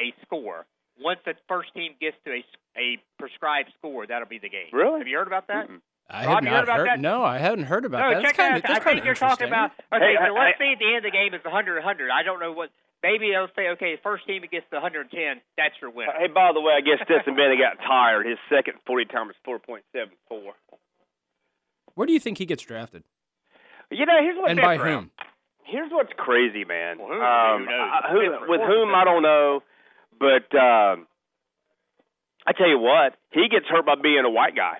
[0.00, 0.64] a score.
[0.98, 2.44] Once the first team gets to a
[2.76, 4.68] a prescribed score, that'll be the game.
[4.72, 4.98] Really?
[5.00, 5.68] Have you heard about that?
[6.10, 7.00] I Rob, have not heard about that?
[7.00, 8.22] No, I haven't heard about no, that.
[8.22, 8.86] check that's kinda, that out.
[8.86, 9.70] I think you're talking about.
[9.92, 11.76] Okay, Hey, so I- let's I- say at the end of the game it's 100
[11.76, 12.10] 100.
[12.10, 12.70] I don't know what.
[13.02, 16.12] Maybe they'll say, okay, the first team that gets to 110, that's your winner.
[16.16, 18.24] Hey, by the way, I guess Stetson Bennett got tired.
[18.26, 20.52] His second 40 time was 4.74.
[21.94, 23.04] Where do you think he gets drafted?
[23.90, 25.00] You know, here's what's and by interesting.
[25.00, 25.10] whom?
[25.64, 26.96] Here's what's crazy, man.
[26.98, 27.04] who?
[27.12, 27.90] um, Who knows?
[27.92, 29.62] I- who- with whom I don't know,
[30.18, 31.06] but um,
[32.46, 34.78] I tell you what, he gets hurt by being a white guy.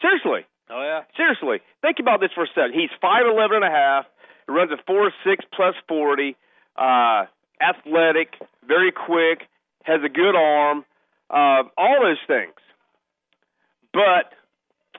[0.00, 1.02] Seriously, Oh yeah.
[1.16, 1.60] seriously.
[1.82, 2.72] Think about this for a second.
[2.74, 4.06] He's five eleven and a half.
[4.48, 6.36] Runs a four six plus forty.
[6.76, 7.26] Uh,
[7.60, 8.34] athletic,
[8.66, 9.42] very quick,
[9.84, 10.84] has a good arm.
[11.28, 12.54] Uh, all those things.
[13.92, 14.32] But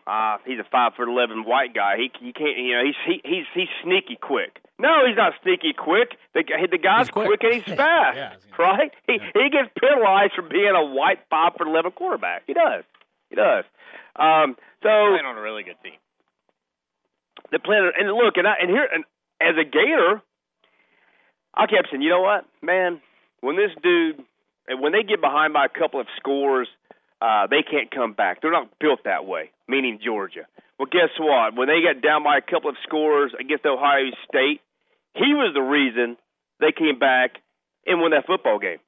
[0.08, 1.96] uh, he's a five foot eleven white guy.
[1.98, 2.58] He he can't.
[2.58, 4.60] You know, he's he, he's he's sneaky quick.
[4.80, 6.18] No, he's not sneaky quick.
[6.34, 7.42] The the guy's quick.
[7.44, 8.38] and he's fast.
[8.58, 8.92] right?
[9.08, 12.44] He he gets penalized for being a white five foot eleven quarterback.
[12.48, 12.84] He does.
[13.32, 13.64] He does.
[14.20, 15.96] Um, so Playing on a really good team.
[17.52, 19.06] the planet and look and I and here and
[19.40, 20.22] as a Gator,
[21.56, 23.00] I kept saying, you know what, man,
[23.40, 24.20] when this dude
[24.68, 26.68] when they get behind by a couple of scores,
[27.22, 28.42] uh, they can't come back.
[28.42, 30.46] They're not built that way, meaning Georgia.
[30.78, 31.56] Well, guess what?
[31.56, 34.60] When they got down by a couple of scores against Ohio State,
[35.16, 36.18] he was the reason
[36.60, 37.38] they came back
[37.86, 38.80] and won that football game.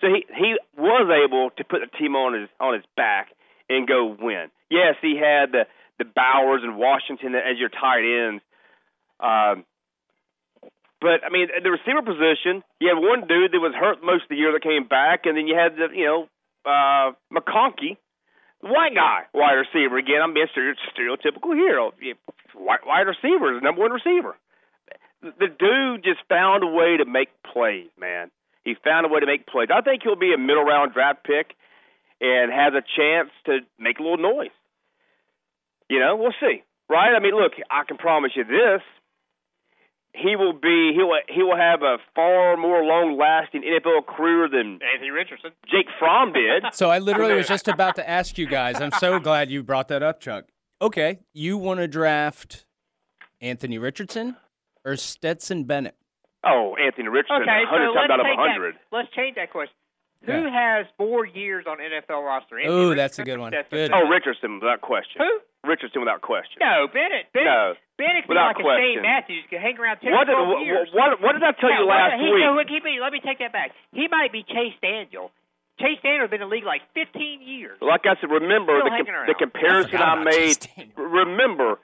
[0.00, 3.28] So he he was able to put the team on his on his back
[3.70, 4.50] and go win.
[4.68, 5.64] Yes, he had the
[5.98, 8.42] the Bowers and Washington as your tight ends.
[9.20, 9.64] Um,
[11.00, 14.28] but I mean, the receiver position, you had one dude that was hurt most of
[14.28, 16.28] the year that came back, and then you had the you know
[16.66, 17.96] uh, McConkey,
[18.60, 19.96] white guy, wide receiver.
[19.96, 21.78] Again, I'm being stereotypical here.
[22.54, 24.36] White wide receiver is number one receiver.
[25.22, 28.30] The dude just found a way to make plays, man.
[28.64, 29.68] He found a way to make plays.
[29.72, 31.56] I think he'll be a middle round draft pick
[32.20, 34.50] and has a chance to make a little noise.
[35.88, 36.62] You know, we'll see.
[36.88, 37.14] Right?
[37.16, 38.82] I mean, look, I can promise you this.
[40.12, 44.48] He will be he will he will have a far more long lasting NFL career
[44.48, 45.52] than Anthony Richardson.
[45.70, 46.64] Jake Fromm did.
[46.72, 48.80] So I literally was just about to ask you guys.
[48.80, 50.46] I'm so glad you brought that up, Chuck.
[50.82, 52.66] Okay, you want to draft
[53.40, 54.36] Anthony Richardson
[54.84, 55.94] or Stetson Bennett?
[56.44, 58.74] Oh, Anthony Richardson, Okay, so 100 let's times out of take 100.
[58.74, 58.96] that.
[58.96, 59.74] Let's change that question.
[60.26, 60.50] Who Yeah.
[60.52, 62.60] has four years on NFL roster?
[62.66, 63.52] Oh, Ooh, that's a good or one.
[63.52, 63.90] Stetson Good.
[63.90, 64.04] Bennett?
[64.04, 65.22] Oh, Richardson without question.
[65.22, 65.40] Who?
[65.68, 66.60] Richardson without question.
[66.60, 67.32] No, Bennett.
[67.32, 67.48] Bennett.
[67.48, 67.74] No.
[67.96, 68.84] Bennett could be Without like a question.
[68.96, 69.44] Shane Matthews.
[69.48, 70.88] Could hang around 10 What did, 12 what, years.
[70.92, 72.40] what, what did I tell you last he, week?
[72.44, 73.72] No, he, he- let me take that back.
[73.92, 75.32] He might be Chase Daniel.
[75.80, 77.76] Chase Daniel has been in the league like 15 years.
[77.80, 80.60] Like I said, remember the, com- the comparison I, I made.
[80.96, 81.80] Remember,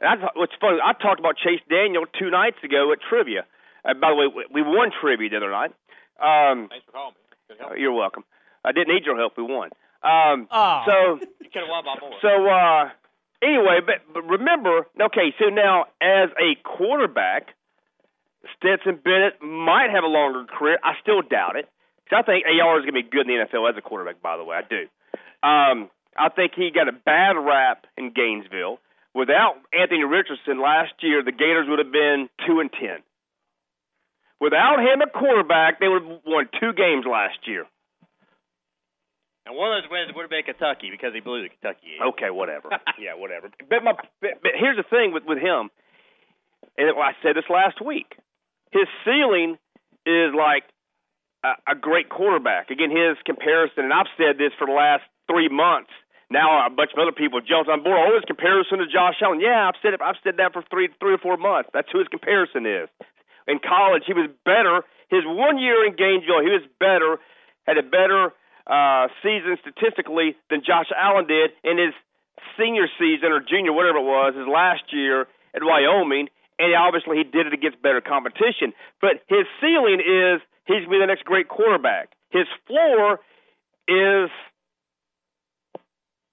[0.00, 0.78] and I, what's funny?
[0.84, 3.44] I talked about Chase Daniel two nights ago at trivia.
[3.84, 5.72] Uh, by the way, we, we won trivia the other night.
[6.20, 7.20] Um, Thanks for calling me.
[7.48, 7.72] Good help.
[7.78, 8.24] you're welcome.
[8.64, 9.36] I didn't need your help.
[9.36, 9.70] We won.
[10.02, 10.82] Um, Oh.
[10.86, 12.12] So, You could have won by more.
[12.20, 12.90] so uh,
[13.42, 15.34] anyway, but, but remember, okay.
[15.38, 17.54] So now, as a quarterback,
[18.56, 20.78] Stetson Bennett might have a longer career.
[20.84, 21.68] I still doubt it.
[22.08, 24.22] 'Cause I think AR is going to be good in the NFL as a quarterback.
[24.22, 24.88] By the way, I do.
[25.42, 28.78] Um, I think he got a bad rap in Gainesville.
[29.14, 33.02] Without Anthony Richardson last year, the Gators would have been two and ten.
[34.40, 37.66] Without him at quarterback, they would have won two games last year.
[39.48, 42.04] And one of those wins would have been Kentucky because he blew the Kentucky game.
[42.12, 42.68] Okay, whatever.
[43.00, 43.48] yeah, whatever.
[43.64, 45.72] But my but, but here's the thing with with him,
[46.76, 48.14] and I said this last week.
[48.70, 49.56] His ceiling
[50.04, 50.68] is like
[51.42, 52.68] a, a great quarterback.
[52.68, 55.90] Again, his comparison, and I've said this for the last three months.
[56.28, 57.96] Now a bunch of other people jumped on board.
[57.96, 59.40] Oh, his comparison to Josh Allen.
[59.40, 60.04] Yeah, I've said it.
[60.04, 61.70] I've said that for three three or four months.
[61.72, 62.92] That's who his comparison is.
[63.48, 64.84] In college, he was better.
[65.08, 67.18] His one year in Gainesville, he was better.
[67.66, 68.32] Had a better
[68.68, 71.96] uh, season statistically than Josh Allen did in his
[72.60, 75.26] senior season or junior, whatever it was, his last year
[75.56, 76.28] at Wyoming.
[76.58, 78.76] And obviously, he did it against better competition.
[79.00, 82.12] But his ceiling is he's going to be the next great quarterback.
[82.30, 83.20] His floor
[83.88, 84.28] is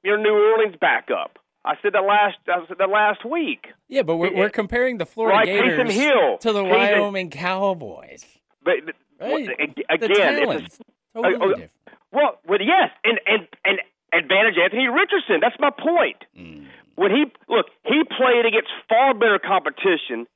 [0.04, 1.40] your New Orleans backup.
[1.66, 2.38] I said that last.
[2.48, 3.68] I said that last week.
[3.90, 6.38] Yeah, but we're, we're comparing the Florida Right, Gators Hill.
[6.40, 8.26] to the Taysom- Wyoming Cowboys.
[8.64, 9.44] But but- Right.
[9.50, 11.72] again, it's a, totally uh, different.
[12.12, 13.80] well, well, yes, and and and
[14.14, 15.40] advantage Anthony Richardson.
[15.40, 16.18] That's my point.
[16.38, 16.68] Mm.
[16.96, 20.28] When he look, he played against far better competition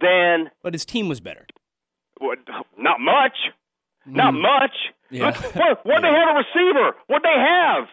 [0.00, 0.50] than.
[0.62, 1.46] But his team was better.
[2.18, 2.38] What,
[2.76, 3.36] not much.
[4.06, 4.40] Not Mm.
[4.42, 4.74] much.
[5.10, 5.26] Yeah.
[5.26, 5.36] What
[5.86, 6.96] what they have a receiver?
[7.06, 7.86] What they have?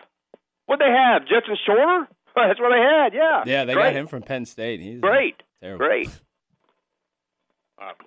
[0.65, 1.21] What they have?
[1.27, 2.07] Justin Shorter.
[2.47, 3.13] That's what they had.
[3.13, 3.43] Yeah.
[3.45, 3.83] Yeah, they Great.
[3.83, 4.79] got him from Penn State.
[4.81, 5.41] He's Great.
[5.61, 5.85] terrible.
[5.85, 6.09] Great.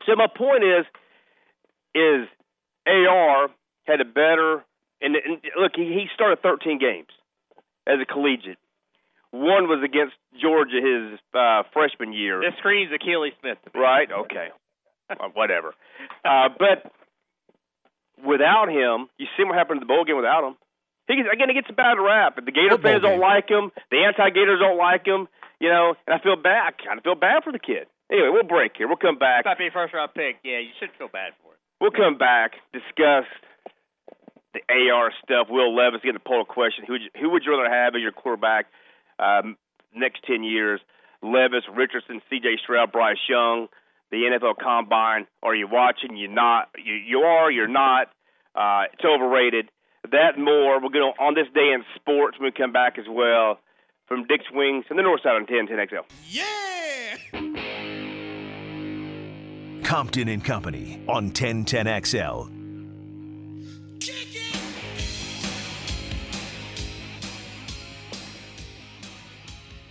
[0.06, 0.86] So my point is,
[1.94, 2.26] is
[2.86, 3.48] AR
[3.84, 4.64] had a better
[5.00, 7.08] and, and look, he, he started 13 games
[7.86, 8.58] as a collegiate.
[9.30, 12.40] One was against Georgia his uh, freshman year.
[12.40, 13.82] This screams Achilles Smith to me.
[13.82, 14.08] Right?
[14.10, 14.48] Okay.
[15.10, 15.72] Uh, whatever.
[16.22, 16.92] Uh, but
[18.22, 20.54] without him, you see what happened to the bowl game without him.
[21.08, 22.36] He gets, again, he gets a bad rap.
[22.36, 23.72] The Gator What bowl fans don't like him.
[23.90, 25.26] The anti-Gators don't like him.
[25.58, 26.78] You know, and I feel bad.
[26.78, 27.88] Kind of feel bad for the kid.
[28.12, 28.86] Anyway, we'll break here.
[28.86, 29.44] We'll come back.
[29.44, 30.36] Might be a first round pick.
[30.44, 31.58] Yeah, you should feel bad for it.
[31.80, 33.26] We'll come back, discuss
[34.54, 35.48] the AR stuff.
[35.50, 36.84] Will Levis get the poll question.
[36.86, 38.66] Who would you, who would you rather have as your quarterback
[39.18, 39.56] um,
[39.94, 40.80] next ten years?
[41.22, 42.58] Levis, Richardson, C.J.
[42.62, 43.66] Stroud, Bryce Young,
[44.10, 45.26] the NFL Combine.
[45.42, 46.16] Are you watching?
[46.16, 46.70] You not?
[46.82, 47.50] You you are.
[47.50, 48.08] You're not.
[48.54, 49.70] Uh, it's overrated.
[50.10, 50.80] That and more.
[50.80, 52.38] We're going to on this day in sports.
[52.38, 53.58] When we come back as well
[54.06, 56.06] from Dick's Wings and the North Side on 1010 XL.
[56.30, 56.48] Yeah!
[59.84, 62.54] Compton and Company on 1010XL.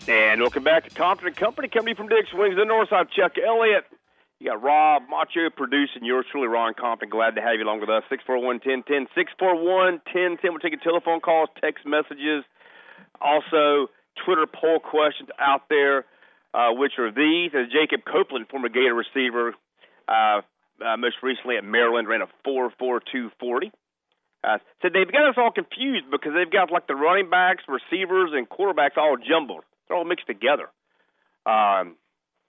[0.09, 3.07] And welcome back to Compton and Company, company from Dick's Wings, the North Side.
[3.11, 3.83] Chuck Elliott.
[4.39, 7.09] You got Rob Macho producing yours truly, Ron Compton.
[7.09, 8.03] Glad to have you along with us.
[8.09, 9.09] 641 1010.
[9.17, 10.53] 641 1010.
[10.53, 12.45] We're taking telephone calls, text messages,
[13.19, 13.89] also
[14.25, 16.05] Twitter poll questions out there,
[16.53, 17.49] uh, which are these.
[17.57, 19.57] As Jacob Copeland, former Gator receiver,
[20.07, 20.45] uh,
[20.85, 23.73] uh, most recently at Maryland, ran a 4.4240.
[24.43, 28.29] Uh, said they've got us all confused because they've got like the running backs, receivers,
[28.33, 29.65] and quarterbacks all jumbled.
[29.87, 30.69] They're all mixed together.
[31.49, 31.97] Um,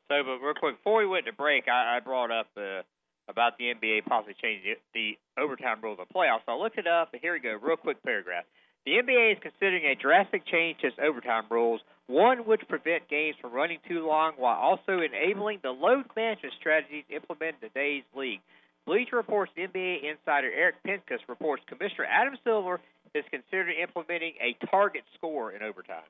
[0.09, 2.81] So, but real quick, before we went to break, I, I brought up uh,
[3.29, 6.41] about the NBA possibly changing the, the overtime rules of the playoffs.
[6.47, 7.57] So I looked it up, and here we go.
[7.61, 8.45] Real quick paragraph.
[8.87, 13.37] The NBA is considering a drastic change to its overtime rules, one which prevent games
[13.39, 18.41] from running too long while also enabling the load management strategies implemented in today's league.
[18.87, 22.81] Bleacher Reports NBA insider Eric Pincus reports Commissioner Adam Silver
[23.15, 26.09] is considering implementing a target score in overtime.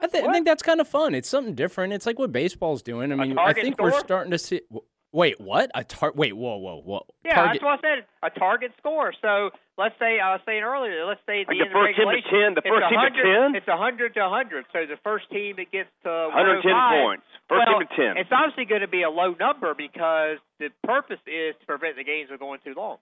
[0.00, 1.14] I, th- I think that's kind of fun.
[1.14, 1.92] It's something different.
[1.92, 3.12] It's like what baseball's doing.
[3.12, 4.60] I mean, I target think we're starting to see.
[5.14, 5.70] Wait, what?
[5.76, 6.12] A tar?
[6.16, 7.06] Wait, whoa, whoa, whoa.
[7.24, 7.62] Yeah, Target.
[7.62, 8.04] that's what I said.
[8.26, 9.14] A target score.
[9.22, 11.06] So let's say I was saying earlier.
[11.06, 12.98] Let's say the, Like the end of first team to 10, the it's first team
[12.98, 13.54] to 100 10?
[13.54, 14.66] It's a hundred to hundred.
[14.74, 17.22] So the first team that gets to 110 points.
[17.46, 18.26] First well, team to 10.
[18.26, 22.02] It's obviously going to be a low number because the purpose is to prevent the
[22.02, 22.98] games from going too long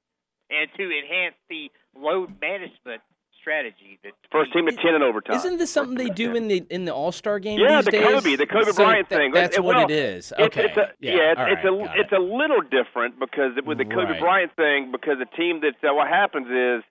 [0.52, 3.00] and to enhance the load management
[3.42, 3.98] strategy.
[4.04, 5.36] That first team to 10 in overtime.
[5.36, 7.58] Isn't this something they do in the in the All Star game?
[7.58, 8.06] yeah, these the days?
[8.06, 9.32] Kobe, the Kobe So Bryant that- thing.
[9.32, 10.32] That's It- what it is.
[10.38, 10.64] Okay.
[10.64, 13.84] It's a, yeah, it's, all it's a got it's a little different because with the
[13.84, 14.20] Kobe Right.
[14.20, 16.82] Bryant thing, because the team that uh, what happens is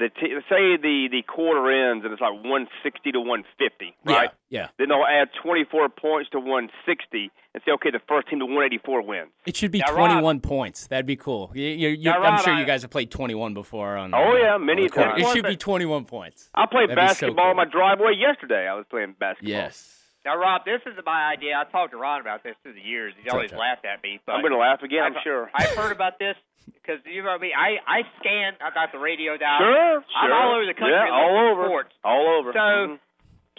[0.00, 4.30] the t- say the the quarter ends and it's like 160 to 150, right?
[4.48, 4.68] Yeah.
[4.78, 9.02] Then they'll add 24 points to 160 and say, okay, the first team to 184
[9.02, 9.30] wins.
[9.46, 10.86] It should be Now, Rob- 21 points.
[10.86, 11.50] That'd be cool.
[11.54, 14.14] You, you, you, I'm Rob, sure I- you guys have played 21 before on.
[14.14, 15.22] Oh, uh, yeah, many times.
[15.22, 16.48] It should be 21 points.
[16.54, 17.64] I played That'd so basketball on cool.
[17.64, 18.66] my driveway yesterday.
[18.68, 19.50] I was playing basketball.
[19.50, 19.98] Yes.
[20.24, 21.54] Now, Rob, this is my idea.
[21.58, 23.12] I talked to Ron about this through the years.
[23.22, 23.58] He always sure.
[23.58, 24.20] laughed at me.
[24.24, 25.50] But I'm going to laugh again, I'm I've- sure.
[25.54, 26.36] I've heard about this
[26.74, 27.52] because you know what I mean.
[27.58, 28.54] I I scan.
[28.60, 29.60] I got the radio down.
[29.60, 30.34] Sure, I'm sure.
[30.34, 30.94] all over the country.
[30.94, 31.64] Yeah, all over.
[31.66, 31.94] Sports.
[32.04, 32.52] All over.
[32.52, 32.98] So Mhm.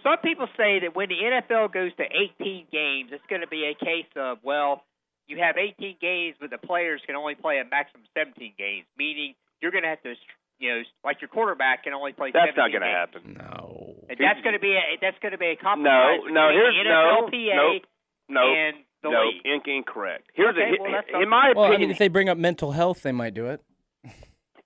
[0.03, 3.65] some people say that when the NFL goes to 18 games, it's going to be
[3.65, 4.83] a case of well,
[5.27, 9.35] you have 18 games, but the players can only play a maximum 17 games, meaning
[9.61, 10.15] you're going to have to
[10.63, 12.31] you know, like your quarterback can only play.
[12.31, 13.21] That's 17 not going to happen.
[13.35, 13.95] No.
[14.07, 16.23] And that's going to be a that's going to be a compromise.
[16.27, 16.49] No, no.
[16.55, 17.83] Here's the no, NFLPA
[18.31, 19.19] no, no, and the no.
[19.27, 19.41] league.
[19.43, 20.31] in- incorrect.
[20.33, 21.81] Here's Okay, a, well, that's in my Well, I opinion.
[21.81, 23.59] mean, if they bring up mental health, they might do it.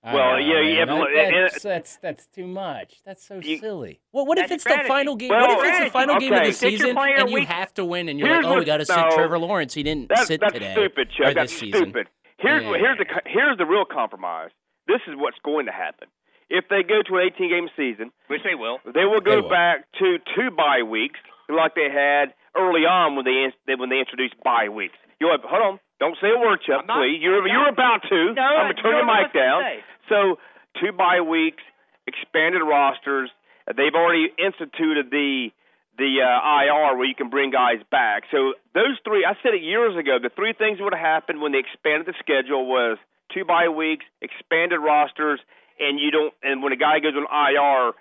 [0.04, 1.00] Well, don't yeah, know, yeah, man.
[1.00, 3.02] That- that's, that's that's too much.
[3.04, 4.00] That's so silly.
[4.12, 5.28] Well, what if That's it's the final game?
[5.30, 5.90] Well, what if it's the strategy.
[5.90, 8.44] final game of the Sit season and you week- have to win, and you're Here's
[8.44, 9.10] like, oh, we got to sit no.
[9.10, 9.74] Trevor Lawrence.
[9.74, 11.34] He didn't That's, sit that's today stupid, Chuck.
[11.34, 12.06] That's stupid.
[12.38, 14.50] Here's what here's the here's the real compromise.
[14.88, 16.08] This is what's going to happen.
[16.48, 19.40] If they go to an 18 game season, which they will, they will go They
[19.44, 19.50] will.
[19.52, 24.34] back to two bye weeks like they had early on when they when they introduced
[24.42, 24.96] bye weeks.
[25.20, 27.20] You hold on, don't say a word, Chuck, not- please.
[27.20, 28.32] You're I'm you're about to.
[28.32, 29.60] No, I'm gonna turn your mic down.
[30.08, 30.38] So
[30.80, 31.62] two bye weeks,
[32.06, 33.28] expanded rosters.
[33.68, 35.50] They've already instituted the
[35.98, 38.22] the uh, IR where you can bring guys back.
[38.30, 40.16] So those three, I said it years ago.
[40.22, 42.96] The three things that would have happened when they expanded the schedule was
[43.32, 45.40] two bye weeks, expanded rosters,
[45.78, 46.34] and you don't.
[46.42, 47.92] And when a guy goes on IR,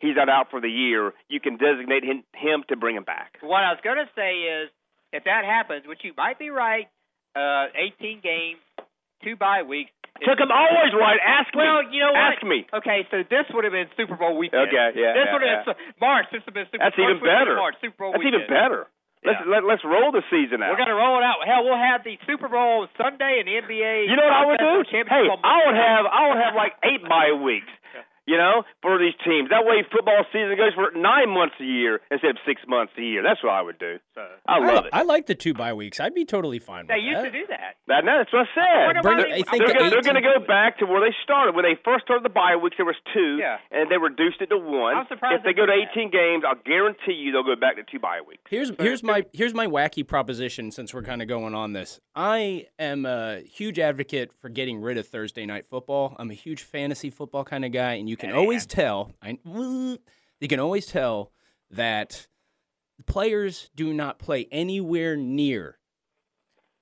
[0.00, 1.12] he's not out for the year.
[1.28, 3.38] You can designate him, him to bring him back.
[3.40, 4.70] What I was going to say is,
[5.12, 6.88] if that happens, which you might be right,
[7.36, 7.66] uh,
[8.00, 8.60] 18 games,
[9.24, 9.90] two bye weeks.
[10.22, 11.18] Chuck, I'm always right.
[11.18, 11.64] Ask me.
[11.64, 12.36] Well, you know what?
[12.36, 12.62] Ask me.
[12.70, 14.68] Okay, so this would have been Super Bowl weekend.
[14.68, 15.72] Okay, yeah, This yeah, would have yeah.
[15.72, 16.26] been March.
[16.30, 16.84] This would have been Super.
[16.84, 16.92] Bowl.
[16.92, 17.54] That's even better.
[17.56, 18.44] March, Super Bowl That's weekend.
[18.44, 18.86] even better.
[19.22, 20.74] Let's let, let's roll the season out.
[20.74, 21.46] We're gonna roll it out.
[21.46, 24.10] Hell, we'll have the Super Bowl on Sunday and the NBA.
[24.10, 24.74] You know what I would do?
[24.90, 27.70] Hey, I would have I would have like eight bye weeks.
[28.24, 29.50] You know, for these teams.
[29.50, 33.02] That way, football season goes for nine months a year instead of six months a
[33.02, 33.22] year.
[33.22, 33.98] That's what I would do.
[34.46, 34.90] I love it.
[34.92, 35.98] I like the two bye weeks.
[35.98, 37.22] I'd be totally fine They with that.
[37.22, 37.74] They used to do that.
[37.88, 39.02] That, no, that's what I said.
[39.02, 41.56] Bring They're, I think they're, the gonna, they're gonna go back to where they started.
[41.56, 43.58] When they first started the bye weeks, there was two, Yeah.
[43.72, 44.96] and they reduced it to one.
[44.96, 45.98] I'm surprised if they they go to did that.
[45.98, 48.42] 18 games, I'll guarantee you they'll go back to two bye weeks.
[48.48, 51.98] Here's here's my here's my wacky proposition since we're kind of going on this.
[52.14, 56.14] I am a huge advocate for getting rid of Thursday night football.
[56.18, 59.12] I'm a huge fantasy football kind of guy, and you can always tell.
[59.22, 61.32] I you can always tell
[61.70, 62.26] that
[63.06, 65.78] players do not play anywhere near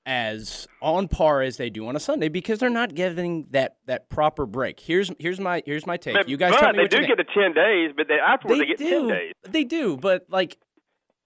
[0.07, 4.09] as on par as they do on a Sunday because they're not getting that that
[4.09, 4.81] proper break.
[4.81, 6.15] Here's here's my here's my take.
[6.15, 8.67] But, you guys tell me they do get the 10 days, but they, afterwards they,
[8.67, 9.09] get do.
[9.09, 9.35] 10 days.
[9.49, 10.59] They do, but like,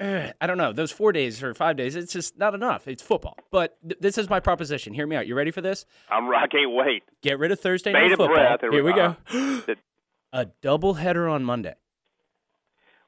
[0.00, 0.72] eh, I don't know.
[0.72, 2.88] Those four days or five days, it's just not enough.
[2.88, 3.36] It's football.
[3.50, 4.92] But th- this is my proposition.
[4.92, 5.26] Hear me out.
[5.26, 5.86] You ready for this?
[6.10, 7.04] I'm, I can't wait.
[7.22, 8.28] Get rid of Thursday Bait night football.
[8.34, 8.60] breath.
[8.60, 9.16] Here we go.
[9.32, 9.74] Uh,
[10.34, 11.74] A double header on Monday.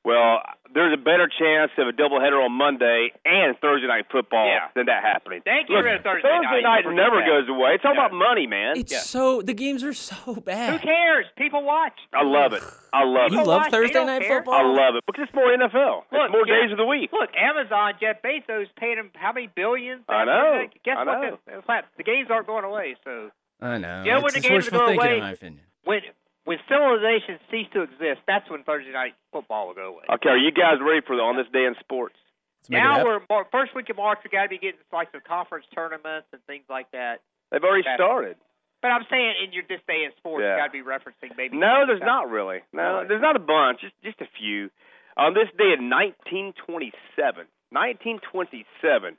[0.05, 0.39] Well,
[0.73, 4.69] there's a better chance of a doubleheader on Monday and Thursday night football Yeah.
[4.77, 5.43] than that happening.
[5.43, 6.85] Thank you Look, for Thursday Thursday night.
[6.87, 7.27] night never Yeah.
[7.27, 7.75] goes away.
[7.75, 8.77] It's all about money, man.
[8.79, 10.75] It's so the games are so bad.
[10.75, 11.27] Who cares?
[11.37, 11.99] People watch.
[12.15, 12.63] I love it.
[12.93, 13.47] I love You it.
[13.49, 14.37] love watch, Thursday night care.
[14.39, 14.55] football?
[14.55, 16.07] I love it because it's more NFL.
[16.13, 17.11] Look, it's more Jeff- days of the week.
[17.13, 20.05] Look, Amazon, Jeff Bezos paid him how many billions?
[20.09, 20.69] I know.
[20.85, 21.21] Guess I what?
[21.21, 21.39] know.
[21.47, 22.95] The, the, the games aren't going away.
[23.03, 24.05] So I know.
[24.05, 25.15] You know when the games wishful go away?
[25.15, 25.65] in my opinion.
[25.83, 26.03] when
[26.47, 30.05] when civilization ceased to exist, that's when Thursday night football will go away.
[30.15, 32.15] Okay, are you guys ready for the, on this day in sports?
[32.63, 34.19] Let's make it now we're more, first week of March.
[34.25, 37.21] We got to be getting like some conference tournaments and things like that.
[37.51, 38.37] They've already That's- started.
[38.83, 40.55] But I'm saying in your this day in sports, Yeah.
[40.55, 41.57] you got to be referencing maybe.
[41.59, 42.61] No, there's not really.
[42.73, 43.09] No, Really?
[43.09, 43.81] there's not a bunch.
[43.81, 44.71] Just just a few.
[45.17, 49.17] On this day in 1927, 1927,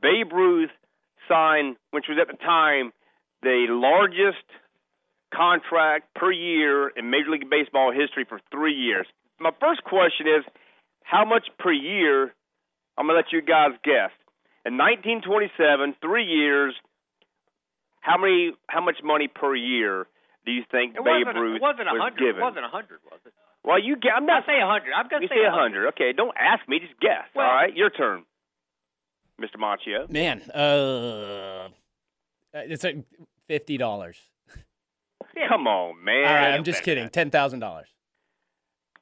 [0.00, 0.70] Babe Ruth
[1.28, 2.92] signed, which was at the time
[3.42, 4.42] the largest
[5.34, 9.06] contract per year in Major League Baseball history for three years.
[9.40, 10.44] My first question is,
[11.02, 12.34] how much per year?
[12.96, 14.10] I'm gonna let you guys guess.
[14.64, 16.74] In 1927, three years,
[18.00, 18.52] how many?
[18.68, 20.06] How much money per year
[20.44, 21.36] do you think It Babe wasn't.
[21.38, 22.36] Ruth it wasn't a was given?
[22.36, 23.32] It wasn't hundred, was it?
[23.64, 24.12] Well, you get.
[24.16, 24.92] I'm I not say a hundred.
[24.92, 25.88] I'm gonna say say a a hundred.
[25.88, 26.78] Okay, don't ask me.
[26.80, 27.26] Just guess.
[27.34, 28.24] Well- all right, your turn,
[29.40, 29.56] Mr.
[29.58, 30.10] Machio.
[30.10, 31.68] Man, uh,
[32.54, 32.98] it's like
[33.48, 34.18] fifty dollars.
[35.48, 36.26] Come on, man.
[36.26, 37.08] All right, I'm just kidding.
[37.08, 37.88] Ten thousand dollars.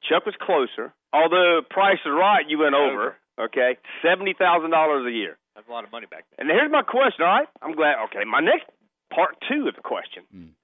[0.07, 0.93] Chuck was closer.
[1.13, 3.15] Although Price is Right, you went over.
[3.39, 5.37] Okay, seventy thousand dollars a year.
[5.55, 6.47] That's a lot of money back then.
[6.47, 7.25] And here's my question.
[7.25, 7.95] All right, I'm glad.
[8.05, 8.65] Okay, my next
[9.13, 10.55] part two of the question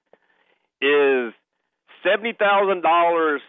[0.82, 1.34] is
[2.04, 3.42] seventy thousand dollars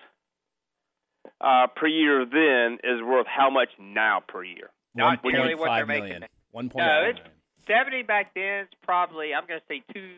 [1.41, 2.25] uh, per year.
[2.25, 4.71] Then is worth how much now per year?
[4.95, 6.23] Not One nearly point what they're five making.
[6.51, 7.21] One point No, it's
[7.67, 8.65] seventy back then.
[8.67, 10.17] It's probably I'm gonna say two,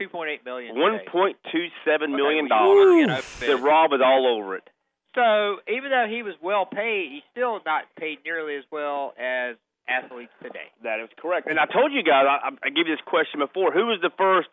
[0.00, 0.78] two point eight million.
[0.78, 1.04] One today.
[1.10, 3.24] point two seven Okay, dollars.
[3.40, 4.68] you That Rob is all over it.
[5.14, 9.56] So even though he was well paid, he's still not paid nearly as well as
[9.88, 10.70] athletes today.
[10.84, 11.48] That is correct.
[11.48, 13.72] And I told you guys, I, I gave you this question before.
[13.72, 14.48] Who was the first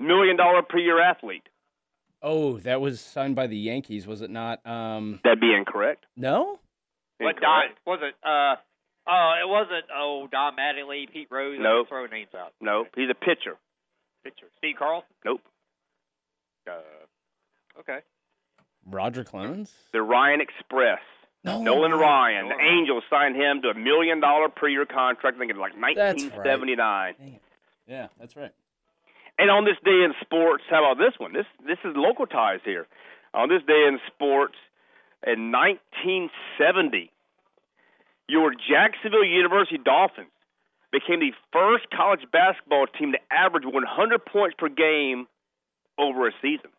[0.00, 1.42] million dollar per year athlete?
[2.22, 4.64] Oh, that was signed by the Yankees, was it not?
[4.66, 6.06] Um, That'd be incorrect.
[6.16, 6.58] no.
[7.18, 8.14] What Don was it?
[8.26, 8.56] Uh,
[9.08, 9.84] oh, it wasn't.
[9.94, 11.54] Oh, Don Mattingly, Pete Rose.
[11.56, 11.88] I'm Nope.
[11.88, 12.52] Throw names out.
[12.60, 12.88] Nope.
[12.96, 13.56] He's a pitcher.
[14.22, 14.46] Pitcher.
[14.58, 15.08] Steve Carlton.
[15.24, 15.40] Nope.
[16.68, 16.72] Uh,
[17.80, 17.98] okay.
[18.86, 19.72] Roger Clemens.
[19.92, 21.00] The Ryan Express.
[21.44, 21.92] No Nolan.
[21.92, 22.48] Ryan.
[22.48, 25.36] The Angels signed him to a million dollar per year contract.
[25.36, 26.32] I think it was like That's right.
[26.32, 27.40] 1979.
[27.88, 28.52] Yeah, that's right.
[29.38, 31.32] And on this day in sports, how about this one?
[31.32, 32.86] This this is local ties here.
[33.34, 34.54] On this day in sports,
[35.26, 37.10] in 1970,
[38.28, 40.28] your Jacksonville University Dolphins
[40.92, 45.26] became the first college basketball team to average 100 points per game
[45.98, 46.70] over a season.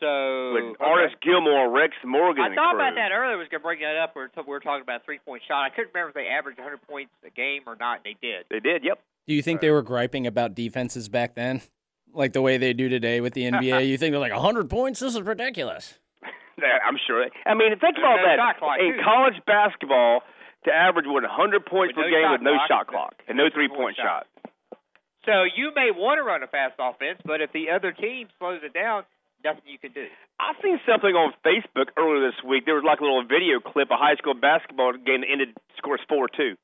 [0.00, 2.80] So With Artis Gilmore, Rex Morgan, I thought crew.
[2.80, 3.36] about that earlier.
[3.36, 4.16] I was going to bring that up.
[4.16, 5.62] We were, we were talking about three point shot.
[5.62, 8.00] I couldn't remember if they averaged 100 points a game or not.
[8.02, 8.48] They did.
[8.48, 8.82] They did.
[8.82, 8.98] Yep.
[9.28, 9.74] Do you think they uh.
[9.76, 11.60] were griping about defenses back then,
[12.14, 13.86] like the way they do today with the NBA?
[13.88, 15.00] you think they're like 100 points?
[15.00, 15.98] This is ridiculous.
[16.24, 17.26] I'm sure.
[17.44, 18.80] I mean, think about no that.
[18.80, 20.22] in college basketball,
[20.64, 23.36] to average what 100 points With per no game with no clock, shot clock and
[23.38, 24.26] no three three-point point shot.
[25.26, 28.60] So you may want to run a fast offense, but if the other team slows
[28.64, 29.04] it down,
[29.44, 30.06] nothing you can do.
[30.38, 32.64] I seen something on Facebook earlier this week.
[32.64, 36.00] There was like a little video clip, a high school basketball game that ended scores
[36.08, 36.56] four two.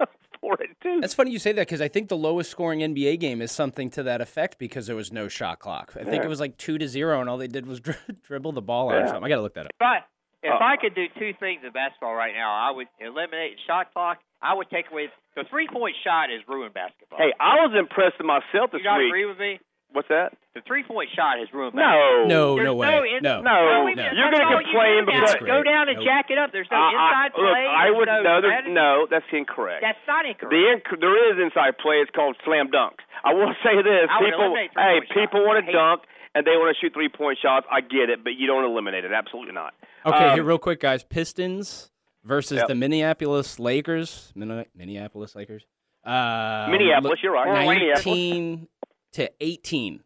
[0.40, 1.00] four two.
[1.00, 3.88] That's funny you say that because I think the lowest scoring NBA game is something
[3.90, 5.92] to that effect because there was no shot clock.
[5.94, 6.24] I think Yeah.
[6.24, 8.90] it was like two to zero, and all they did was dri- dribble the ball
[8.90, 9.06] out or Yeah.
[9.06, 9.24] something.
[9.24, 9.72] I got to look that up.
[9.78, 10.06] But
[10.54, 13.92] if Uh, I could do two things in basketball right now, I would eliminate shot
[13.92, 14.18] clock.
[14.42, 17.18] I would take away the three point shot is ruined basketball.
[17.18, 19.08] Hey, I was impressed with myself you this not week.
[19.08, 19.60] agree with me?
[19.92, 20.34] What's that?
[20.54, 21.80] The three point shot has ruined No.
[21.82, 22.26] basketball.
[22.26, 23.12] No, There's no way.
[23.16, 23.40] in- No.
[23.40, 24.10] No, we- no.
[24.12, 26.04] You're gonna complain because- go down and Nope.
[26.06, 26.50] jack it up.
[26.52, 27.66] There's no I- I- inside look, play.
[27.66, 28.72] I there's would no no, there's, strategy.
[28.74, 29.80] no, that's incorrect.
[29.82, 30.50] That's not incorrect.
[30.50, 30.64] The
[30.96, 32.00] inc- there is inside play.
[32.00, 33.00] It's called slam dunks.
[33.24, 36.02] I will say this: I people, hey, people want to hate dunk
[36.36, 37.66] and they want to shoot three point shots.
[37.70, 39.12] I get it, but you don't eliminate it.
[39.12, 39.74] Absolutely not.
[40.04, 41.02] Okay, Um, here real quick, guys.
[41.02, 41.90] Pistons
[42.24, 42.68] versus Yep.
[42.68, 44.32] the Minneapolis Lakers.
[44.36, 45.64] Minne- Minneapolis Lakers.
[46.04, 47.64] Uh, Minneapolis, you're right.
[47.66, 48.68] Nineteen
[49.12, 50.02] to eighteen.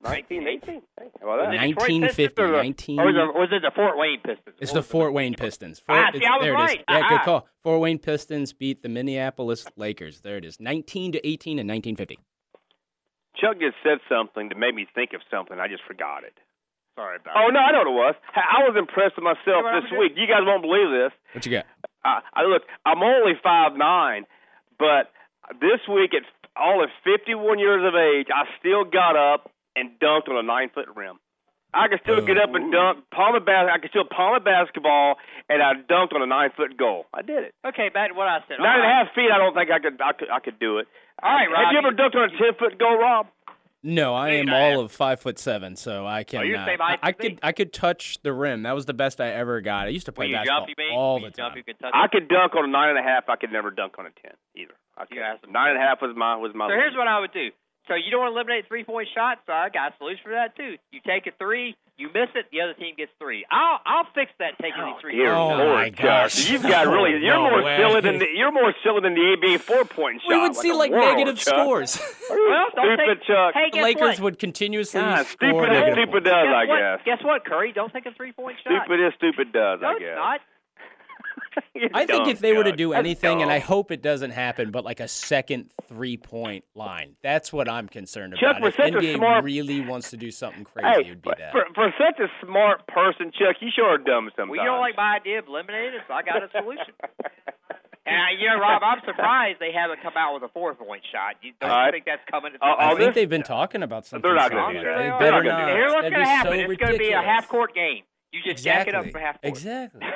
[0.00, 0.82] 1918.
[0.98, 1.52] Hey, how about that?
[1.52, 3.96] Was it Detroit 1950, Pistons or the- 19 Or was it, was it the Fort
[3.96, 4.56] Wayne Pistons?
[4.60, 4.82] It's the?
[4.82, 5.78] Fort Wayne Pistons.
[5.78, 6.60] Fort, Ah, see, I was there it is.
[6.60, 6.78] right.
[6.88, 7.08] Yeah, Ah.
[7.08, 7.48] good call.
[7.62, 10.20] Fort Wayne Pistons beat the Minneapolis Lakers.
[10.22, 10.58] There it is.
[10.58, 12.18] 19 to 18 in 1950.
[13.36, 15.58] Chuck just said something that made me think of something.
[15.58, 16.34] I just forgot it.
[16.96, 18.14] Sorry about Oh no, I know what it was.
[18.36, 20.12] I was impressed with myself You this I'm week.
[20.16, 21.12] You guys won't believe this.
[21.32, 21.66] What you got?
[22.04, 24.24] I, I look, I'm only five nine,
[24.78, 25.08] but
[25.60, 30.28] this week at all at 51 years of age, I still got up and dunked
[30.28, 31.16] on a nine foot rim.
[31.72, 34.36] I could still get up and oh, dunk, palm a bas- I could still palm
[34.36, 35.16] a basketball,
[35.48, 37.06] and I dunked on a nine foot goal.
[37.14, 37.54] I did it.
[37.64, 38.60] Okay, back to what I said.
[38.60, 39.32] Nine and a half feet.
[39.32, 39.96] I don't think I could.
[39.96, 40.28] I could.
[40.28, 40.86] I could do it.
[41.22, 43.26] All right, Have you ever dunked on a ten foot goal, Rob?
[43.84, 46.40] No, I am all of five foot seven, so I can.
[46.40, 47.38] Oh, you're the same height I, I could.
[47.42, 48.62] I could touch the rim.
[48.62, 49.86] That was the best I ever got.
[49.86, 51.56] I used to play When you basketball jump, you all When the you jump, time.
[51.58, 53.28] you can touch I could dunk on a nine and a half.
[53.28, 54.74] I could never dunk on a ten either.
[54.96, 55.18] I could.
[55.50, 56.68] Nine and a half was my was my.
[56.68, 57.50] So here's what I would do.
[57.88, 59.40] So you don't want to eliminate three point shots.
[59.46, 60.76] So I got a solution for that too.
[60.92, 63.44] You take a three, you miss it, the other team gets three.
[63.50, 65.16] I'll I'll fix that taking these oh, three.
[65.16, 66.48] Dear Oh, Lord, my Chuck, gosh.
[66.48, 67.10] you've got really.
[67.18, 67.76] You're No more way.
[67.78, 70.28] silly than the, you're more silly than the NBA four point shot.
[70.30, 71.54] We would like see a like world, negative Chuck.
[71.58, 71.98] scores.
[72.30, 73.54] Well, don't Stupid take, Chuck.
[73.54, 74.20] Hey, guess Lakers what?
[74.20, 76.78] would continuously God, score stupid as stupid does, guess I what?
[76.78, 76.98] guess.
[77.04, 77.72] Guess what, Curry?
[77.72, 78.84] Don't take a three point shot.
[78.86, 80.16] Stupid is stupid does, no, I it's guess.
[80.16, 80.40] not.
[81.74, 84.70] You're I think if they were to do anything, and I hope it doesn't happen,
[84.70, 88.62] but like a second three point line, that's what I'm concerned Chuck, about.
[88.62, 91.22] for If such a NBA smart- really wants to do something crazy, Hey, it would
[91.22, 91.52] be that.
[91.52, 94.50] for, for such a smart person, Chuck, you sure are dumb sometimes.
[94.50, 96.94] Well, you don't like my idea of eliminating it, so I got a solution.
[98.06, 101.02] and I, you know, Rob, I'm surprised they haven't come out with a four point
[101.10, 101.36] shot.
[101.42, 101.90] You don't All right.
[101.92, 102.52] think that's coming?
[102.52, 104.22] To Uh, I think they've been talking about something.
[104.28, 104.66] They're not similar.
[104.72, 105.18] gonna do Sure that.
[105.18, 105.68] they They better not not.
[105.76, 106.52] Here's what's going to happen.
[106.52, 108.04] so it's going to be a half court game.
[108.32, 109.52] You just jack it up for half court.
[109.52, 110.00] Exactly.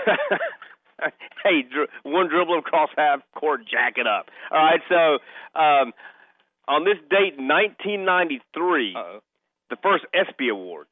[1.45, 4.27] hey, dri- one dribble across half court, jack it up.
[4.51, 5.19] All right, so
[5.59, 5.93] um,
[6.69, 9.21] on this date, 1993, Uh-oh.
[9.71, 10.91] the first ESPY Awards.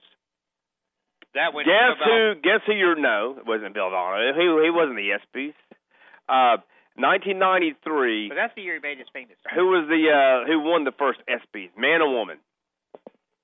[1.34, 2.34] That went Guess who?
[2.42, 2.74] Guess who?
[2.74, 4.34] You know, it wasn't Bill Donovan.
[4.38, 5.54] He he wasn't the ESPYS.
[6.28, 6.62] Uh,
[6.94, 8.28] 1993.
[8.28, 9.34] But that's the year he made his famous.
[9.50, 11.74] Who was the uh, who won the first ESPYS?
[11.76, 12.38] Man or woman?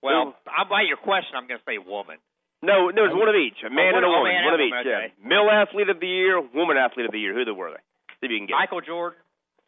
[0.03, 1.35] Well, I'm by your question.
[1.35, 2.17] I'm going to say woman.
[2.63, 3.57] No, no, it was one of each.
[3.65, 4.33] A man one- and a oh, woman.
[4.37, 4.75] man one of and each.
[4.85, 5.13] okay.
[5.17, 5.29] Yeah.
[5.29, 7.33] Male athlete of the year, woman athlete of the year.
[7.33, 7.81] Who they were they?
[8.21, 8.55] See if you can get.
[8.55, 8.61] it.
[8.61, 9.19] Michael Jordan,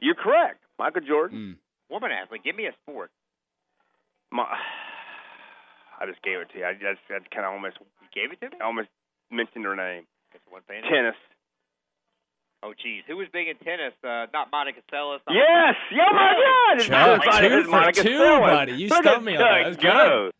[0.00, 0.60] You're correct.
[0.78, 1.56] Michael Jordan.
[1.88, 2.44] woman athlete.
[2.44, 3.10] Give me a sport.
[4.30, 4.44] My,
[6.00, 6.66] I just gave it to you.
[6.66, 8.56] I just I kind of almost You gave it to me.
[8.60, 8.88] I almost
[9.30, 10.04] mentioned her name.
[10.32, 10.82] That's one thing.
[10.84, 11.16] Tennis.
[12.62, 13.02] Oh, geez.
[13.08, 13.92] Who was big in tennis?
[14.04, 15.18] Uh, not Monica Seles.
[15.26, 15.74] not- Yes.
[15.90, 16.76] Yeah, my God.
[16.76, 17.48] It's Chuck, good.
[17.48, 18.40] two It's for Monica two, Seles.
[18.40, 18.72] buddy.
[18.72, 19.80] You Look stumped at me on that.
[19.80, 20.32] Chuck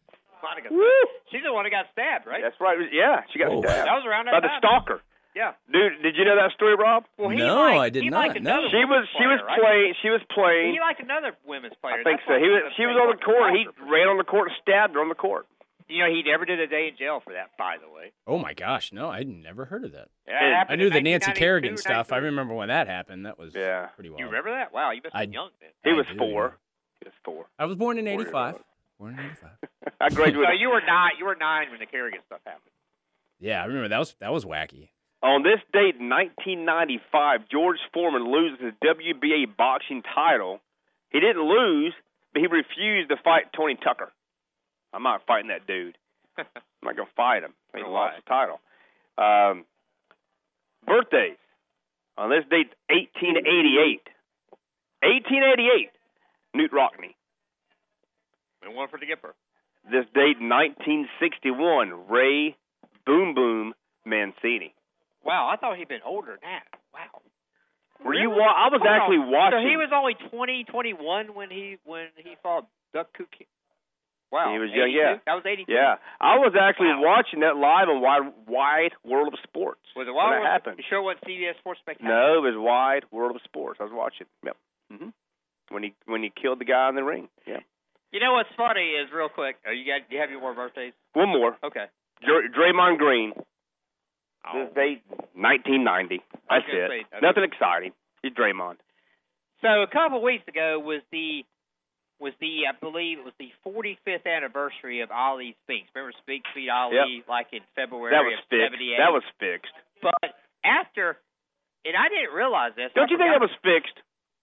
[0.43, 0.69] That was go.
[0.69, 0.69] Monica.
[0.74, 1.10] Woo.
[1.31, 2.43] She's the one who got stabbed, right?
[2.43, 2.77] That's right.
[2.93, 3.62] Yeah, she got Oh.
[3.62, 4.60] stabbed That was around by that the time.
[4.60, 5.01] stalker.
[5.35, 5.52] Yeah.
[5.73, 7.06] Dude, did you know that story, Rob?
[7.16, 8.52] Well, he No, liked, I did he not, Liked no.
[8.52, 9.60] another She was women's she was player, right?
[9.64, 11.94] playing she was playing He liked another women's player.
[11.94, 12.44] I think That's so.
[12.44, 13.55] He was she was on the court.
[13.56, 15.47] He ran on the court and stabbed her on the court.
[15.89, 18.12] You know, he never did a day in jail for that, by the way.
[18.27, 20.09] Oh my gosh, no, I'd never heard of that.
[20.28, 22.12] Yeah, I knew the Nancy Kerrigan stuff.
[22.12, 23.24] I remember when that happened.
[23.27, 23.86] That was Yeah.
[23.94, 24.20] pretty wild.
[24.20, 24.73] You remember that?
[24.73, 25.70] Wow, you must I- be young then.
[25.82, 26.59] He I was do, four.
[27.01, 27.47] He was four.
[27.59, 28.56] I was born in '85.
[29.03, 29.15] Old.
[29.15, 29.51] Born in '85.
[30.01, 30.49] I graduated.
[30.49, 31.12] So you were nine.
[31.19, 32.70] You were nine when the Kerrigan stuff happened.
[33.41, 34.89] Yeah, I remember that was that was wacky.
[35.23, 40.59] On this date 1995, George Foreman loses his WBA boxing title.
[41.11, 41.95] He didn't lose,
[42.33, 44.12] but he refused to fight Tony Tucker.
[44.93, 45.97] I'm not fighting that dude.
[46.39, 46.45] I'm
[46.83, 47.55] not going to fight him.
[47.74, 47.89] He Why?
[47.89, 48.61] lost the title.
[49.16, 49.65] Um,
[50.87, 51.39] birthdays.
[52.19, 54.03] On this date, 1888.
[55.03, 55.91] 1888,
[56.57, 57.15] Knute Rockne.
[58.64, 59.32] And one for the Gipper.
[59.90, 62.56] This date, 1961, Ray
[63.06, 63.74] Boom Boom
[64.05, 64.74] Mancini.
[65.24, 66.64] Wow, I thought he'd been older than that.
[66.94, 67.22] Wow.
[68.05, 68.30] Were you?
[68.30, 68.40] Really?
[68.40, 68.90] Wa- I was Wow.
[68.90, 69.62] actually watching.
[69.62, 73.26] So he was only 20, 21 when he when he fought Duk Koo.
[74.30, 74.51] Wow.
[74.52, 75.18] He was young, yeah.
[75.26, 75.70] That was 82.
[75.70, 77.02] Yeah, I was actually Wow.
[77.02, 79.82] watching that live on Wide, Wide World of Sports.
[79.94, 80.78] Was it when that World- happened?
[80.78, 82.14] You sure wasn't CBS Sports Spectacular?
[82.14, 83.78] No, it was Wide World of Sports.
[83.80, 84.26] I was watching.
[84.43, 84.56] Yep.
[84.90, 85.09] hmm
[85.68, 87.28] When he when he killed the guy in the ring.
[87.47, 87.60] Yeah.
[88.12, 89.56] You know what's funny is real quick.
[89.64, 90.09] Are you got?
[90.09, 90.93] Do you have your more birthdays?
[91.14, 91.56] One more.
[91.64, 91.86] Okay.
[92.20, 93.32] Dr- Draymond Green.
[94.44, 94.64] Oh.
[94.66, 95.02] This date,
[95.39, 96.20] 1990.
[96.51, 96.90] I was That's it.
[96.90, 97.93] say, I Nothing exciting.
[98.22, 98.76] He's Draymond.
[99.62, 101.47] So a couple of weeks ago was the
[102.18, 105.90] was the I believe it was the 45th anniversary of Ali Spinks.
[105.94, 108.76] Remember Spinks beat Ali like in February That was of fixed.
[108.76, 108.98] 78.
[108.98, 109.74] That was fixed.
[110.02, 110.34] But
[110.66, 111.18] after,
[111.86, 112.90] and I didn't realize this.
[112.94, 113.94] Don't you think that was fixed?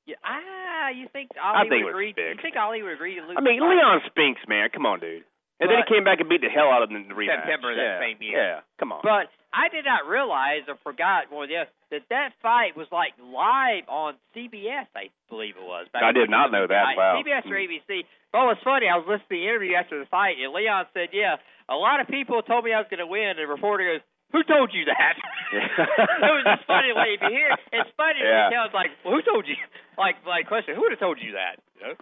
[0.10, 2.14] Yeah, ah, you think Ali think would was agree?
[2.18, 3.38] You think Ali would agree to lose?
[3.38, 3.62] I mean.
[3.62, 4.74] Leon Spinks, man.
[4.74, 5.22] Come on, dude.
[5.60, 7.44] And then he came back and beat the hell out of him in the rematch.
[7.44, 8.00] September that yeah.
[8.00, 8.40] same year.
[8.40, 9.04] Yeah, come on.
[9.04, 13.12] But I did not realize or forgot more than this, that that fight was like
[13.20, 14.88] live on CBS.
[14.96, 15.92] I believe it was.
[15.92, 16.96] back I did not know that.
[16.96, 16.96] 1999.
[16.96, 17.20] Wow.
[17.20, 17.92] CBS or ABC.
[18.32, 18.88] Well, it's funny.
[18.88, 21.38] I was listening to the interview after the fight, and Leon said, "Yeah,
[21.68, 24.04] a lot of people told me I was going to win." And the reporter goes,
[24.32, 25.16] "Who told you that?"
[25.54, 26.94] it was just funny.
[26.96, 28.50] Like if you hear, it's funny Yeah.
[28.50, 28.66] to tell.
[28.66, 29.56] It's like, well, "Who told you?"
[29.98, 31.60] Like, like question, who would have told you that?
[31.80, 31.94] You know?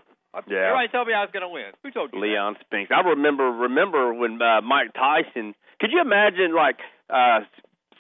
[0.48, 0.70] Yeah.
[0.70, 1.72] Everybody told me I was going to win.
[1.82, 2.20] Who told you?
[2.22, 2.92] Leon Spinks.
[2.94, 5.56] I remember remember when uh, Mike Tyson.
[5.80, 6.78] Could you imagine like
[7.10, 7.42] uh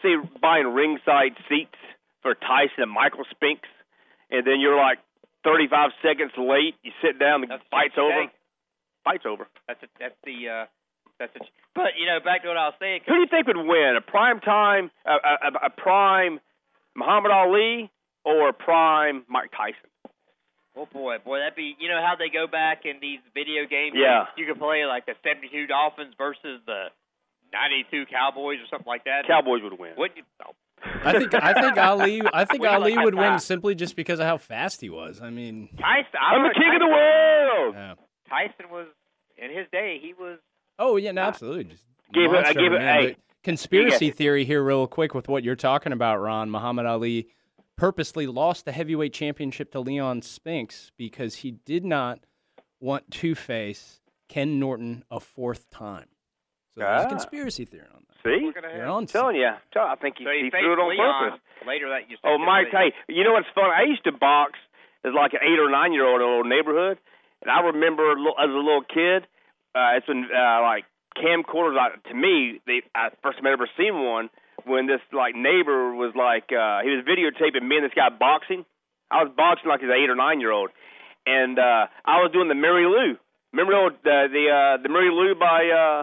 [0.04, 1.74] say buying ringside seats
[2.22, 3.70] for Tyson and Michael Spinks,
[4.30, 5.00] and then you're like
[5.44, 6.76] 35 seconds late.
[6.84, 8.30] You sit down, the That's fight's over.
[9.04, 9.48] Fight's over.
[9.68, 10.66] That's a, that's the uh,
[11.20, 11.40] that's a,
[11.76, 13.02] but you know back to what I was saying.
[13.08, 13.96] Who do you think would win?
[13.98, 16.40] A prime time, a, a, a- a prime
[16.96, 17.90] Muhammad Ali,
[18.26, 19.90] or a prime Mike Tyson?
[20.76, 23.96] Oh boy, boy, that'd be you know how they go back in these video games.
[23.98, 24.26] Yeah.
[24.38, 26.94] you can play like the '72 Dolphins versus the
[27.54, 29.26] '92 Cowboys or something like that.
[29.28, 29.94] Cowboys would win.
[29.98, 30.24] Wouldn't you?
[30.46, 30.52] Oh.
[31.04, 34.20] I think I think Ali I think Would Ali like would win simply just because
[34.20, 35.20] of how fast he was.
[35.22, 37.74] I mean, Tyson, I'm the remember king of the world.
[37.76, 37.94] yeah.
[38.30, 38.86] Tyson was
[39.38, 39.98] in his day.
[40.00, 40.38] He was
[40.80, 41.66] Oh yeah, no, absolutely.
[41.66, 41.84] Just
[42.14, 45.44] Give it- I monster, give it- hey, conspiracy you theory here, real quick, with what
[45.44, 46.50] you're talking about, Ron.
[46.50, 47.28] Muhammad Ali
[47.76, 52.20] purposely lost the heavyweight championship to Leon Spinks because he did not
[52.80, 56.08] want to face Ken Norton a fourth time.
[56.74, 57.06] So there's Ah.
[57.06, 58.16] a conspiracy theory on that.
[58.24, 59.48] See, You're on I'm telling you.
[59.48, 61.40] I think he, so he, he threw it on Leon purpose.
[61.66, 62.18] later that you.
[62.24, 63.72] Oh, Mike, hey, you know what's funny?
[63.74, 64.54] I used to box
[65.04, 66.98] as like an eight or nine year old in a little neighborhood,
[67.42, 69.28] and I remember as a little kid,
[69.78, 71.78] uh, it's been uh, like camcorders.
[71.78, 74.30] Like, to me, they I first time I ever seen one
[74.66, 78.66] when this like neighbor was like uh, he was videotaping me and this guy boxing.
[79.12, 80.72] I was boxing like as an eight or nine year old,
[81.26, 83.16] and uh, I was doing the Mary Lou.
[83.54, 86.00] Remember the old, uh, the uh, the Mary Lou by uh,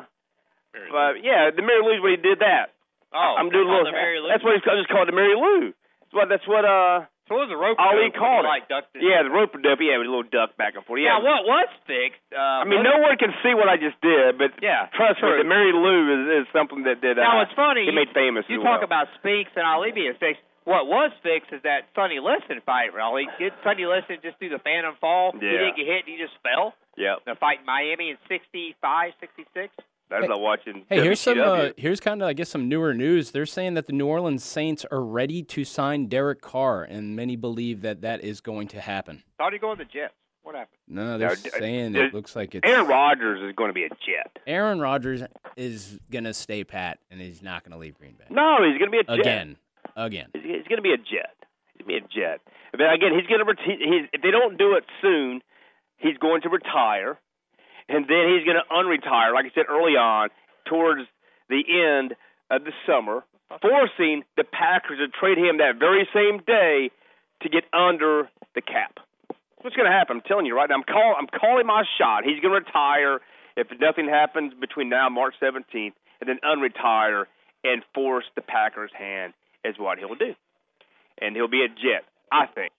[0.75, 2.73] uh, yeah, the Mary Lou's where he did that.
[3.13, 3.87] Oh, I'm doing a little.
[3.87, 4.29] the Mary Lou.
[4.29, 5.71] That's what he's I just called the Mary Lou.
[5.71, 7.81] That's what that's what uh So it was a rope.
[7.81, 8.53] Ali dope, called it.
[8.53, 11.17] like ducked yeah the rope dope yeah with a little duck back and forth yeah.
[11.17, 12.21] Now what was fixed?
[12.29, 15.41] Uh, I mean no one can see what I just did, but Yeah, trust me,
[15.41, 17.17] the Mary Lou is, is something that did.
[17.17, 17.89] Now uh, it's funny.
[17.89, 18.45] It made famous.
[18.49, 18.89] You talk well.
[18.89, 20.45] about Spinks and Ali being fixed.
[20.65, 23.29] What was fixed is that Sonny Liston fight, really.
[23.37, 25.37] Did Sonny Liston just do the phantom fall?
[25.37, 25.41] Yeah.
[25.45, 26.03] He didn't get hit.
[26.09, 26.73] He just fell.
[26.97, 27.21] Yeah.
[27.27, 29.69] The fight in Miami in 65, 66.
[30.21, 30.85] That's like watching.
[30.89, 31.37] Hey, here's some.
[31.39, 31.71] WCW.
[31.71, 33.31] Uh, here's kind of, I guess, some newer news.
[33.31, 37.37] They're saying that the New Orleans Saints are ready to sign Derek Carr, and many
[37.37, 39.23] believe that that is going to happen.
[39.39, 40.15] Thought he'd go on the Jets.
[40.43, 40.79] What happened?
[40.87, 43.85] No, they're No, saying uh, it looks like it's Aaron Rodgers is going to be
[43.85, 44.39] a jet.
[44.47, 45.23] Aaron Rodgers
[45.57, 48.91] is gonna stay pat, and he's not gonna leave Green Bay No, he's going to
[48.91, 49.21] be a jet.
[49.21, 49.57] again,
[49.97, 50.27] again.
[50.35, 51.33] He's, he's going to be a jet.
[51.73, 52.41] He's going to be a jet.
[52.73, 53.55] But again, he's going to.
[53.65, 55.41] He's if they don't do it soon,
[55.97, 57.19] he's going to retire,
[57.89, 59.35] and then he's going to unretire.
[59.35, 60.31] Like I said early on,
[60.69, 61.03] towards
[61.49, 62.15] the end
[62.51, 63.25] of the summer,
[63.61, 66.91] forcing the Packers to trade him that very same day
[67.43, 68.99] to get under the cap.
[69.61, 70.19] What's going to happen?
[70.19, 70.77] I'm telling you right now.
[70.77, 72.25] I'm call I'm calling my shot.
[72.25, 73.21] He's going to retire,
[73.57, 77.25] if nothing happens between now and March 17th, and then unretire
[77.65, 79.33] and force the Packers' hand
[79.65, 80.35] is what he'll do,
[81.21, 82.73] and he'll be a Jet, I think.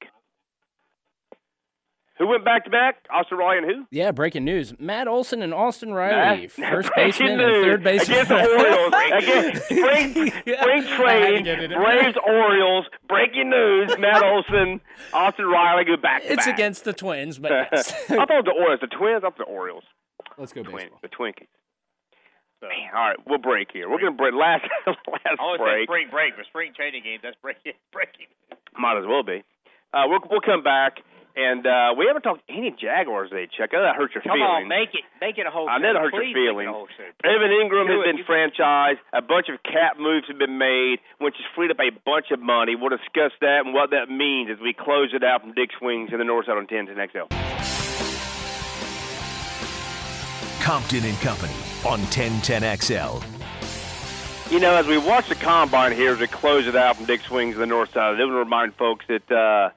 [2.17, 2.95] Who went back to back?
[3.13, 3.85] Austin Riley and who?
[3.91, 4.73] Yeah, breaking news.
[4.79, 8.19] Matt Olson and Austin Riley, Matt- first breaking baseman and third baseman.
[8.19, 8.93] against the Orioles.
[9.15, 11.77] Against spring, spring trade, get it in.
[11.77, 12.85] Braves, Orioles.
[13.09, 14.79] Breaking news: Matt Olson,
[15.13, 17.93] Austin Riley go back to It's against the Twins, but yes.
[18.09, 19.83] I thought the Orioles, the Twins, I thought the Orioles.
[20.37, 20.99] Let's go Twin, baseball.
[21.01, 21.47] the Twinkies.
[22.61, 23.89] Man, all right, we'll break here.
[23.89, 24.97] We're gonna break last last
[25.27, 25.87] I always say break.
[25.87, 27.73] spring break, but spring training games, that's breaking.
[27.91, 28.27] breaking.
[28.77, 29.43] Might as well be.
[29.93, 30.97] Uh, we'll we'll come back
[31.35, 33.69] and uh, we haven't talked any Jaguars today, Chuck.
[33.73, 34.63] I know that hurt your Come feelings.
[34.63, 35.67] on, make it, make it a whole.
[35.69, 35.93] I know show.
[35.93, 36.89] that hurt your make it a feelings.
[37.23, 38.05] Evan Engram Do has it.
[38.07, 38.99] been You- franchised.
[39.13, 42.39] A bunch of cap moves have been made, which has freed up a bunch of
[42.39, 42.75] money.
[42.75, 46.11] We'll discuss that and what that means as we close it out from Dick's Wings
[46.11, 47.27] in the North Side on 1010XL.
[50.61, 51.53] Compton and Company
[51.85, 53.23] on 1010XL.
[54.51, 57.29] You know, as we watch the combine here, as we close it out from Dick's
[57.29, 59.69] Wings in the North Side, I want to remind folks that uh,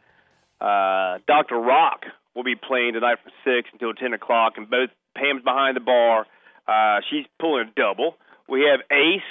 [0.61, 1.57] uh, Dr.
[1.57, 2.05] Rock
[2.35, 6.27] will be playing tonight from 6 until 10 o'clock, and both Pam's behind the bar.
[6.67, 8.17] Uh, she's pulling a double.
[8.49, 9.27] We have Ace,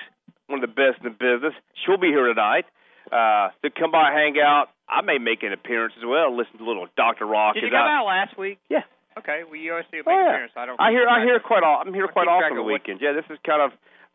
[0.48, 1.54] one of the best in the business.
[1.86, 2.66] She'll be here tonight.
[3.12, 4.68] Uh, to come by, hang out.
[4.90, 6.36] I may make an appearance as well.
[6.36, 7.26] Listen to a little Dr.
[7.26, 7.56] Rock.
[7.56, 8.60] Did you come I- out last week?
[8.70, 8.84] Yeah.
[9.18, 9.44] Okay.
[9.46, 10.30] Well, you always do a big Oh, yeah.
[10.30, 10.54] appearance.
[10.56, 10.80] I don't.
[10.80, 11.88] I hear I hear quite often.
[11.90, 13.02] I'm here quite often on the weekends.
[13.02, 13.72] Yeah, this is kind of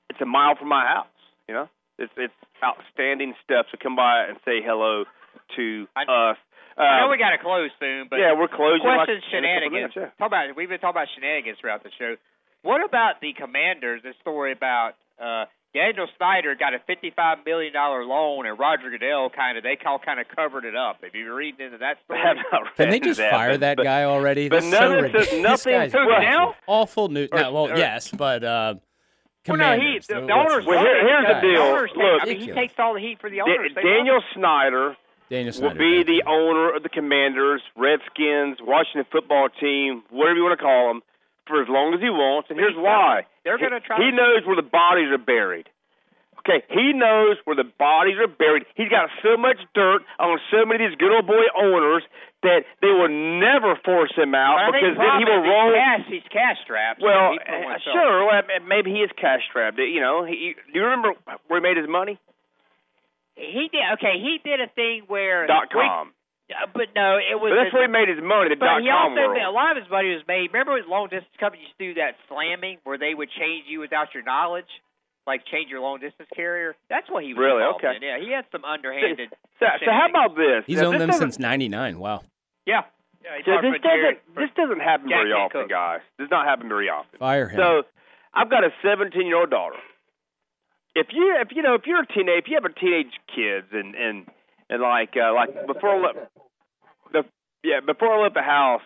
[0.08, 1.10] it's a mile from my house.
[1.48, 1.68] You know,
[1.98, 2.32] it's it's
[2.62, 3.66] outstanding stuff.
[3.72, 5.04] to come by and say hello
[5.56, 6.36] to us.
[6.76, 9.42] I know Um, we got to close soon, but yeah, we're closing like Questions, in
[9.42, 9.72] shenanigans.
[9.72, 10.06] minutes, yeah.
[10.18, 12.16] Talk about we've been talking about shenanigans throughout the show.
[12.62, 14.02] What about the Commanders?
[14.02, 19.30] This story about uh, Daniel Snyder got a fifty-five million dollar loan, and Roger Goodell
[19.30, 20.98] kind of they all kind of covered it up.
[21.02, 22.20] Have you been reading into that story?
[22.76, 24.48] Can they just fire that guy already?
[24.48, 25.42] but That's none so of this- ridiculous.
[25.42, 26.20] nothing- This guy's Who, awful.
[26.24, 26.54] Goodell?
[26.66, 27.28] Awful news.
[27.32, 28.74] Or- No, well, or- yes, but uh,
[29.48, 30.06] Well, no, he Commanders.
[30.06, 30.66] the, the owners.
[30.66, 31.62] Well, here- here's the The deal.
[31.62, 33.72] owners take- Look- I mean, he takes all the heat for the owners.
[33.74, 34.96] They Daniel Snyder
[35.32, 40.60] Daniel will be the owner of the Commanders, Redskins, Washington football team, whatever you want
[40.60, 41.00] to call them,
[41.48, 42.52] for as long as he wants.
[42.52, 43.24] And here's why.
[43.40, 43.96] They're going to try.
[43.96, 45.72] He to, knows where the bodies are buried.
[46.44, 48.68] Okay, he knows where the bodies are buried.
[48.76, 52.04] He's got so much dirt on so many of these good old boy owners
[52.44, 55.72] that they will never force him out I think because then he will is roll.
[55.72, 57.00] He's cash, he's cash strapped.
[57.00, 58.28] Well, uh, sure.
[58.28, 59.78] Well, maybe he is cash strapped.
[59.78, 61.16] You know, he, do you remember
[61.48, 62.20] where he made his money?
[63.42, 63.82] He did.
[63.98, 66.12] Okay, he did a thing where Dot com.
[66.52, 67.50] Uh, but no, it was.
[67.50, 68.50] But that's the- where he made his money.
[68.50, 69.34] The But dot he com also world.
[69.34, 70.52] made, a lot of his money was made.
[70.52, 74.22] Remember, when long distance companies do that slamming, where they would change you without your
[74.22, 74.68] knowledge,
[75.26, 76.76] like change your long distance carrier.
[76.90, 77.62] That's what he was Really?
[77.80, 77.96] Okay.
[77.96, 78.02] in.
[78.02, 79.30] Yeah, he had some underhanded.
[79.58, 80.64] So, so how about this?
[80.66, 81.98] He's Now, owned this them since '99.
[81.98, 82.22] Wow.
[82.66, 82.82] Yeah.
[83.24, 85.70] yeah he So talked this with Jared doesn't this doesn't happen Jack very often, Hancock.
[85.70, 86.00] guys.
[86.18, 87.18] Does not happen very often.
[87.18, 87.56] Fire him.
[87.56, 87.82] So
[88.34, 89.76] I've got a 17 year old daughter.
[90.94, 93.66] If you if you know if you're a teenage if you have a teenage kids
[93.72, 94.26] and and
[94.68, 96.18] and like uh, like before I left
[97.12, 97.22] the
[97.64, 98.82] yeah before I left the house,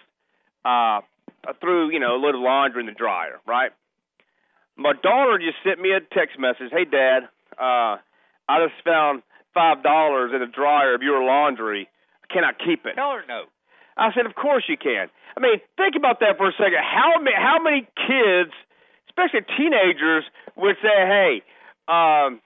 [0.64, 1.02] uh,
[1.46, 3.40] I threw you know a little laundry in the dryer.
[3.46, 3.72] Right.
[4.76, 6.70] My daughter just sent me a text message.
[6.70, 7.24] Hey, Dad,
[7.56, 7.96] uh,
[8.46, 9.22] I just found
[9.54, 11.88] five dollars in the dryer of your laundry.
[12.30, 12.94] Can I keep it?
[12.94, 13.44] Tell her no.
[13.96, 15.08] I said, of course you can.
[15.36, 16.84] I mean, think about that for a second.
[16.84, 18.52] How many, how many kids,
[19.08, 20.24] especially teenagers,
[20.54, 21.42] would say, hey,
[21.88, 22.40] um,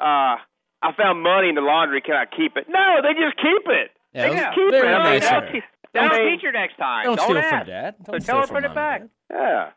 [0.00, 0.36] uh,
[0.80, 2.00] I found money in the laundry.
[2.00, 2.66] Can I keep it?
[2.68, 3.90] No, they just keep it.
[4.14, 4.72] Yeah, they those- just keep it.
[4.72, 5.66] very I mean, nice they'll of te- her.
[5.94, 7.04] That'll I mean, teach her next time.
[7.06, 7.48] Don't steal ask.
[7.50, 7.94] from Dad.
[8.04, 8.74] Don't so steal tell her from put it Mom.
[8.76, 9.02] back.
[9.30, 9.70] Yeah,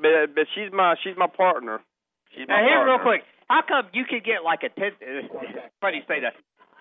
[0.00, 1.80] but but she's my she's my partner.
[2.34, 3.22] She's my Now, here, real quick.
[3.48, 4.92] How come you could get like a ten?
[5.80, 6.34] funny you say that.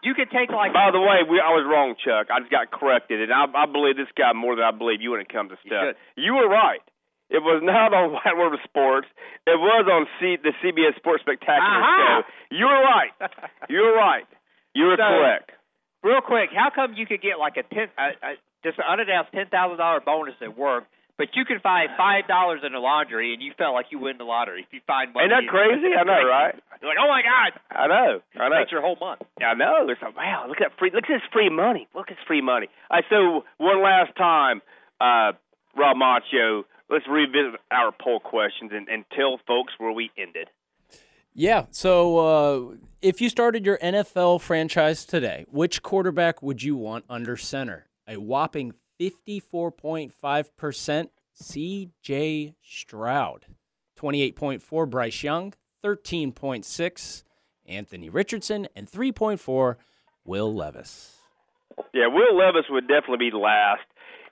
[0.03, 0.73] You could take like.
[0.73, 2.27] By the way, we, I was wrong, Chuck.
[2.29, 5.11] I just got corrected, and I, I believe this guy more than I believe you
[5.11, 5.95] when it comes to stuff.
[6.15, 6.81] You, were right.
[7.29, 9.07] It was not on Wide World of Sports.
[9.47, 12.21] It was on C, the CBS Sports Spectacular Aha!
[12.21, 12.55] show.
[12.55, 13.11] You were right.
[13.69, 14.25] You were right.
[14.73, 15.51] You were So- correct.
[16.03, 19.31] Real quick, how come you could get like a ten, uh, uh, just an unannounced
[19.33, 20.83] ten thousand dollar bonus at work,
[21.17, 24.19] but you can find five dollars in the laundry and you felt like you win
[24.19, 25.25] the lottery if you find money?
[25.25, 25.97] Ain't that crazy?
[25.97, 26.53] I know, right?
[26.79, 28.21] You're like, oh my god, I know.
[28.37, 28.55] I know.
[28.59, 29.23] that's your whole month.
[29.41, 29.89] I know.
[29.89, 30.91] It's like, wow, look at free.
[30.93, 31.87] Look at this free money.
[31.95, 32.67] Look at this free money.
[32.91, 34.61] All right, so one last time,
[35.01, 35.33] uh,
[35.75, 36.65] Rob Macho.
[36.89, 40.49] Let's revisit our poll questions and, and tell folks where we ended.
[41.33, 41.65] Yeah.
[41.71, 47.35] So uh, if you started your NFL franchise today, which quarterback would you want under
[47.35, 47.87] center?
[48.07, 51.09] A whopping 54.5%
[51.41, 53.45] CJ Stroud,
[53.99, 55.53] 28.4 Bryce Young,
[55.83, 57.23] 13.6
[57.65, 59.75] Anthony Richardson, and 3.4
[60.23, 61.17] Will Levis.
[61.93, 63.81] Yeah, Will Levis would definitely be last.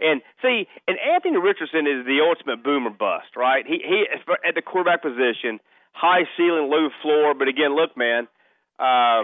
[0.04, 3.66] And see, and Anthony Richardson is the ultimate boomer bust, right?
[3.66, 4.04] He he
[4.46, 5.64] at the quarterback position,
[5.94, 7.34] high ceiling, low floor.
[7.34, 8.28] But again, look, man.
[8.78, 9.24] Uh,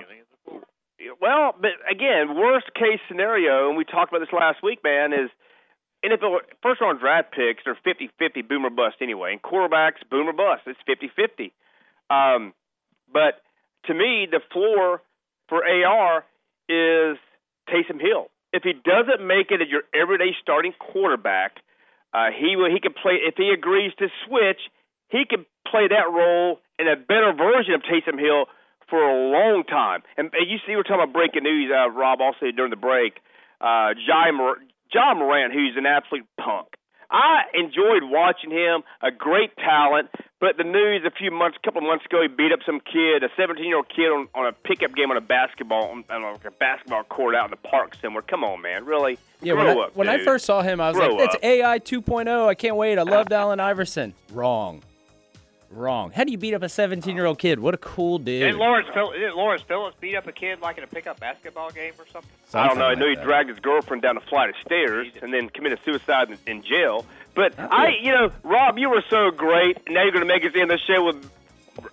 [1.19, 5.29] well, but again, worst case scenario, and we talked about this last week, man, is
[6.05, 10.63] NFL first round draft picks are 50-50 boomer bust anyway, and quarterbacks boomer bust.
[10.65, 11.51] It's 50-50.
[12.09, 12.53] Um,
[13.11, 13.41] but
[13.87, 15.01] to me, the floor
[15.49, 16.23] for AR
[16.69, 17.17] is
[17.67, 18.29] Taysom Hill.
[18.51, 21.57] If he doesn't make it as your everyday starting quarterback,
[22.13, 22.69] uh, he will.
[22.71, 24.59] He can play if he agrees to switch.
[25.09, 28.45] He can play that role in a better version of Taysom Hill
[28.89, 30.01] for a long time.
[30.17, 32.21] And, and you see, we're talking about breaking news, uh, Rob.
[32.21, 33.21] Also during the break,
[33.61, 34.57] uh, Jai Mor-
[34.91, 36.67] Ja Morant, who's an absolute punk.
[37.11, 40.09] I enjoyed watching him, a great talent.
[40.39, 42.79] But the news a few months, a couple of months ago, he beat up some
[42.79, 46.05] kid, a 17 year old kid, on, on a pickup game on a basketball on,
[46.09, 48.21] on a basketball court out in the park somewhere.
[48.21, 49.17] Come on, man, really?
[49.41, 51.35] Yeah, Grow when, I, up, when I first saw him, I was Grow like, "That's
[51.35, 51.43] up.
[51.43, 52.47] AI 2.0.
[52.47, 52.97] I can't wait.
[52.97, 54.81] I loved Allen Iverson." Wrong,
[55.71, 56.11] wrong.
[56.11, 57.59] How do you beat up a 17 year old kid?
[57.59, 58.41] What a cool dude.
[58.41, 61.69] Didn't Lawrence, Phil- didn't Lawrence Phillips beat up a kid like in a pickup basketball
[61.71, 62.29] game or something?
[62.53, 62.85] I don't know.
[62.85, 63.23] I Something know like he that.
[63.25, 67.05] dragged his girlfriend down a flight of stairs and then committed suicide in, in jail.
[67.35, 69.77] But I, you know, Rob, you were so great.
[69.89, 71.29] Now you're going to make us end the show with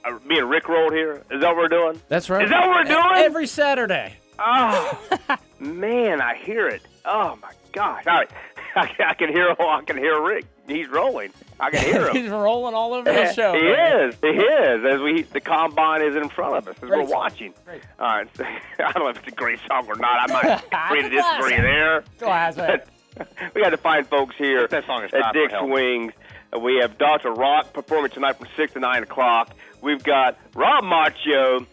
[0.05, 1.23] uh, being rickrolled here.
[1.31, 2.01] Is that what we're doing?
[2.09, 2.45] That's right.
[2.45, 3.25] Is that what we're doing?
[3.25, 4.15] Every Saturday.
[4.39, 4.99] Oh
[5.61, 6.83] man, I hear it.
[7.05, 8.05] Oh my gosh!
[8.07, 8.31] All right,
[8.77, 9.55] I, can- I can hear.
[9.59, 10.45] I can hear Rick.
[10.69, 11.31] He's rolling.
[11.61, 12.17] I can hear him.
[12.17, 13.55] He's rolling all over the show.
[13.55, 14.09] He man.
[14.11, 14.15] is.
[14.21, 14.85] He is.
[14.85, 17.11] As we, the combine is in front of us as Great we're song.
[17.13, 17.55] watching.
[18.01, 18.29] All right.
[18.37, 18.45] so-
[18.79, 20.31] I don't know if it's a great song or not.
[20.31, 22.05] I might agree to disagree there.
[22.19, 22.87] Classic.
[23.55, 25.55] we got to find folks here That song is at Dick's.
[25.61, 26.13] Wings.
[26.55, 27.33] Uh, We have Dr.
[27.33, 29.55] Rock performing tonight from 6 to 9 o'clock.
[29.83, 31.67] We've got Rob Macho,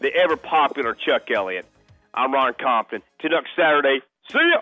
[0.00, 1.66] the ever popular Chuck Elliott.
[2.14, 3.02] I'm Ron Compton.
[3.20, 4.00] Till next Saturday.
[4.30, 4.60] See ya!